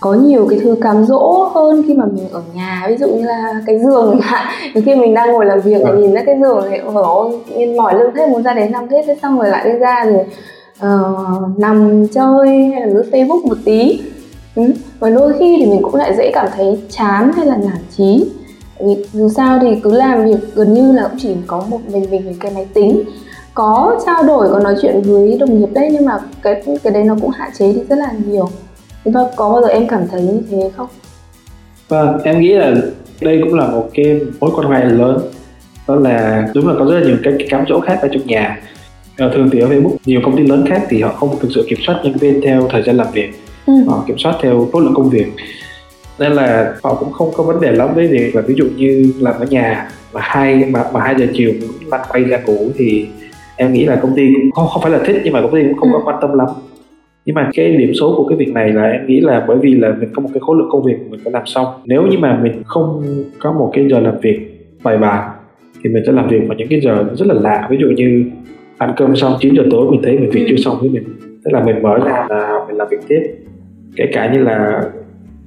Có 0.00 0.14
nhiều 0.14 0.46
cái 0.50 0.58
thứ 0.62 0.76
cám 0.80 1.04
dỗ 1.04 1.50
hơn 1.54 1.84
khi 1.86 1.94
mà 1.94 2.04
mình 2.04 2.28
ở 2.32 2.42
nhà 2.54 2.86
ví 2.88 2.96
dụ 2.96 3.08
như 3.08 3.26
là 3.26 3.60
cái 3.66 3.78
giường 3.78 4.20
nhiều 4.74 4.82
khi 4.86 4.94
mình 4.94 5.14
đang 5.14 5.32
ngồi 5.32 5.46
làm 5.46 5.60
việc 5.60 5.82
và 5.84 5.92
nhìn 5.92 6.12
ra 6.12 6.22
cái 6.26 6.36
giường 6.40 6.66
thì 6.70 6.76
ôi 6.76 7.02
ôi 7.04 7.38
nhiên 7.56 7.76
mỏi 7.76 7.94
lưng 7.94 8.10
thế 8.16 8.26
muốn 8.26 8.42
ra 8.42 8.52
đến 8.54 8.72
nằm 8.72 8.88
thế 8.88 9.02
thế 9.06 9.16
xong 9.22 9.38
rồi 9.38 9.50
lại 9.50 9.72
đi 9.72 9.78
ra 9.78 10.04
rồi 10.04 10.24
ờ, 10.78 11.14
nằm 11.58 12.06
chơi 12.08 12.48
hay 12.48 12.80
là 12.80 12.86
lướt 12.86 13.04
facebook 13.12 13.46
một 13.46 13.58
tí. 13.64 14.00
Ừ. 14.56 14.62
và 15.00 15.10
đôi 15.10 15.32
khi 15.38 15.56
thì 15.58 15.66
mình 15.66 15.82
cũng 15.82 15.94
lại 15.94 16.16
dễ 16.16 16.30
cảm 16.34 16.46
thấy 16.56 16.78
chán 16.90 17.32
hay 17.36 17.46
là 17.46 17.56
nản 17.56 17.78
Tại 18.80 18.88
vì 18.88 19.04
dù 19.12 19.28
sao 19.28 19.58
thì 19.62 19.80
cứ 19.82 19.92
làm 19.92 20.24
việc 20.24 20.54
gần 20.54 20.74
như 20.74 20.92
là 20.92 21.08
cũng 21.08 21.18
chỉ 21.18 21.34
có 21.46 21.64
một 21.68 21.78
mình 21.92 22.06
mình 22.10 22.24
với 22.24 22.36
cái 22.40 22.52
máy 22.54 22.66
tính 22.74 23.04
có 23.60 24.00
trao 24.06 24.22
đổi 24.22 24.48
có 24.50 24.58
nói 24.58 24.74
chuyện 24.82 25.02
với 25.02 25.36
đồng 25.40 25.60
nghiệp 25.60 25.68
đấy 25.72 25.88
nhưng 25.92 26.04
mà 26.04 26.18
cái 26.42 26.62
cái 26.82 26.92
đấy 26.92 27.04
nó 27.04 27.16
cũng 27.20 27.30
hạn 27.30 27.50
chế 27.58 27.72
đi 27.72 27.80
rất 27.88 27.96
là 27.98 28.12
nhiều. 28.26 28.48
Và 29.04 29.20
có 29.36 29.50
bao 29.50 29.62
giờ 29.62 29.68
em 29.68 29.88
cảm 29.88 30.02
thấy 30.10 30.22
như 30.22 30.42
thế 30.50 30.70
không? 30.76 30.86
Vâng, 31.88 32.18
em 32.24 32.40
nghĩ 32.40 32.52
là 32.52 32.74
đây 33.20 33.40
cũng 33.44 33.54
là 33.54 33.66
một 33.66 33.88
cái 33.94 34.20
mối 34.40 34.50
quan 34.56 34.70
hệ 34.70 34.84
lớn. 34.84 35.18
Đó 35.88 35.94
là 35.94 36.48
đúng 36.54 36.68
là 36.68 36.74
có 36.78 36.84
rất 36.84 37.00
là 37.00 37.06
nhiều 37.06 37.16
cái, 37.22 37.34
cái 37.38 37.48
cám 37.50 37.64
dỗ 37.68 37.80
khác 37.80 37.98
ở 38.02 38.08
trong 38.12 38.26
nhà. 38.26 38.60
Ờ, 39.18 39.30
thường 39.34 39.48
thì 39.52 39.60
ở 39.60 39.68
Facebook 39.68 39.96
nhiều 40.04 40.20
công 40.24 40.36
ty 40.36 40.42
lớn 40.42 40.64
khác 40.68 40.82
thì 40.88 41.02
họ 41.02 41.12
không 41.12 41.38
thực 41.40 41.48
sự 41.54 41.66
kiểm 41.68 41.78
soát 41.86 42.00
nhân 42.04 42.16
viên 42.16 42.40
theo 42.44 42.68
thời 42.70 42.82
gian 42.82 42.96
làm 42.96 43.06
việc. 43.12 43.30
Ừ. 43.66 43.72
họ 43.88 44.04
kiểm 44.06 44.18
soát 44.18 44.34
theo 44.42 44.68
khối 44.72 44.82
lượng 44.82 44.94
công 44.94 45.10
việc. 45.10 45.26
Nên 46.18 46.32
là 46.32 46.74
họ 46.82 46.94
cũng 46.94 47.12
không 47.12 47.30
có 47.36 47.44
vấn 47.44 47.60
đề 47.60 47.72
lắm 47.72 47.94
với 47.94 48.06
việc 48.06 48.36
là 48.36 48.42
ví 48.42 48.54
dụ 48.54 48.64
như 48.76 49.12
làm 49.18 49.34
ở 49.38 49.46
nhà 49.50 49.90
mà 50.12 50.20
hai 50.24 50.54
mà, 50.54 50.84
mà 50.92 51.00
hai 51.00 51.14
giờ 51.18 51.26
chiều 51.34 51.52
lăn 51.86 52.00
quay 52.08 52.24
ra 52.24 52.38
ngủ 52.46 52.68
thì 52.76 53.06
em 53.60 53.72
nghĩ 53.72 53.84
là 53.84 53.96
công 54.02 54.14
ty 54.16 54.32
cũng 54.34 54.50
không 54.50 54.66
không 54.66 54.82
phải 54.82 54.92
là 54.92 54.98
thích 55.06 55.20
nhưng 55.24 55.32
mà 55.32 55.40
công 55.40 55.52
ty 55.54 55.62
cũng 55.62 55.76
không 55.76 55.88
có 55.92 55.98
Ừ. 55.98 56.02
quan 56.04 56.16
tâm 56.20 56.38
lắm. 56.38 56.46
Nhưng 57.24 57.34
mà 57.34 57.50
cái 57.54 57.76
điểm 57.76 57.94
số 57.94 58.14
của 58.16 58.24
cái 58.28 58.38
việc 58.38 58.52
này 58.54 58.72
là 58.72 58.82
em 58.82 59.06
nghĩ 59.06 59.20
là 59.20 59.44
bởi 59.48 59.56
vì 59.62 59.74
là 59.74 59.94
mình 60.00 60.08
có 60.14 60.22
một 60.22 60.28
cái 60.34 60.40
khối 60.40 60.56
lượng 60.58 60.68
công 60.70 60.82
việc 60.82 60.96
mình 61.10 61.20
phải 61.24 61.32
làm 61.32 61.42
xong. 61.46 61.66
Nếu 61.84 62.02
như 62.06 62.18
mà 62.18 62.38
mình 62.42 62.52
không 62.66 63.02
có 63.38 63.52
một 63.52 63.70
cái 63.74 63.88
giờ 63.90 64.00
làm 64.00 64.14
việc 64.22 64.40
bài 64.82 64.98
bản 64.98 65.30
thì 65.82 65.90
mình 65.90 66.02
sẽ 66.06 66.12
làm 66.12 66.28
việc 66.28 66.40
vào 66.48 66.56
những 66.58 66.68
cái 66.68 66.80
giờ 66.80 67.04
rất 67.18 67.26
là 67.28 67.34
lạ. 67.34 67.66
Ví 67.70 67.76
dụ 67.80 67.86
như 67.96 68.24
ăn 68.78 68.92
cơm 68.96 69.16
xong 69.16 69.32
9 69.40 69.54
giờ 69.54 69.62
tối 69.70 69.86
mình 69.90 70.00
thấy 70.02 70.18
mình 70.18 70.30
việc 70.30 70.46
chưa 70.48 70.56
xong 70.56 70.76
với 70.80 70.88
mình 70.90 71.02
tức 71.44 71.50
là 71.52 71.64
mình 71.64 71.82
mở 71.82 71.98
ra 72.06 72.26
là 72.28 72.64
mình 72.68 72.76
làm 72.76 72.88
việc 72.90 73.00
tiếp. 73.08 73.20
Kể 73.96 74.04
cả 74.12 74.32
như 74.32 74.38
là 74.42 74.82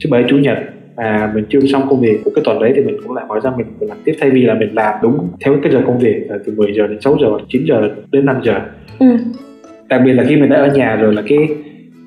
thứ 0.04 0.10
bảy 0.12 0.24
chủ 0.28 0.38
nhật 0.38 0.58
mà 0.98 1.32
mình 1.36 1.46
chưa 1.50 1.60
xong 1.60 1.88
công 1.90 2.02
việc 2.02 2.22
của 2.26 2.32
cái 2.36 2.44
tuần 2.46 2.60
đấy 2.60 2.74
thì 2.76 2.82
mình 2.82 2.98
cũng 3.04 3.16
lại 3.16 3.26
mở 3.30 3.40
ra 3.40 3.52
mình, 3.58 3.66
mình 3.80 3.90
làm 3.90 3.98
tiếp. 4.04 4.14
Thay 4.22 4.30
vì 4.30 4.42
là 4.42 4.54
mình 4.54 4.76
làm 4.76 4.94
đúng 5.02 5.28
theo 5.46 5.56
cái 5.64 5.72
giờ 5.72 5.82
công 5.86 6.00
việc 6.00 6.26
là 6.30 6.38
từ 6.46 6.54
10 6.58 6.74
giờ 6.74 6.88
đến 6.88 7.02
6 7.02 7.18
giờ 7.22 7.28
9 7.50 7.66
giờ 7.66 7.90
đến 8.12 8.26
5 8.26 8.36
giờ. 8.44 8.60
Ừ. 9.00 9.08
đặc 9.90 10.02
biệt 10.06 10.14
là 10.14 10.24
khi 10.28 10.36
mình 10.36 10.50
đã 10.50 10.56
ở 10.56 10.68
nhà 10.76 10.96
rồi 10.96 11.14
là 11.14 11.22
cái 11.28 11.48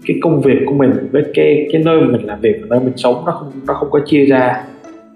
cái 0.06 0.16
công 0.22 0.40
việc 0.40 0.58
của 0.66 0.74
mình 0.74 0.90
với 1.12 1.22
cái 1.34 1.68
cái 1.72 1.82
nơi 1.84 2.00
mà 2.00 2.06
mình 2.06 2.26
làm 2.26 2.40
việc 2.40 2.56
và 2.60 2.66
nơi 2.70 2.80
mình 2.84 2.96
sống 2.96 3.22
nó 3.26 3.32
không 3.32 3.52
nó 3.66 3.74
không 3.74 3.88
có 3.90 4.00
chia 4.06 4.24
ra 4.26 4.64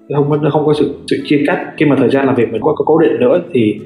nó 0.08 0.18
không 0.18 0.30
có 0.30 0.36
nó 0.36 0.50
không 0.50 0.66
có 0.66 0.74
sự 0.78 0.94
sự 1.10 1.16
chia 1.24 1.42
cắt. 1.46 1.72
Khi 1.76 1.86
mà 1.86 1.96
thời 1.98 2.10
gian 2.10 2.26
làm 2.26 2.34
việc 2.34 2.52
mình 2.52 2.62
có, 2.62 2.74
có 2.76 2.84
cố 2.84 2.98
định 2.98 3.20
nữa 3.20 3.42
thì 3.52 3.80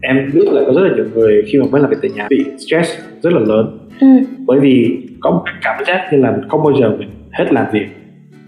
em 0.00 0.30
biết 0.34 0.48
là 0.52 0.62
có 0.66 0.72
rất 0.72 0.80
là 0.88 0.94
nhiều 0.96 1.04
người 1.14 1.42
khi 1.46 1.58
mà 1.58 1.66
mới 1.70 1.80
làm 1.80 1.90
việc 1.90 1.96
tại 2.02 2.10
nhà 2.14 2.26
bị 2.30 2.44
stress 2.58 2.98
rất 3.22 3.32
là 3.32 3.40
lớn. 3.40 3.78
Ừ. 4.00 4.06
bởi 4.46 4.60
vì 4.60 4.98
có 5.20 5.30
một 5.30 5.44
cảm 5.62 5.84
giác 5.86 6.08
như 6.12 6.18
là 6.18 6.30
mình 6.30 6.48
không 6.48 6.62
bao 6.64 6.72
giờ 6.80 6.96
mình 6.98 7.08
hết 7.32 7.52
làm 7.52 7.66
việc 7.72 7.86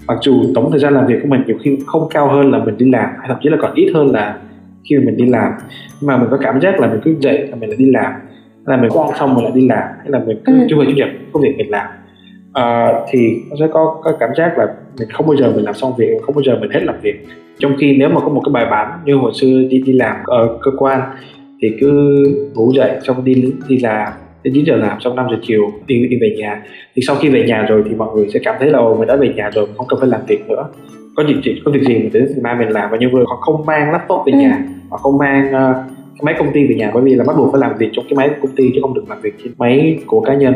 mặc 0.08 0.18
dù 0.22 0.44
tổng 0.54 0.70
thời 0.70 0.80
gian 0.80 0.94
làm 0.94 1.06
việc 1.06 1.18
của 1.22 1.28
mình 1.28 1.42
nhiều 1.46 1.56
khi 1.62 1.78
không 1.86 2.08
cao 2.10 2.28
hơn 2.28 2.50
là 2.50 2.58
mình 2.58 2.76
đi 2.78 2.90
làm 2.90 3.10
hay 3.18 3.28
thậm 3.28 3.36
chí 3.42 3.48
là 3.48 3.56
còn 3.60 3.74
ít 3.74 3.90
hơn 3.94 4.12
là 4.12 4.38
khi 4.88 4.96
mà 4.96 5.02
mình 5.04 5.16
đi 5.16 5.26
làm. 5.26 5.52
Nhưng 6.00 6.06
mà 6.06 6.16
mình 6.16 6.28
có 6.30 6.36
cảm 6.36 6.60
giác 6.60 6.80
là 6.80 6.88
mình 6.88 7.00
cứ 7.04 7.14
dậy 7.20 7.46
là 7.50 7.56
mình 7.56 7.68
lại 7.68 7.76
đi 7.78 7.90
làm 7.90 8.12
hay 8.66 8.76
là 8.76 8.76
mình 8.76 8.90
ăn 8.90 9.06
xong 9.18 9.34
mình 9.34 9.44
lại 9.44 9.52
đi 9.54 9.68
làm 9.68 9.88
hay 9.98 10.10
là 10.10 10.18
mình 10.26 10.42
cứ 10.44 10.52
chủ 10.68 10.76
nhật 10.76 10.86
chủ 10.86 10.94
nhật 10.96 11.08
có 11.32 11.40
việc 11.40 11.54
mình 11.58 11.70
làm. 11.70 11.86
Ờ, 12.52 13.04
thì 13.10 13.18
nó 13.50 13.56
sẽ 13.60 13.66
có 13.72 14.00
có 14.02 14.12
cảm 14.20 14.30
giác 14.36 14.58
là 14.58 14.66
mình 14.98 15.08
không 15.12 15.26
bao 15.26 15.36
giờ 15.36 15.52
mình 15.54 15.64
làm 15.64 15.74
xong 15.74 15.92
việc 15.98 16.10
không 16.22 16.34
bao 16.34 16.42
giờ 16.42 16.58
mình 16.60 16.70
hết 16.70 16.80
làm 16.82 16.96
việc. 17.02 17.26
Trong 17.58 17.76
khi 17.78 17.96
nếu 17.98 18.08
mà 18.08 18.20
có 18.20 18.28
một 18.28 18.42
cái 18.44 18.52
bài 18.52 18.66
bản 18.70 18.98
như 19.04 19.14
hồi 19.14 19.32
xưa 19.34 19.62
đi 19.70 19.82
đi 19.86 19.92
làm 19.92 20.16
ở 20.24 20.58
cơ 20.62 20.70
quan 20.78 21.00
thì 21.62 21.68
cứ 21.80 22.22
ngủ 22.54 22.72
dậy 22.72 22.90
xong 23.02 23.24
đi 23.24 23.52
đi 23.68 23.78
làm 23.78 24.12
đến 24.46 24.54
9 24.54 24.64
giờ 24.64 24.76
làm 24.76 25.00
xong 25.00 25.16
5 25.16 25.26
giờ 25.30 25.36
chiều 25.42 25.72
đi 25.86 26.06
đi 26.10 26.16
về 26.20 26.34
nhà. 26.38 26.62
Thì 26.96 27.02
sau 27.06 27.16
khi 27.16 27.28
về 27.28 27.44
nhà 27.48 27.62
rồi 27.62 27.82
thì 27.88 27.94
mọi 27.94 28.08
người 28.14 28.28
sẽ 28.28 28.40
cảm 28.44 28.54
thấy 28.58 28.70
là 28.70 28.78
ồ 28.78 28.96
mình 28.96 29.08
đã 29.08 29.16
về 29.16 29.28
nhà 29.36 29.50
rồi 29.54 29.66
không 29.76 29.86
cần 29.88 30.00
phải 30.00 30.08
làm 30.08 30.20
việc 30.28 30.48
nữa. 30.48 30.64
Có 31.16 31.24
việc 31.28 31.34
gì 31.44 31.60
có 31.64 31.72
việc 31.72 31.82
gì 31.82 31.94
mình 31.94 32.10
đến 32.12 32.26
mai 32.42 32.54
mình 32.58 32.68
làm. 32.68 32.90
Và 32.90 32.96
nhiều 32.96 33.10
người 33.10 33.24
họ 33.28 33.36
không 33.36 33.66
mang 33.66 33.92
laptop 33.92 34.20
về 34.26 34.32
Ừ. 34.32 34.38
nhà 34.38 34.64
họ 34.90 34.96
không 34.96 35.18
mang 35.18 35.48
cái 36.18 36.22
máy 36.22 36.34
công 36.38 36.52
ty 36.52 36.66
về 36.66 36.74
nhà 36.74 36.90
bởi 36.94 37.02
vì 37.02 37.14
là 37.14 37.24
bắt 37.26 37.36
buộc 37.38 37.52
phải 37.52 37.60
làm 37.60 37.72
việc 37.78 37.88
trong 37.92 38.04
cái 38.08 38.16
máy 38.16 38.28
của 38.28 38.46
công 38.46 38.56
ty 38.56 38.70
chứ 38.74 38.78
không 38.82 38.94
được 38.94 39.04
làm 39.08 39.20
việc 39.20 39.34
trên 39.44 39.52
máy 39.58 39.98
của 40.06 40.20
cá 40.20 40.34
nhân. 40.34 40.54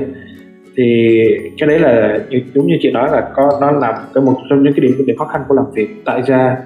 Thì 0.76 1.18
cái 1.58 1.68
đấy 1.68 1.78
là 1.78 2.18
như, 2.30 2.42
đúng 2.54 2.66
như 2.66 2.76
chị 2.80 2.90
nói 2.90 3.08
là 3.12 3.28
có 3.34 3.58
nó 3.60 3.70
làm 3.70 3.94
cái 4.14 4.24
một 4.24 4.34
trong 4.50 4.62
những 4.64 4.72
cái 4.72 4.80
điểm 4.80 5.06
điểm 5.06 5.16
khó 5.16 5.24
khăn 5.24 5.42
của 5.48 5.54
làm 5.54 5.64
việc 5.74 5.88
tại 6.04 6.22
gia. 6.28 6.56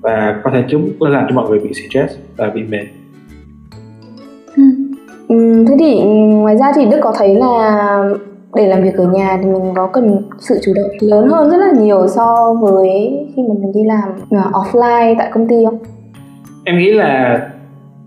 Và 0.00 0.40
có 0.44 0.50
thể 0.50 0.62
chúng 0.68 0.90
làm 1.00 1.26
cho 1.28 1.34
mọi 1.34 1.50
người 1.50 1.58
bị 1.58 1.70
stress 1.72 2.18
và 2.36 2.50
bị 2.50 2.62
mệt 2.62 2.84
Ừ, 5.28 5.64
thế 5.68 5.76
thì 5.78 6.00
ngoài 6.26 6.56
ra 6.56 6.72
thì 6.76 6.84
Đức 6.86 6.98
có 7.02 7.14
thấy 7.18 7.34
là 7.34 8.02
để 8.54 8.66
làm 8.66 8.82
việc 8.82 8.94
ở 8.96 9.04
nhà 9.04 9.38
thì 9.42 9.50
mình 9.50 9.62
có 9.76 9.86
cần 9.92 10.22
sự 10.38 10.58
chủ 10.64 10.72
động 10.76 10.90
lớn 11.10 11.28
hơn 11.28 11.50
rất 11.50 11.56
là 11.56 11.72
nhiều 11.80 12.08
so 12.08 12.54
với 12.60 12.88
khi 13.36 13.42
mà 13.48 13.54
mình 13.60 13.72
đi 13.72 13.80
làm 13.84 14.08
à, 14.30 14.50
offline 14.52 15.14
tại 15.18 15.30
công 15.34 15.48
ty 15.48 15.56
không? 15.64 15.78
em 16.64 16.78
nghĩ 16.78 16.92
là 16.92 17.40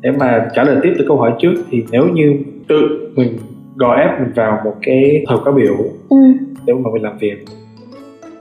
để 0.01 0.11
mà 0.19 0.47
trả 0.55 0.63
lời 0.63 0.77
tiếp 0.83 0.93
từ 0.99 1.05
câu 1.07 1.17
hỏi 1.17 1.31
trước 1.39 1.53
thì 1.71 1.83
nếu 1.91 2.03
như 2.13 2.37
tự 2.67 2.75
mình 3.15 3.37
gò 3.75 3.95
ép 3.95 4.19
mình 4.21 4.31
vào 4.35 4.59
một 4.65 4.73
cái 4.81 5.23
thời 5.27 5.37
khóa 5.37 5.51
biểu 5.51 5.75
ừ. 6.09 6.17
để 6.65 6.73
mà 6.73 6.89
mình 6.93 7.03
làm 7.03 7.17
việc 7.17 7.45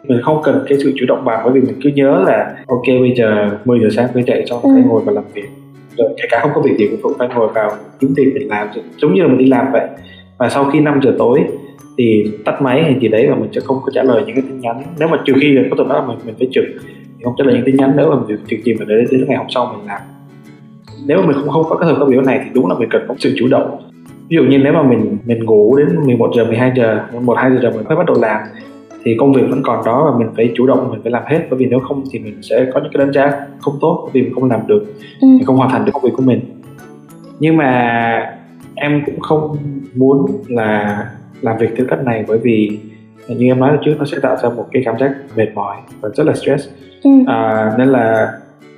mình 0.08 0.20
không 0.22 0.40
cần 0.44 0.64
cái 0.68 0.78
sự 0.82 0.92
chủ 0.96 1.06
động 1.08 1.24
bằng 1.24 1.40
bởi 1.44 1.52
vì 1.52 1.60
mình 1.60 1.74
cứ 1.82 1.90
nhớ 1.94 2.24
là 2.26 2.54
ok 2.68 2.82
bây 3.00 3.14
giờ 3.16 3.50
10 3.64 3.78
giờ 3.80 3.88
sáng 3.96 4.08
phải 4.14 4.22
dậy 4.26 4.44
xong 4.50 4.60
Ừ. 4.62 4.70
phải 4.74 4.82
ngồi 4.88 5.02
và 5.04 5.12
làm 5.12 5.24
việc 5.34 5.48
rồi 5.98 6.08
kể 6.16 6.24
cả 6.30 6.40
không 6.42 6.50
có 6.54 6.60
việc 6.60 6.76
gì 6.78 6.88
cũng 7.02 7.12
phải 7.18 7.28
ngồi 7.28 7.48
vào 7.48 7.70
kiếm 8.00 8.12
tiền 8.16 8.34
mình 8.34 8.48
làm, 8.48 8.68
giống 8.96 9.14
như 9.14 9.22
là 9.22 9.28
mình 9.28 9.38
đi 9.38 9.46
làm 9.46 9.66
vậy. 9.72 9.86
Và 10.38 10.48
sau 10.48 10.64
khi 10.64 10.80
5 10.80 11.00
giờ 11.02 11.14
tối 11.18 11.40
thì 11.98 12.24
tắt 12.44 12.62
máy 12.62 12.82
hay 12.82 12.96
gì 13.00 13.08
đấy 13.08 13.26
và 13.30 13.36
mình 13.36 13.50
sẽ 13.52 13.60
không 13.60 13.76
có 13.84 13.92
trả 13.94 14.02
lời 14.02 14.22
những 14.26 14.34
cái 14.36 14.44
tin 14.48 14.60
nhắn. 14.60 14.82
Nếu 14.98 15.08
mà 15.08 15.18
trừ 15.24 15.32
khi 15.40 15.52
là 15.52 15.62
có 15.70 15.76
tuần 15.76 15.88
đó 15.88 16.04
mình 16.08 16.18
mình 16.26 16.34
phải 16.38 16.48
trực, 16.52 16.64
thì 17.18 17.24
không 17.24 17.34
trả 17.38 17.44
lời 17.44 17.54
những 17.54 17.64
tin 17.66 17.76
nhắn 17.76 17.92
nếu 17.96 18.10
mà 18.10 18.16
mình 18.16 18.38
trực 18.46 18.60
gì 18.64 18.74
mà 18.74 18.84
để 18.88 18.94
đến 19.10 19.24
ngày 19.28 19.36
hôm 19.36 19.46
sau 19.50 19.74
mình 19.76 19.86
làm. 19.86 20.00
Nếu 21.06 21.18
mà 21.18 21.26
mình 21.26 21.36
không 21.36 21.48
không 21.48 21.64
có 21.68 21.76
cái 21.76 21.86
thời 21.86 21.94
khóa 21.94 22.08
biểu 22.08 22.22
này 22.22 22.40
thì 22.44 22.50
đúng 22.54 22.66
là 22.66 22.74
mình 22.78 22.88
cần 22.92 23.04
có 23.08 23.14
sự 23.18 23.34
chủ 23.36 23.48
động. 23.48 23.78
Ví 24.28 24.36
dụ 24.36 24.44
như 24.44 24.58
nếu 24.58 24.72
mà 24.72 24.82
mình 24.82 25.18
mình 25.24 25.44
ngủ 25.44 25.76
đến 25.76 25.88
11 26.04 26.30
giờ 26.36 26.44
12 26.44 26.72
giờ 26.76 27.00
1 27.22 27.36
2 27.36 27.50
giờ 27.62 27.70
mình 27.70 27.84
mới 27.88 27.96
bắt 27.96 28.06
đầu 28.06 28.16
làm 28.20 28.40
thì 29.06 29.16
công 29.18 29.32
việc 29.32 29.42
vẫn 29.50 29.62
còn 29.64 29.84
đó 29.86 30.10
và 30.12 30.18
mình 30.18 30.28
phải 30.36 30.52
chủ 30.56 30.66
động 30.66 30.88
mình 30.90 31.00
phải 31.02 31.12
làm 31.12 31.22
hết 31.26 31.40
bởi 31.50 31.58
vì 31.58 31.66
nếu 31.66 31.80
không 31.80 32.04
thì 32.12 32.18
mình 32.18 32.42
sẽ 32.42 32.66
có 32.74 32.80
những 32.80 32.92
cái 32.94 33.04
đánh 33.06 33.12
giá 33.12 33.46
không 33.60 33.74
tốt 33.80 34.00
bởi 34.04 34.10
vì 34.12 34.22
mình 34.22 34.34
không 34.34 34.50
làm 34.50 34.60
được 34.66 34.84
Ừ. 35.20 35.26
mình 35.28 35.44
không 35.46 35.56
hoàn 35.56 35.70
thành 35.70 35.84
được 35.84 35.92
công 35.94 36.02
việc 36.02 36.10
của 36.16 36.22
mình 36.22 36.40
nhưng 37.38 37.56
mà 37.56 38.36
em 38.74 39.02
cũng 39.06 39.20
không 39.20 39.56
muốn 39.94 40.26
là 40.48 41.04
làm 41.40 41.56
việc 41.58 41.70
theo 41.76 41.86
cách 41.90 42.04
này 42.04 42.24
bởi 42.28 42.38
vì 42.38 42.78
như 43.28 43.46
em 43.46 43.60
nói 43.60 43.78
trước 43.84 43.94
nó 43.98 44.04
sẽ 44.04 44.18
tạo 44.22 44.36
ra 44.42 44.48
một 44.48 44.66
cái 44.72 44.82
cảm 44.86 44.98
giác 45.00 45.12
mệt 45.36 45.48
mỏi 45.54 45.76
và 46.00 46.08
rất 46.14 46.26
là 46.26 46.32
stress 46.34 46.68
Ừ. 47.04 47.10
à, 47.26 47.72
nên 47.78 47.88
là 47.88 48.32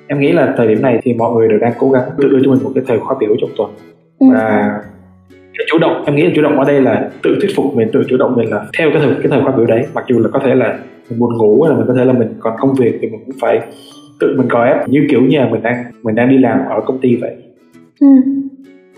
em 0.07 0.21
nghĩ 0.21 0.33
là 0.33 0.55
thời 0.57 0.69
điểm 0.69 0.83
này 0.83 0.99
thì 1.03 1.15
mọi 1.15 1.33
người 1.35 1.49
đều 1.49 1.59
đang 1.59 1.73
cố 1.79 1.91
gắng 1.91 2.11
đưa 2.17 2.29
cho 2.45 2.51
mình 2.51 2.63
một 2.65 2.71
cái 2.75 2.85
thời 2.87 2.99
khóa 3.01 3.17
biểu 3.21 3.31
trong 3.41 3.51
tuần 3.57 3.71
Ừ. 4.19 4.27
cái 5.59 5.67
chủ 5.71 5.79
động 5.79 6.03
em 6.07 6.17
nghĩ 6.17 6.23
là 6.23 6.31
chủ 6.37 6.43
động 6.43 6.59
ở 6.59 6.65
đây 6.65 6.81
là 6.81 7.11
tự 7.23 7.37
thuyết 7.41 7.51
phục 7.57 7.65
mình 7.75 7.89
tự 7.93 8.03
chủ 8.09 8.17
động 8.17 8.35
mình 8.37 8.51
là 8.51 8.67
theo 8.79 8.91
cái 8.93 9.03
thời 9.03 9.15
cái 9.15 9.29
thời 9.31 9.43
khóa 9.43 9.53
biểu 9.57 9.67
đấy 9.67 9.83
mặc 9.95 10.05
dù 10.09 10.19
là 10.19 10.29
có 10.33 10.41
thể 10.45 10.55
là 10.55 10.79
mình 11.11 11.19
buồn 11.19 11.37
ngủ 11.39 11.63
hay 11.63 11.71
là 11.73 11.79
mình 11.79 11.87
có 11.89 11.95
thể 11.95 12.05
là 12.05 12.13
mình 12.13 12.29
còn 12.41 12.53
công 12.59 12.75
việc 12.75 12.99
thì 13.01 13.09
mình 13.09 13.21
cũng 13.27 13.37
phải 13.41 13.61
tự 14.21 14.35
mình 14.39 14.47
có 14.51 14.65
ép 14.65 14.89
như 14.89 15.07
kiểu 15.11 15.21
như 15.21 15.39
là 15.39 15.49
mình 15.49 15.63
đang 15.63 15.85
mình 16.03 16.15
đang 16.15 16.29
đi 16.29 16.39
làm 16.39 16.59
ở 16.69 16.81
công 16.87 16.99
ty 16.99 17.17
vậy 17.17 17.37
Ừ. 18.01 18.07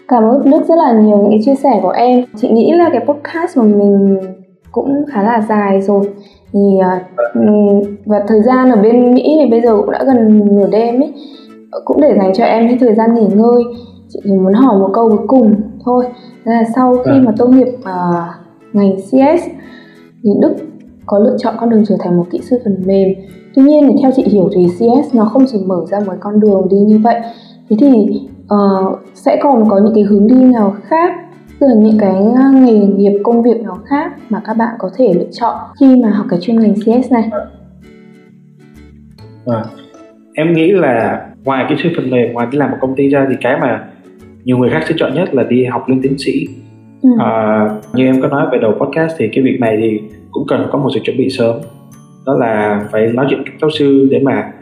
Cảm 0.08 0.22
ơn 0.22 0.50
Đức 0.50 0.62
rất 0.68 0.74
là 0.78 1.00
nhiều 1.00 1.16
những 1.16 1.30
cái 1.30 1.40
chia 1.44 1.54
sẻ 1.54 1.80
của 1.82 1.90
em. 1.90 2.24
Chị 2.36 2.48
nghĩ 2.48 2.72
là 2.72 2.90
cái 2.92 3.04
podcast 3.06 3.54
của 3.56 3.62
mình 3.62 4.20
cũng 4.72 5.04
khá 5.08 5.22
là 5.22 5.40
dài 5.48 5.80
rồi. 5.80 6.02
Thì 6.52 6.60
à, 6.82 7.04
ừm, 7.34 7.80
và 8.06 8.24
thời 8.28 8.42
gian 8.42 8.70
ở 8.70 8.76
bên 8.82 9.14
Mỹ 9.14 9.36
thì 9.42 9.50
bây 9.50 9.60
giờ 9.60 9.76
cũng 9.76 9.90
đã 9.90 10.04
gần 10.04 10.40
nửa 10.56 10.68
đêm 10.72 11.00
ấy. 11.00 11.12
Cũng 11.84 12.00
để 12.00 12.14
dành 12.18 12.32
cho 12.34 12.44
em 12.44 12.68
cái 12.68 12.78
thời 12.80 12.94
gian 12.94 13.14
nghỉ 13.14 13.26
ngơi. 13.34 13.62
Chị 14.08 14.20
chỉ 14.24 14.30
muốn 14.30 14.52
hỏi 14.52 14.78
một 14.78 14.90
câu 14.92 15.08
cuối 15.08 15.26
cùng 15.26 15.54
thôi. 15.84 16.04
Đó 16.44 16.52
là 16.52 16.64
sau 16.74 16.94
khi 16.94 17.10
Vâng. 17.10 17.24
mà 17.24 17.32
tốt 17.38 17.46
nghiệp 17.46 17.68
à, 17.84 17.98
ngành 18.72 18.96
CS 18.96 19.44
thì 20.22 20.30
Đức 20.40 20.54
có 21.06 21.18
lựa 21.18 21.36
chọn 21.38 21.54
con 21.60 21.70
đường 21.70 21.84
trở 21.88 21.96
thành 22.00 22.16
một 22.16 22.26
kỹ 22.30 22.40
sư 22.42 22.58
phần 22.64 22.82
mềm. 22.86 23.08
Tuy 23.54 23.62
nhiên 23.62 23.88
thì 23.88 23.94
theo 24.02 24.10
chị 24.16 24.22
hiểu 24.22 24.50
thì 24.54 24.66
CS 24.68 25.14
nó 25.14 25.24
không 25.24 25.44
chỉ 25.52 25.58
mở 25.66 25.84
ra 25.90 25.98
một 26.06 26.12
con 26.20 26.40
đường 26.40 26.66
đi 26.70 26.76
như 26.76 26.98
vậy. 26.98 27.20
Thế 27.70 27.76
thì 27.80 28.20
ờ, 28.48 28.56
sẽ 29.14 29.40
còn 29.42 29.70
có 29.70 29.78
những 29.78 29.94
cái 29.94 30.04
hướng 30.04 30.26
đi 30.26 30.44
nào 30.44 30.76
khác 30.82 31.12
tức 31.60 31.66
là 31.66 31.74
những 31.74 31.98
cái 31.98 32.14
uh, 32.20 32.54
nghề 32.54 32.78
nghiệp 32.78 33.20
công 33.22 33.42
việc 33.42 33.60
nào 33.62 33.78
khác 33.86 34.12
mà 34.28 34.40
các 34.44 34.54
bạn 34.56 34.74
có 34.78 34.90
thể 34.96 35.14
lựa 35.14 35.30
chọn 35.32 35.56
khi 35.80 35.96
mà 36.02 36.10
học 36.10 36.26
cái 36.30 36.38
chuyên 36.42 36.60
ngành 36.60 36.74
CS 36.74 37.12
này 37.12 37.30
à, 39.46 39.64
em 40.34 40.52
nghĩ 40.52 40.72
là 40.72 41.26
ngoài 41.44 41.64
cái 41.68 41.78
sư 41.82 41.88
phần 41.96 42.10
mềm 42.10 42.32
ngoài 42.32 42.46
đi 42.50 42.58
làm 42.58 42.70
một 42.70 42.76
công 42.80 42.94
ty 42.96 43.08
ra 43.08 43.26
thì 43.30 43.36
cái 43.40 43.56
mà 43.60 43.88
nhiều 44.44 44.58
người 44.58 44.70
khác 44.70 44.84
sẽ 44.88 44.94
chọn 44.98 45.14
nhất 45.14 45.34
là 45.34 45.42
đi 45.42 45.64
học 45.64 45.88
lên 45.88 46.02
tiến 46.02 46.18
sĩ. 46.18 46.46
Ừ. 47.02 47.08
À, 47.18 47.68
như 47.94 48.06
em 48.06 48.20
có 48.20 48.28
nói 48.28 48.46
về 48.52 48.58
đầu 48.58 48.72
podcast 48.72 49.12
thì 49.18 49.28
cái 49.32 49.44
việc 49.44 49.60
này 49.60 49.78
thì 49.80 50.00
cũng 50.30 50.44
cần 50.48 50.66
có 50.72 50.78
một 50.78 50.88
sự 50.94 51.00
chuẩn 51.04 51.16
bị 51.16 51.30
sớm. 51.30 51.56
Đó 52.26 52.36
là 52.38 52.80
phải 52.92 53.06
nói 53.06 53.26
chuyện 53.30 53.42
với 53.42 53.52
giáo 53.60 53.70
sư 53.78 54.08
để 54.10 54.18
mà 54.18 54.52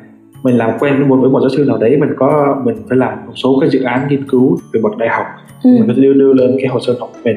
mình 0.44 0.56
làm 0.56 0.70
quen 0.78 1.08
với 1.08 1.30
một 1.30 1.40
giáo 1.40 1.50
sư 1.56 1.64
nào 1.68 1.78
đấy 1.78 1.96
mình 2.00 2.10
có 2.16 2.60
mình 2.64 2.76
phải 2.88 2.98
làm 2.98 3.26
một 3.26 3.32
số 3.34 3.58
cái 3.60 3.70
dự 3.70 3.82
án 3.82 4.08
nghiên 4.08 4.24
cứu 4.28 4.58
về 4.72 4.80
bậc 4.82 4.96
đại 4.96 5.08
học. 5.08 5.26
Ừ. 5.64 5.70
mình 5.70 5.96
thể 5.96 6.02
đưa, 6.02 6.12
đưa 6.12 6.32
lên 6.32 6.56
cái 6.58 6.66
hồ 6.66 6.80
sơ 6.80 6.94
học 7.00 7.10
của 7.12 7.18
mình. 7.24 7.36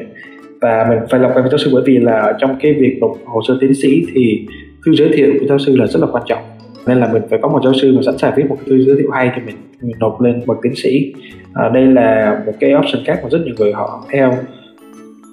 Và 0.60 0.86
mình 0.90 0.98
phải 1.10 1.20
làm 1.20 1.30
quen 1.32 1.42
với 1.42 1.50
giáo 1.50 1.58
sư 1.58 1.70
bởi 1.72 1.82
vì 1.86 1.98
là 1.98 2.32
trong 2.38 2.56
cái 2.60 2.72
việc 2.72 2.98
nộp 3.00 3.10
hồ 3.24 3.40
sơ 3.48 3.58
tiến 3.60 3.74
sĩ 3.74 4.06
thì 4.14 4.46
thư 4.86 4.92
giới 4.94 5.10
thiệu 5.14 5.32
của 5.40 5.46
giáo 5.46 5.58
sư 5.58 5.76
là 5.76 5.86
rất 5.86 6.00
là 6.00 6.06
quan 6.12 6.24
trọng 6.26 6.42
nên 6.86 7.00
là 7.00 7.12
mình 7.12 7.22
phải 7.30 7.38
có 7.42 7.48
một 7.48 7.60
giáo 7.64 7.72
sư 7.82 7.92
mà 7.96 8.02
sẵn 8.06 8.18
sàng 8.18 8.32
viết 8.36 8.44
một 8.48 8.56
cái 8.58 8.64
thư 8.68 8.84
giới 8.84 8.96
thiệu 8.96 9.10
hay 9.10 9.30
thì 9.34 9.42
mình 9.46 9.56
mình 9.82 9.96
nộp 9.98 10.20
lên 10.20 10.42
bậc 10.46 10.56
tiến 10.62 10.74
sĩ. 10.74 11.12
À, 11.54 11.68
đây 11.68 11.86
là 11.86 12.40
một 12.46 12.52
cái 12.60 12.74
option 12.74 13.04
khác 13.06 13.20
mà 13.22 13.28
rất 13.28 13.38
nhiều 13.44 13.54
người 13.58 13.72
họ 13.72 14.04
theo. 14.10 14.32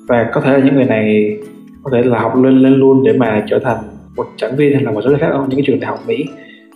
Và 0.08 0.30
có 0.34 0.42
thể 0.42 0.54
là 0.54 0.66
những 0.66 0.76
người 0.76 0.86
này 0.86 1.38
có 1.84 1.92
thể 1.94 2.04
là 2.04 2.20
học 2.20 2.36
lên 2.44 2.60
lên 2.60 2.74
luôn 2.74 3.04
để 3.04 3.14
mà 3.14 3.46
trở 3.50 3.60
thành 3.60 3.78
một 4.16 4.26
giảng 4.38 4.56
viên 4.56 4.74
hay 4.74 4.84
là 4.84 4.92
một 4.92 5.02
giáo 5.02 5.14
sư 5.14 5.18
khác 5.20 5.30
ở 5.32 5.40
những 5.50 5.58
cái 5.60 5.64
trường 5.68 5.80
đại 5.80 5.90
học 5.90 6.00
Mỹ. 6.08 6.26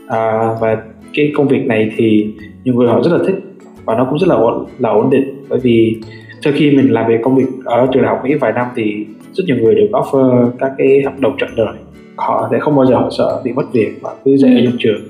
À, 0.08 0.50
và 0.62 0.78
cái 1.14 1.32
công 1.36 1.48
việc 1.48 1.66
này 1.66 1.92
thì 1.98 2.28
nhiều 2.64 2.76
người 2.76 2.88
họ 2.88 3.02
rất 3.04 3.12
là 3.12 3.20
thích 3.28 3.36
và 3.86 3.96
nó 3.96 4.08
cũng 4.10 4.20
rất 4.20 4.28
là 4.30 4.36
ổn, 4.36 4.66
là 4.80 4.90
ổn 4.90 5.10
định. 5.10 5.46
Bởi 5.50 5.60
vì 5.60 5.98
sau 6.42 6.54
khi 6.56 6.72
mình 6.72 6.94
làm 6.94 7.08
về 7.10 7.20
công 7.24 7.36
việc 7.36 7.46
ở 7.66 7.88
trường 7.92 8.04
đại 8.04 8.16
học 8.16 8.24
Mỹ 8.24 8.34
vài 8.34 8.52
năm 8.52 8.68
thì 8.76 9.06
rất 9.34 9.44
nhiều 9.48 9.58
người 9.58 9.76
được 9.76 9.88
offer 9.92 10.50
các 10.60 10.72
cái 10.78 11.02
hợp 11.06 11.20
đồng 11.20 11.36
trọn 11.38 11.50
đời 11.56 11.76
họ 12.16 12.48
sẽ 12.52 12.60
không 12.60 12.76
bao 12.76 12.86
giờ 12.86 12.96
họ 12.96 13.10
sợ 13.18 13.42
bị 13.44 13.54
mất 13.54 13.74
việc 13.74 13.92
và 14.02 14.10
cứ 14.26 14.38
dạy 14.38 14.56
ở 14.56 14.62
trong 14.66 14.76
trường 14.80 15.02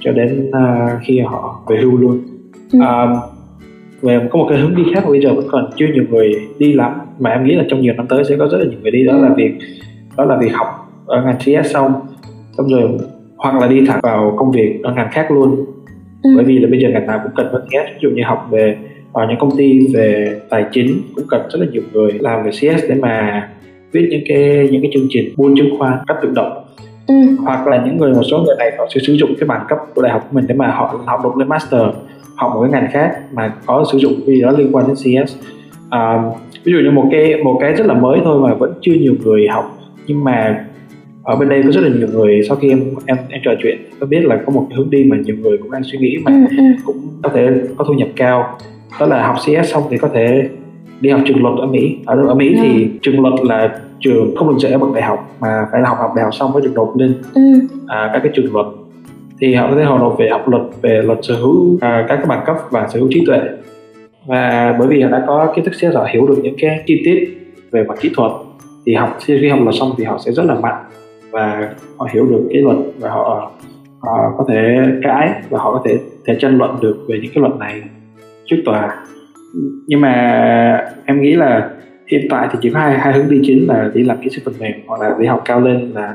cho 0.00 0.12
đến 0.12 0.50
à, 0.52 0.88
khi 1.02 1.20
họ 1.20 1.62
về 1.68 1.76
hưu 1.82 1.96
luôn 1.96 2.18
Ừ. 2.72 2.78
à, 2.82 3.06
về 4.02 4.20
có 4.30 4.38
một 4.38 4.46
cái 4.50 4.58
hướng 4.58 4.74
đi 4.76 4.82
khác 4.94 5.00
mà 5.04 5.10
bây 5.10 5.20
giờ 5.20 5.34
vẫn 5.34 5.44
còn 5.50 5.70
chưa 5.76 5.86
nhiều 5.94 6.04
người 6.10 6.32
đi 6.58 6.72
lắm 6.72 6.92
mà 7.18 7.30
em 7.30 7.44
nghĩ 7.44 7.54
là 7.54 7.64
trong 7.68 7.80
nhiều 7.80 7.94
năm 7.94 8.06
tới 8.08 8.24
sẽ 8.24 8.36
có 8.36 8.48
rất 8.52 8.58
là 8.58 8.64
nhiều 8.64 8.78
người 8.82 8.90
đi 8.90 9.04
đó 9.04 9.12
là 9.16 9.34
việc 9.36 9.52
đó 10.16 10.24
là 10.24 10.36
việc 10.36 10.52
học 10.52 10.92
ở 11.06 11.22
ngành 11.22 11.38
CS 11.38 11.72
xong 11.74 11.92
xong 12.56 12.68
rồi 12.68 12.88
hoặc 13.36 13.54
là 13.60 13.66
đi 13.66 13.86
thẳng 13.86 14.00
vào 14.02 14.34
công 14.38 14.50
việc 14.52 14.80
ở 14.82 14.92
ngành 14.94 15.08
khác 15.12 15.30
luôn 15.30 15.64
Ừ. 16.22 16.30
bởi 16.36 16.44
vì 16.44 16.58
là 16.58 16.68
bây 16.70 16.80
giờ 16.80 16.88
ngành 16.88 17.06
nào 17.06 17.20
cũng 17.22 17.32
cần 17.36 17.46
có 17.52 17.58
CS 17.58 17.72
ví 17.94 17.98
dụ 18.02 18.10
như 18.10 18.22
học 18.26 18.48
về 18.50 18.76
ở 19.12 19.26
những 19.28 19.38
công 19.38 19.56
ty 19.56 19.86
về 19.94 20.40
tài 20.50 20.64
chính 20.72 21.00
cũng 21.16 21.24
cần 21.30 21.40
rất 21.50 21.58
là 21.60 21.66
nhiều 21.72 21.82
người 21.92 22.12
làm 22.12 22.44
về 22.44 22.50
CS 22.50 22.82
để 22.88 22.94
mà 22.94 23.48
viết 23.92 24.08
những 24.10 24.22
cái 24.28 24.68
những 24.72 24.82
cái 24.82 24.90
chương 24.94 25.06
trình 25.10 25.24
buôn 25.36 25.54
chứng 25.56 25.78
khoán 25.78 25.92
cấp 26.06 26.16
tự 26.22 26.30
động 26.34 26.52
Ừ. 27.06 27.14
hoặc 27.44 27.66
là 27.66 27.82
những 27.86 27.96
người 27.96 28.12
một 28.14 28.22
số 28.30 28.38
người 28.38 28.56
này 28.58 28.70
họ 28.78 28.86
sẽ 28.94 29.00
sử 29.06 29.12
dụng 29.12 29.30
cái 29.40 29.46
bằng 29.48 29.64
cấp 29.68 29.78
của 29.94 30.02
đại 30.02 30.12
học 30.12 30.22
của 30.30 30.34
mình 30.36 30.44
để 30.48 30.54
mà 30.54 30.66
họ 30.68 31.00
học 31.06 31.20
được 31.24 31.36
lên 31.36 31.48
master 31.48 31.80
học 32.36 32.50
một 32.54 32.60
cái 32.62 32.70
ngành 32.70 32.90
khác 32.92 33.16
mà 33.34 33.52
có 33.66 33.84
sử 33.92 33.98
dụng 33.98 34.12
cái 34.26 34.36
gì 34.36 34.42
đó 34.42 34.50
liên 34.58 34.68
quan 34.76 34.86
đến 34.86 34.96
CS 34.96 35.34
à, 35.90 36.22
ví 36.64 36.72
dụ 36.72 36.78
như 36.78 36.90
một 36.90 37.08
cái 37.10 37.36
một 37.44 37.58
cái 37.60 37.72
rất 37.72 37.86
là 37.86 37.94
mới 37.94 38.20
thôi 38.24 38.40
mà 38.48 38.54
vẫn 38.54 38.72
chưa 38.80 38.92
nhiều 38.92 39.14
người 39.24 39.48
học 39.48 39.78
nhưng 40.06 40.24
mà 40.24 40.64
ở 41.24 41.36
bên 41.36 41.48
đây 41.48 41.62
có 41.62 41.70
rất 41.72 41.80
là 41.80 41.88
nhiều 41.98 42.08
người 42.12 42.40
sau 42.48 42.56
khi 42.56 42.68
em 42.68 42.84
em 43.06 43.16
em 43.28 43.40
trò 43.44 43.50
chuyện 43.62 43.78
có 44.00 44.06
biết 44.06 44.24
là 44.24 44.36
có 44.46 44.52
một 44.52 44.66
cái 44.70 44.76
hướng 44.76 44.90
đi 44.90 45.04
mà 45.04 45.16
nhiều 45.24 45.36
người 45.42 45.58
cũng 45.58 45.70
đang 45.70 45.82
suy 45.84 45.98
nghĩ 45.98 46.16
mà 46.24 46.32
Ừ. 46.32 46.56
Ừ. 46.58 46.64
cũng 46.84 46.96
có 47.22 47.28
thể 47.28 47.48
có 47.76 47.84
thu 47.88 47.94
nhập 47.94 48.08
cao 48.16 48.58
đó 49.00 49.06
là 49.06 49.26
học 49.26 49.36
CS 49.40 49.72
xong 49.72 49.82
thì 49.90 49.96
có 49.98 50.08
thể 50.14 50.48
đi 51.02 51.10
học 51.10 51.20
trường 51.26 51.42
luật 51.42 51.54
ở 51.58 51.66
Mỹ. 51.66 51.96
Ở 52.06 52.26
ở 52.28 52.34
Mỹ 52.34 52.54
thì 52.62 52.88
trường 53.02 53.20
luật 53.20 53.34
là 53.42 53.78
trường 54.00 54.36
không 54.36 54.48
được 54.48 54.56
dạy 54.58 54.72
ở 54.72 54.78
bậc 54.78 54.92
đại 54.94 55.02
học 55.02 55.36
mà 55.40 55.66
phải 55.72 55.80
là 55.80 55.88
học 55.88 55.98
học 56.00 56.12
đại 56.16 56.24
học 56.24 56.34
xong 56.34 56.52
mới 56.52 56.62
được 56.62 56.72
nộp 56.74 56.96
lên 56.96 57.14
Ừ. 57.34 57.42
à, 57.86 58.10
các 58.12 58.20
cái 58.22 58.32
trường 58.34 58.52
luật. 58.52 58.66
Thì 59.40 59.54
họ 59.54 59.66
có 59.70 59.76
thể 59.76 59.84
họ 59.84 59.98
nộp 59.98 60.18
về 60.18 60.28
học 60.30 60.48
luật 60.48 60.62
về 60.82 61.02
luật 61.04 61.18
sở 61.22 61.34
hữu 61.34 61.78
à, 61.80 62.04
các 62.08 62.16
cái 62.16 62.26
bằng 62.26 62.42
cấp 62.46 62.56
và 62.70 62.88
sở 62.88 62.98
hữu 62.98 63.08
trí 63.10 63.24
tuệ. 63.26 63.38
Và 64.26 64.76
bởi 64.78 64.88
vì 64.88 65.02
họ 65.02 65.10
đã 65.10 65.24
có 65.26 65.52
kiến 65.56 65.64
thức 65.64 65.74
CS 65.74 65.96
họ 65.96 66.06
hiểu 66.12 66.26
được 66.26 66.38
những 66.42 66.54
cái 66.58 66.80
chi 66.86 67.02
tiết 67.04 67.38
về 67.70 67.84
mặt 67.88 67.98
kỹ 68.00 68.10
thuật 68.14 68.32
thì 68.86 68.94
học 68.94 69.18
khi 69.20 69.48
học 69.48 69.60
luật 69.62 69.74
xong 69.78 69.90
thì 69.98 70.04
họ 70.04 70.18
sẽ 70.24 70.32
rất 70.32 70.44
là 70.46 70.54
mạnh 70.54 70.84
và 71.30 71.70
họ 71.96 72.08
hiểu 72.12 72.26
được 72.30 72.48
cái 72.52 72.62
luật 72.62 72.76
và 72.98 73.10
họ, 73.10 73.50
họ 74.00 74.34
có 74.38 74.44
thể 74.48 74.78
cãi 75.02 75.30
và 75.50 75.58
họ 75.58 75.72
có 75.72 75.82
thể 75.84 75.98
thể 76.26 76.36
tranh 76.40 76.58
luận 76.58 76.76
được 76.80 76.96
về 77.08 77.18
những 77.22 77.32
cái 77.34 77.40
luật 77.40 77.56
này 77.58 77.82
trước 78.46 78.56
tòa 78.64 78.96
nhưng 79.86 80.00
mà 80.00 80.12
em 81.04 81.22
nghĩ 81.22 81.34
là 81.34 81.70
hiện 82.10 82.26
tại 82.30 82.48
thì 82.52 82.58
chỉ 82.62 82.70
có 82.70 82.80
hai 82.80 82.98
hai 82.98 83.12
hướng 83.12 83.28
đi 83.30 83.40
chính 83.42 83.68
là 83.68 83.90
đi 83.94 84.04
làm 84.04 84.16
kỹ 84.22 84.30
sư 84.30 84.42
phần 84.44 84.54
mềm 84.60 84.72
hoặc 84.86 85.00
là 85.00 85.16
đi 85.20 85.26
học 85.26 85.42
cao 85.44 85.60
lên 85.60 85.90
là 85.94 86.14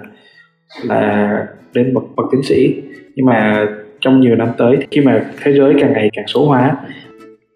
là 0.83 1.47
đến 1.73 1.93
bậc 1.93 2.03
bậc 2.15 2.25
tiến 2.31 2.43
sĩ. 2.43 2.81
Nhưng 3.15 3.25
mà 3.25 3.65
trong 3.99 4.19
nhiều 4.19 4.35
năm 4.35 4.47
tới 4.57 4.77
khi 4.91 5.01
mà 5.01 5.25
thế 5.43 5.53
giới 5.53 5.73
càng 5.79 5.93
ngày 5.93 6.09
càng 6.13 6.27
số 6.27 6.45
hóa 6.47 6.77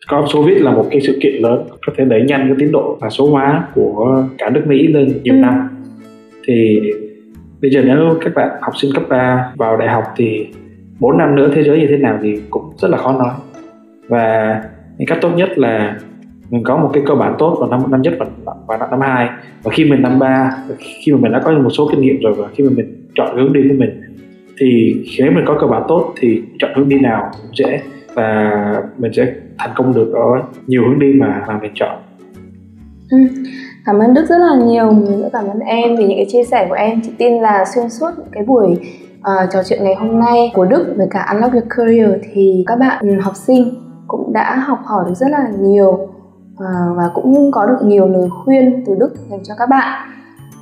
có 0.07 0.27
số 0.33 0.43
viết 0.43 0.61
là 0.61 0.71
một 0.71 0.87
cái 0.91 1.01
sự 1.01 1.19
kiện 1.21 1.33
lớn 1.41 1.67
có 1.85 1.93
thể 1.97 2.05
đẩy 2.05 2.21
nhanh 2.21 2.47
cái 2.47 2.55
tiến 2.59 2.71
độ 2.71 2.97
và 3.01 3.09
số 3.09 3.29
hóa 3.31 3.67
của 3.73 4.23
cả 4.37 4.49
nước 4.49 4.61
Mỹ 4.67 4.87
lên 4.87 5.07
nhiều 5.23 5.33
Ừ. 5.35 5.39
năm. 5.39 5.69
Thì 6.47 6.79
bây 7.61 7.71
giờ 7.71 7.81
nếu 7.85 8.17
các 8.21 8.33
bạn 8.35 8.49
học 8.61 8.73
sinh 8.77 8.91
cấp 8.95 9.03
3 9.09 9.51
vào 9.57 9.77
đại 9.77 9.89
học 9.89 10.03
thì 10.15 10.47
4 10.99 11.17
năm 11.17 11.35
nữa 11.35 11.51
thế 11.55 11.63
giới 11.63 11.79
như 11.79 11.87
thế 11.89 11.97
nào 11.97 12.19
thì 12.23 12.41
cũng 12.49 12.63
rất 12.77 12.87
là 12.91 12.97
khó 12.97 13.11
nói. 13.13 13.33
Và 14.07 14.61
thì 14.97 15.05
cách 15.05 15.17
tốt 15.21 15.29
nhất 15.35 15.49
là 15.57 15.97
mình 16.49 16.63
có 16.63 16.77
một 16.77 16.89
cái 16.93 17.03
cơ 17.07 17.15
bản 17.15 17.35
tốt 17.39 17.57
vào 17.59 17.69
năm 17.69 17.91
năm 17.91 18.01
nhất 18.01 18.13
và 18.19 18.25
và 18.67 18.77
năm 18.77 18.89
năm 18.91 19.01
hai 19.01 19.29
và 19.63 19.71
khi 19.71 19.85
mình 19.85 20.01
năm 20.01 20.19
ba 20.19 20.51
khi 20.77 21.11
mà 21.11 21.17
mình 21.21 21.31
đã 21.31 21.41
có 21.43 21.51
một 21.51 21.69
số 21.69 21.87
kinh 21.91 22.01
nghiệm 22.01 22.21
rồi 22.21 22.33
và 22.33 22.47
khi 22.55 22.63
mà 22.63 22.71
mình 22.75 23.07
chọn 23.15 23.37
hướng 23.37 23.53
đi 23.53 23.61
của 23.69 23.75
mình 23.77 24.01
thì 24.57 24.95
nếu 25.19 25.31
mình 25.31 25.45
có 25.47 25.57
cơ 25.61 25.67
bản 25.67 25.83
tốt 25.87 26.13
thì 26.19 26.41
chọn 26.59 26.71
hướng 26.75 26.89
đi 26.89 26.99
nào 26.99 27.31
cũng 27.41 27.51
dễ 27.57 27.81
và 28.13 28.51
mình 28.97 29.13
sẽ 29.13 29.33
thành 29.57 29.71
công 29.75 29.93
được 29.93 30.13
ở 30.13 30.41
nhiều 30.67 30.81
hướng 30.87 30.99
đi 30.99 31.13
mà 31.13 31.43
mà 31.47 31.59
mình 31.61 31.71
chọn 31.75 31.97
Ừ. 33.11 33.17
Cảm 33.85 33.99
ơn 33.99 34.13
Đức 34.13 34.25
rất 34.29 34.37
là 34.37 34.65
nhiều, 34.65 34.91
mình 34.91 35.21
rất 35.21 35.29
cảm 35.33 35.47
ơn 35.47 35.59
em 35.59 35.95
vì 35.95 36.07
những 36.07 36.17
cái 36.17 36.25
chia 36.29 36.43
sẻ 36.43 36.65
của 36.69 36.75
em. 36.75 37.01
Chị 37.03 37.11
tin 37.17 37.41
là 37.41 37.65
xuyên 37.75 37.89
suốt 37.89 38.09
cái 38.31 38.43
buổi 38.43 38.69
uh, 39.19 39.49
trò 39.53 39.63
chuyện 39.69 39.83
ngày 39.83 39.95
hôm 39.95 40.19
nay 40.19 40.51
của 40.53 40.65
Đức 40.65 40.93
với 40.97 41.07
cả 41.11 41.25
Unlock 41.33 41.53
Your 41.53 41.65
Career 41.69 42.09
thì 42.33 42.63
các 42.67 42.79
bạn 42.79 42.99
ừ, 43.01 43.19
học 43.21 43.33
sinh 43.35 43.73
cũng 44.11 44.33
đã 44.33 44.55
học 44.55 44.79
hỏi 44.83 45.03
được 45.07 45.13
rất 45.15 45.27
là 45.31 45.47
nhiều 45.59 46.09
à, 46.59 46.71
và 46.95 47.03
cũng 47.13 47.51
có 47.51 47.65
được 47.65 47.77
nhiều 47.83 48.07
lời 48.07 48.29
khuyên 48.29 48.83
từ 48.87 48.95
Đức 48.99 49.13
dành 49.29 49.39
cho 49.43 49.53
các 49.57 49.69
bạn. 49.69 50.07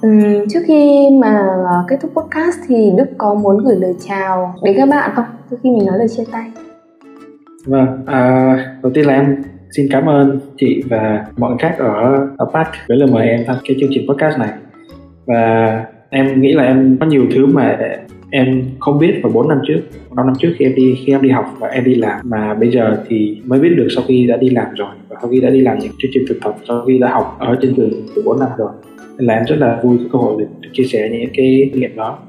Um, 0.02 0.48
trước 0.50 0.60
khi 0.66 1.10
mà 1.22 1.38
à, 1.66 1.76
kết 1.88 1.98
thúc 2.02 2.12
podcast 2.16 2.58
thì 2.68 2.92
Đức 2.98 3.06
có 3.18 3.34
muốn 3.34 3.58
gửi 3.58 3.76
lời 3.76 3.96
chào 4.08 4.56
đến 4.64 4.76
các 4.78 4.90
bạn 4.90 5.12
không? 5.16 5.26
Trước 5.50 5.58
khi 5.64 5.70
mình 5.70 5.86
nói 5.86 5.98
lời 5.98 6.08
chia 6.08 6.24
tay. 6.32 6.52
Vâng, 7.66 7.88
à, 8.06 8.56
đầu 8.84 8.92
tiên 8.96 9.06
là 9.06 9.14
em 9.14 9.44
xin 9.72 9.86
cảm 9.92 10.10
ơn 10.10 10.40
chị 10.58 10.84
và 10.90 11.26
mọi 11.38 11.50
người 11.50 11.60
khác 11.60 11.76
ở 11.78 12.28
ở 12.38 12.46
Park 12.54 12.70
với 12.88 12.98
lời 12.98 13.10
mời 13.12 13.28
em 13.28 13.44
tham 13.48 13.56
cái 13.68 13.78
chương 13.80 13.90
trình 13.94 14.08
podcast 14.10 14.40
này 14.40 14.50
và 15.26 15.86
em 16.10 16.42
nghĩ 16.42 16.54
là 16.54 16.64
em 16.64 16.98
có 17.00 17.06
nhiều 17.06 17.26
thứ 17.36 17.46
mà 17.46 17.78
em 18.32 18.64
không 18.80 19.00
biết 19.00 19.20
vào 19.24 19.32
4 19.32 19.48
năm 19.48 19.58
trước 19.68 19.82
5 20.16 20.26
năm 20.26 20.36
trước 20.40 20.54
khi 20.58 20.66
em 20.66 20.76
đi 20.76 20.98
khi 21.06 21.14
em 21.14 21.22
đi 21.22 21.30
học 21.30 21.46
và 21.60 21.68
em 21.68 21.84
đi 21.84 21.96
làm. 21.96 22.20
Mà 22.24 22.54
bây 22.54 22.72
giờ 22.72 23.04
thì 23.08 23.42
mới 23.46 23.60
biết 23.60 23.70
được 23.78 23.88
sau 23.96 24.04
khi 24.08 24.28
đã 24.28 24.38
đi 24.38 24.50
làm 24.50 24.68
rồi 24.76 24.90
và 25.10 25.16
sau 25.22 25.30
khi 25.30 25.42
đã 25.42 25.50
đi 25.50 25.62
làm 25.62 25.80
những 25.80 25.92
chương 25.98 26.12
trình 26.14 26.24
thực 26.30 26.38
tập 26.44 26.56
sau 26.68 26.84
khi 26.88 26.98
đã 26.98 27.10
học 27.10 27.38
ở 27.40 27.58
trên 27.62 27.76
trường 27.76 27.92
từ 28.16 28.22
4 28.26 28.40
năm 28.40 28.50
rồi. 28.58 28.72
Nên 29.18 29.28
là 29.28 29.34
em 29.34 29.46
rất 29.46 29.56
là 29.60 29.80
vui 29.84 29.98
có 29.98 30.04
cơ 30.14 30.20
hội 30.20 30.42
được, 30.42 30.48
được 30.62 30.70
chia 30.74 30.84
sẻ 30.84 31.10
những 31.12 31.30
cái 31.34 31.70
kinh 31.74 31.82
nghiệm 31.82 31.96
đó. 31.96 32.20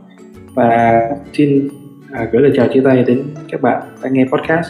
Và 0.54 1.00
xin 1.32 1.68
à, 2.12 2.28
gửi 2.32 2.42
lời 2.42 2.52
chào 2.56 2.68
chia 2.68 2.80
tay 2.80 3.04
đến 3.06 3.22
các 3.48 3.62
bạn 3.62 3.82
đang 4.02 4.12
nghe 4.12 4.24
podcast. 4.24 4.68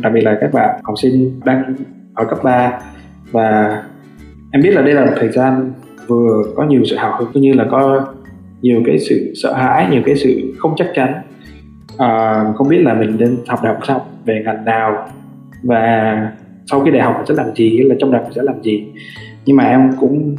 Đặc 0.00 0.12
biệt 0.12 0.20
là 0.20 0.38
các 0.40 0.52
bạn 0.52 0.80
học 0.82 0.94
sinh 1.02 1.40
đang 1.44 1.74
ở 2.14 2.24
cấp 2.24 2.38
3 2.42 2.80
và 3.30 3.82
em 4.52 4.62
biết 4.62 4.70
là 4.70 4.82
đây 4.82 4.94
là 4.94 5.04
một 5.04 5.12
thời 5.16 5.28
gian 5.28 5.72
vừa 6.06 6.42
có 6.56 6.64
nhiều 6.64 6.84
sự 6.84 6.96
hào 6.96 7.18
hứng 7.18 7.28
cũng 7.32 7.42
như 7.42 7.52
là 7.52 7.66
có 7.70 8.06
nhiều 8.64 8.82
cái 8.86 8.98
sự 8.98 9.32
sợ 9.42 9.52
hãi 9.52 9.86
nhiều 9.90 10.02
cái 10.06 10.16
sự 10.16 10.54
không 10.58 10.74
chắc 10.76 10.88
chắn. 10.94 11.14
À, 11.98 12.44
không 12.54 12.68
biết 12.68 12.78
là 12.78 12.94
mình 12.94 13.16
nên 13.18 13.36
học 13.46 13.60
đại 13.62 13.74
học 13.74 13.86
xong 13.86 14.00
về 14.24 14.42
ngành 14.44 14.64
nào 14.64 15.08
và 15.62 16.16
sau 16.66 16.80
khi 16.80 16.90
đại 16.90 17.02
học 17.02 17.14
mình 17.16 17.26
sẽ 17.26 17.34
làm 17.44 17.54
gì 17.54 17.76
hay 17.78 17.88
là 17.88 17.94
trong 17.98 18.12
đại 18.12 18.20
học 18.20 18.28
mình 18.28 18.34
sẽ 18.34 18.42
làm 18.42 18.62
gì. 18.62 18.86
Nhưng 19.44 19.56
mà 19.56 19.64
em 19.64 19.90
cũng 20.00 20.36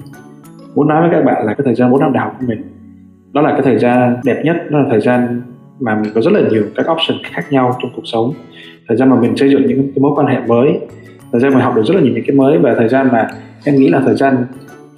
muốn 0.76 0.88
nói 0.88 1.02
với 1.02 1.10
các 1.12 1.26
bạn 1.26 1.46
là 1.46 1.54
cái 1.54 1.66
thời 1.66 1.76
gian 1.76 1.92
4 1.92 2.00
năm 2.00 2.14
đại 2.14 2.24
học 2.24 2.36
của 2.40 2.46
mình 2.48 2.62
đó 3.34 3.42
là 3.42 3.52
cái 3.52 3.62
thời 3.64 3.80
gian 3.80 4.18
đẹp 4.24 4.42
nhất 4.46 4.56
đó 4.70 4.80
là 4.80 4.86
thời 4.90 5.02
gian 5.02 5.42
mà 5.80 5.96
mình 5.96 6.12
có 6.16 6.22
rất 6.22 6.32
là 6.34 6.42
nhiều 6.50 6.64
các 6.76 6.86
option 6.92 7.18
khác 7.24 7.46
nhau 7.50 7.78
trong 7.82 7.92
cuộc 7.96 8.06
sống. 8.06 8.34
Thời 8.88 8.98
gian 8.98 9.10
mà 9.10 9.22
mình 9.22 9.38
xây 9.38 9.50
dựng 9.50 9.68
những 9.68 9.92
cái 9.96 10.02
mối 10.02 10.12
quan 10.16 10.28
hệ 10.28 10.40
mới 10.48 10.80
thời 11.32 11.42
gian 11.42 11.54
mình 11.54 11.64
học 11.64 11.76
được 11.76 11.84
rất 11.86 11.94
là 11.96 12.02
nhiều 12.02 12.14
những 12.14 12.24
cái 12.28 12.36
mới 12.36 12.58
và 12.58 12.76
thời 12.78 12.90
gian 12.90 13.08
mà 13.12 13.28
em 13.66 13.76
nghĩ 13.76 13.90
là 13.90 14.02
thời 14.06 14.16
gian 14.16 14.46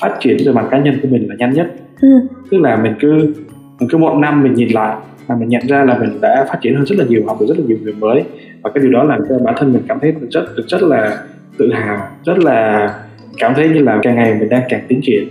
phát 0.02 0.18
triển 0.20 0.38
về 0.46 0.52
mặt 0.52 0.68
cá 0.72 0.80
nhân 0.80 0.96
của 1.02 1.08
mình 1.08 1.30
là 1.30 1.36
nhanh 1.40 1.54
nhất. 1.54 1.68
Ừ. 2.02 2.08
tức 2.52 2.58
là 2.58 2.76
mình 2.76 2.94
cứ 3.00 3.34
mình 3.80 3.90
cứ 3.90 3.98
một 3.98 4.18
năm 4.18 4.44
mình 4.44 4.54
nhìn 4.54 4.70
lại 4.70 4.96
và 5.28 5.36
mình 5.36 5.50
nhận 5.50 5.68
ra 5.68 5.84
là 5.84 5.98
mình 5.98 6.22
đã 6.22 6.46
phát 6.50 6.60
triển 6.62 6.76
hơn 6.76 6.86
rất 6.86 6.96
là 7.00 7.06
nhiều 7.06 7.24
học 7.28 7.38
được 7.40 7.46
rất 7.50 7.58
là 7.58 7.66
nhiều 7.68 7.78
người 7.82 7.94
mới. 7.94 8.24
Và 8.64 8.72
cái 8.74 8.84
điều 8.84 8.92
đó 8.92 9.04
làm 9.04 9.20
cho 9.30 9.40
bản 9.40 9.56
thân 9.58 9.74
mình 9.74 9.82
cảm 9.88 10.00
thấy 10.00 10.14
rất 10.30 10.46
được 10.58 10.64
rất 10.68 10.84
là 10.84 11.18
tự 11.58 11.74
hào 11.74 12.08
rất 12.26 12.40
là 12.40 12.90
cảm 13.38 13.54
thấy 13.56 13.70
như 13.70 13.80
là 13.80 14.00
càng 14.04 14.16
ngày 14.16 14.36
mình 14.40 14.50
đang 14.50 14.64
càng 14.70 14.82
tiến 14.88 15.00
triển. 15.04 15.28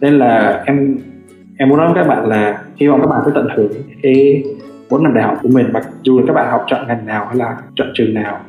Nên 0.00 0.18
là 0.18 0.62
em 0.66 0.98
em 1.58 1.68
muốn 1.68 1.78
nói 1.78 1.92
với 1.92 2.04
các 2.04 2.08
bạn 2.08 2.26
là 2.26 2.62
hy 2.76 2.86
vọng 2.86 3.00
các 3.00 3.06
bạn 3.06 3.20
sẽ 3.26 3.32
tận 3.34 3.48
hưởng 3.56 3.72
cái 4.02 4.42
bốn 4.90 5.02
năm 5.02 5.14
đại 5.14 5.24
học 5.24 5.38
của 5.42 5.48
mình 5.48 5.66
mặc 5.72 5.86
dù 6.02 6.18
là 6.18 6.24
các 6.26 6.32
bạn 6.32 6.50
học 6.50 6.64
chọn 6.66 6.86
ngành 6.88 7.06
nào 7.06 7.26
hay 7.26 7.36
là 7.36 7.56
chọn 7.76 7.88
trường 7.94 8.14
nào 8.14 8.40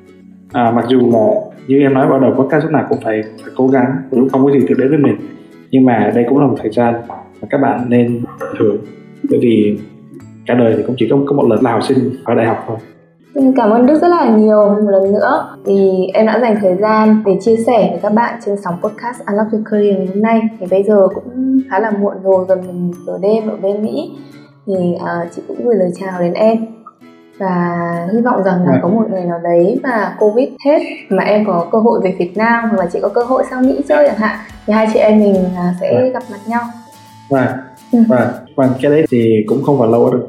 à, 0.54 0.72
mặc 0.72 0.86
dù 0.88 1.00
là 1.14 1.28
như 1.68 1.80
em 1.80 1.94
nói 1.94 2.08
bắt 2.08 2.22
đầu 2.22 2.32
podcast 2.32 2.64
lúc 2.64 2.72
nào 2.72 2.86
cũng 2.90 3.00
phải 3.04 3.22
phải 3.44 3.54
cố 3.58 3.68
gắng 3.68 3.96
cũng 4.12 4.30
không 4.30 4.46
có 4.46 4.52
gì 4.52 4.60
thực 4.70 4.78
đến 4.78 4.90
với 4.90 4.98
mình. 4.98 5.16
Nhưng 5.72 5.86
mà 5.86 6.12
đây 6.16 6.26
cũng 6.30 6.40
là 6.40 6.48
một 6.48 6.56
thời 6.62 6.72
gian 6.72 6.94
mà 7.42 7.48
các 7.50 7.58
bạn 7.58 7.86
nên 7.90 8.24
thưởng 8.60 8.78
bởi 9.30 9.40
vì 9.42 9.80
cả 10.46 10.54
đời 10.54 10.74
thì 10.78 10.84
cũng 10.88 10.96
chỉ 11.00 11.08
có, 11.10 11.18
có 11.26 11.36
một 11.36 11.48
lần 11.50 11.64
là 11.64 11.72
học 11.72 11.84
sinh 11.84 11.98
ở 12.24 12.36
đại 12.36 12.46
học 12.46 12.64
thôi. 12.68 12.78
Cảm 13.56 13.70
ơn 13.70 13.86
Đức 13.86 14.02
rất 14.02 14.08
là 14.08 14.30
nhiều. 14.38 14.70
Một 14.70 14.90
lần 14.90 15.14
nữa 15.14 15.56
vì 15.66 16.08
em 16.14 16.26
đã 16.26 16.40
dành 16.40 16.56
thời 16.62 16.76
gian 16.76 17.24
để 17.26 17.38
chia 17.42 17.56
sẻ 17.56 17.88
với 17.92 18.00
các 18.02 18.14
bạn 18.14 18.40
trên 18.46 18.56
sóng 18.64 18.76
podcast 18.84 19.26
Unlock 19.26 19.52
Your 19.52 19.66
Career 19.72 19.98
ngày 19.98 20.08
hôm 20.08 20.22
nay. 20.22 20.42
Thì 20.60 20.66
bây 20.72 20.84
giờ 20.84 21.08
cũng 21.16 21.60
khá 21.70 21.80
là 21.80 21.92
muộn 21.92 22.14
rồi 22.24 22.46
gần 22.48 22.62
mình 22.68 22.92
giờ 23.08 23.18
đêm 23.22 23.50
ở 23.50 23.58
bên 23.62 23.84
Mỹ. 23.84 24.12
Thì 24.68 24.74
uh, 24.96 25.32
chị 25.36 25.42
cũng 25.48 25.58
gửi 25.64 25.76
lời 25.76 25.92
chào 26.00 26.20
đến 26.20 26.34
em 26.34 26.58
và 27.38 27.76
hy 28.14 28.22
vọng 28.22 28.44
rằng 28.44 28.66
là 28.68 28.80
có 28.82 28.90
một 28.90 29.06
ngày 29.12 29.26
nào 29.26 29.40
đấy 29.44 29.80
mà 29.84 30.16
covid 30.20 30.50
hết 30.66 30.80
mà 31.10 31.24
em 31.24 31.46
có 31.46 31.68
cơ 31.72 31.78
hội 31.78 32.00
về 32.04 32.16
Việt 32.20 32.38
Nam 32.38 32.70
hoặc 32.70 32.80
là 32.80 32.90
chị 32.94 33.00
có 33.02 33.10
cơ 33.10 33.24
hội 33.24 33.44
sang 33.50 33.68
Mỹ 33.68 33.82
chơi 33.88 34.08
chẳng 34.08 34.18
hạn 34.18 34.38
thì 34.66 34.74
hai 34.74 34.88
chị 34.94 35.00
em 35.00 35.20
mình 35.20 35.46
à, 35.56 35.74
sẽ 35.82 36.10
gặp 36.14 36.24
mặt 36.32 36.40
nhau. 36.48 36.64
Và 37.30 37.58
ừ. 37.92 38.00
và 38.08 38.34
và 38.56 38.70
cái 38.82 38.92
đấy 38.92 39.06
thì 39.12 39.44
cũng 39.48 39.64
không 39.64 39.80
phải 39.80 39.90
lâu 39.90 40.12
được 40.12 40.28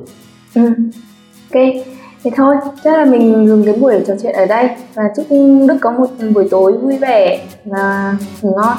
ừ. 0.54 0.62
ok. 1.50 1.62
Thế 2.24 2.30
thôi 2.36 2.56
chắc 2.84 2.98
là 2.98 3.04
mình 3.04 3.46
dừng 3.48 3.64
cái 3.64 3.74
buổi 3.74 4.02
trò 4.06 4.14
chuyện 4.22 4.32
ở 4.32 4.46
đây. 4.46 4.68
Và 4.94 5.02
chúc 5.16 5.26
Đức 5.68 5.78
có 5.80 5.90
một 5.90 6.06
buổi 6.34 6.48
tối 6.50 6.72
vui 6.72 6.98
vẻ 6.98 7.46
và 7.64 8.16
ngủ 8.42 8.54
ngon 8.56 8.76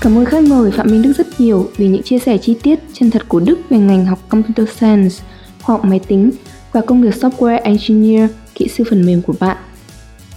Cảm 0.00 0.18
ơn 0.18 0.24
khách 0.24 0.42
mời 0.42 0.70
Phạm 0.70 0.86
Minh 0.90 1.02
Đức 1.02 1.12
rất 1.12 1.40
nhiều 1.40 1.68
vì 1.76 1.88
những 1.88 2.02
chia 2.02 2.18
sẻ 2.18 2.38
chi 2.38 2.56
tiết 2.62 2.78
chân 2.92 3.10
thật 3.10 3.22
của 3.28 3.40
Đức 3.40 3.58
về 3.70 3.78
ngành 3.78 4.06
học 4.06 4.18
Computer 4.28 4.68
Science, 4.68 5.14
khoa 5.62 5.76
học 5.76 5.84
máy 5.84 6.00
tính 6.08 6.30
và 6.72 6.80
công 6.80 7.02
việc 7.02 7.14
Software 7.14 7.60
Engineer, 7.62 8.30
kỹ 8.54 8.68
sư 8.68 8.84
phần 8.90 9.06
mềm 9.06 9.22
của 9.22 9.34
bạn. 9.40 9.56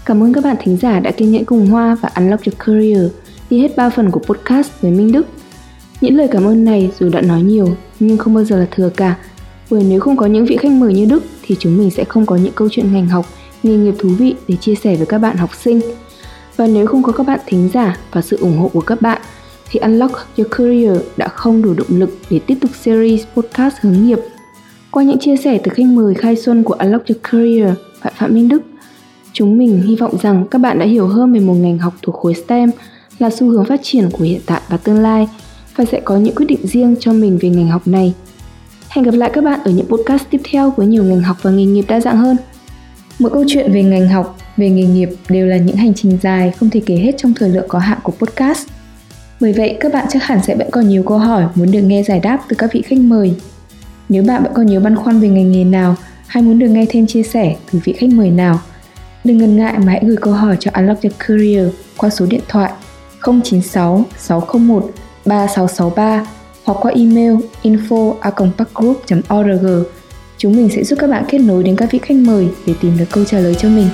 Cảm 0.06 0.24
ơn 0.24 0.34
các 0.34 0.44
bạn 0.44 0.56
thính 0.60 0.78
giả 0.78 1.00
đã 1.00 1.12
kiên 1.12 1.32
nhẫn 1.32 1.46
cùng 1.46 1.68
Hoa 1.68 1.96
và 2.02 2.10
Unlock 2.16 2.46
Your 2.46 2.58
Career 2.58 3.12
đi 3.50 3.60
hết 3.60 3.76
3 3.76 3.90
phần 3.90 4.12
của 4.12 4.20
podcast 4.20 4.70
với 4.82 4.92
Minh 4.92 5.12
Đức. 5.12 5.28
Những 6.02 6.16
lời 6.16 6.28
cảm 6.32 6.48
ơn 6.48 6.66
này 6.66 6.92
dù 7.00 7.10
đã 7.10 7.22
nói 7.22 7.42
nhiều 7.42 7.76
nhưng 8.00 8.18
không 8.18 8.34
bao 8.34 8.44
giờ 8.44 8.58
là 8.58 8.68
thừa 8.72 8.90
cả, 8.90 9.16
bởi 9.70 9.84
nếu 9.84 10.00
không 10.00 10.18
có 10.18 10.26
những 10.26 10.46
vị 10.46 10.58
khách 10.58 10.72
mời 10.72 10.94
như 10.94 11.06
Đức 11.06 11.24
thì 11.42 11.56
chúng 11.60 11.78
mình 11.78 11.90
sẽ 11.92 12.04
không 12.04 12.26
có 12.26 12.36
những 12.36 12.54
câu 12.56 12.70
chuyện 12.72 12.94
ngành 12.94 13.08
học, 13.08 13.26
nghề 13.64 13.76
nghiệp 13.76 13.96
thú 14.00 14.10
vị 14.10 14.36
để 14.48 14.56
chia 14.56 14.76
sẻ 14.76 14.96
với 14.96 15.06
các 15.06 15.18
bạn 15.18 15.38
học 15.38 15.50
sinh. 15.64 15.82
Và 16.56 16.68
nếu 16.68 16.88
không 16.88 17.04
có 17.04 17.12
các 17.12 17.28
bạn 17.28 17.40
thính 17.46 17.70
giả 17.74 17.98
và 18.12 18.22
sự 18.22 18.38
ủng 18.38 18.58
hộ 18.58 18.68
của 18.68 18.82
các 18.82 19.02
bạn 19.02 19.22
thì 19.72 19.80
Unlock 19.80 20.14
Your 20.38 20.52
Career 20.52 20.98
đã 21.18 21.28
không 21.28 21.62
đủ 21.62 21.74
động 21.74 22.00
lực 22.00 22.18
để 22.30 22.40
tiếp 22.40 22.56
tục 22.62 22.72
series 22.82 23.22
podcast 23.36 23.76
hướng 23.82 24.06
nghiệp. 24.06 24.20
Qua 24.92 25.04
những 25.04 25.20
chia 25.20 25.38
sẻ 25.38 25.60
từ 25.64 25.72
khách 25.76 25.86
mời 25.86 26.14
khai 26.14 26.36
xuân 26.36 26.64
của 26.64 26.74
Unlock 26.74 27.08
Your 27.08 27.22
Career, 27.32 27.70
bạn 28.04 28.14
Phạm 28.18 28.34
Minh 28.34 28.50
Đức, 28.50 28.62
chúng 29.34 29.58
mình 29.58 29.82
hy 29.82 29.96
vọng 29.96 30.18
rằng 30.22 30.46
các 30.52 30.60
bạn 30.60 30.80
đã 30.80 30.86
hiểu 30.86 31.08
hơn 31.08 31.34
về 31.34 31.40
một 31.40 31.54
ngành 31.54 31.78
học 31.78 31.94
thuộc 32.02 32.16
khối 32.16 32.34
STEM 32.34 32.72
là 33.20 33.30
xu 33.30 33.50
hướng 33.50 33.66
phát 33.66 33.80
triển 33.84 34.10
của 34.12 34.24
hiện 34.24 34.42
tại 34.46 34.62
và 34.70 34.78
tương 34.78 35.00
lai 35.00 35.28
và 35.76 35.86
sẽ 35.86 36.00
có 36.00 36.18
những 36.18 36.36
quyết 36.36 36.46
định 36.46 36.68
riêng 36.68 36.96
cho 37.00 37.14
mình 37.14 37.38
về 37.42 37.50
ngành 37.50 37.68
học 37.68 37.88
này. 37.88 38.14
Hẹn 38.90 39.06
gặp 39.06 39.14
lại 39.14 39.30
các 39.34 39.44
bạn 39.44 39.60
ở 39.66 39.72
những 39.72 39.86
podcast 39.86 40.24
tiếp 40.30 40.42
theo 40.44 40.74
với 40.78 40.88
nhiều 40.88 41.04
ngành 41.04 41.22
học 41.22 41.38
và 41.42 41.52
nghề 41.52 41.66
nghiệp 41.66 41.86
đa 41.88 42.00
dạng 42.00 42.18
hơn. 42.18 42.38
Mỗi 43.20 43.32
câu 43.32 43.44
chuyện 43.48 43.74
về 43.74 43.84
ngành 43.84 44.10
học, 44.10 44.38
về 44.58 44.70
nghề 44.70 44.84
nghiệp 44.84 45.10
đều 45.30 45.48
là 45.48 45.58
những 45.58 45.76
hành 45.76 45.94
trình 45.94 46.18
dài 46.22 46.52
không 46.60 46.70
thể 46.70 46.82
kể 46.86 46.96
hết 46.96 47.12
trong 47.18 47.34
thời 47.34 47.50
lượng 47.50 47.66
có 47.68 47.80
hạn 47.80 48.00
của 48.04 48.12
podcast. 48.12 48.68
Bởi 49.42 49.54
vậy, 49.54 49.78
các 49.80 49.94
bạn 49.94 50.06
chắc 50.10 50.24
hẳn 50.24 50.40
sẽ 50.44 50.56
vẫn 50.56 50.68
còn 50.72 50.90
nhiều 50.90 51.04
câu 51.04 51.18
hỏi 51.18 51.46
muốn 51.56 51.72
được 51.72 51.82
nghe 51.82 52.04
giải 52.04 52.20
đáp 52.20 52.40
từ 52.50 52.56
các 52.56 52.74
vị 52.74 52.82
khách 52.82 53.00
mời. 53.00 53.34
Nếu 54.10 54.24
bạn 54.24 54.44
vẫn 54.44 54.54
còn 54.54 54.66
nhiều 54.66 54.80
băn 54.80 54.96
khoăn 54.96 55.20
về 55.20 55.28
ngành 55.28 55.52
nghề 55.52 55.64
nào 55.64 55.96
hay 56.28 56.44
muốn 56.44 56.60
được 56.60 56.68
nghe 56.68 56.86
thêm 56.90 57.08
chia 57.08 57.24
sẻ 57.24 57.56
từ 57.72 57.80
vị 57.84 57.94
khách 57.94 58.10
mời 58.10 58.30
nào, 58.30 58.60
đừng 59.24 59.38
ngần 59.38 59.58
ngại 59.58 59.74
mà 59.80 59.92
hãy 59.92 60.02
gửi 60.06 60.18
câu 60.22 60.34
hỏi 60.34 60.58
cho 60.60 60.72
Unlock 60.74 61.04
Your 61.04 61.14
Career 61.20 61.68
qua 61.98 62.10
số 62.10 62.26
điện 62.26 62.42
thoại 62.48 62.72
096 63.44 64.06
601 64.18 64.92
3663 65.26 66.26
hoặc 66.64 66.78
qua 66.82 66.92
email 66.96 67.36
info 67.64 68.14
org 69.40 69.86
Chúng 70.38 70.56
mình 70.56 70.70
sẽ 70.76 70.84
giúp 70.84 71.00
các 71.00 71.10
bạn 71.10 71.26
kết 71.30 71.38
nối 71.38 71.64
đến 71.64 71.76
các 71.76 71.92
vị 71.92 72.00
khách 72.02 72.18
mời 72.18 72.48
để 72.66 72.74
tìm 72.82 72.98
được 72.98 73.06
câu 73.12 73.26
trả 73.26 73.40
lời 73.40 73.56
cho 73.56 73.70
mình. 73.70 73.88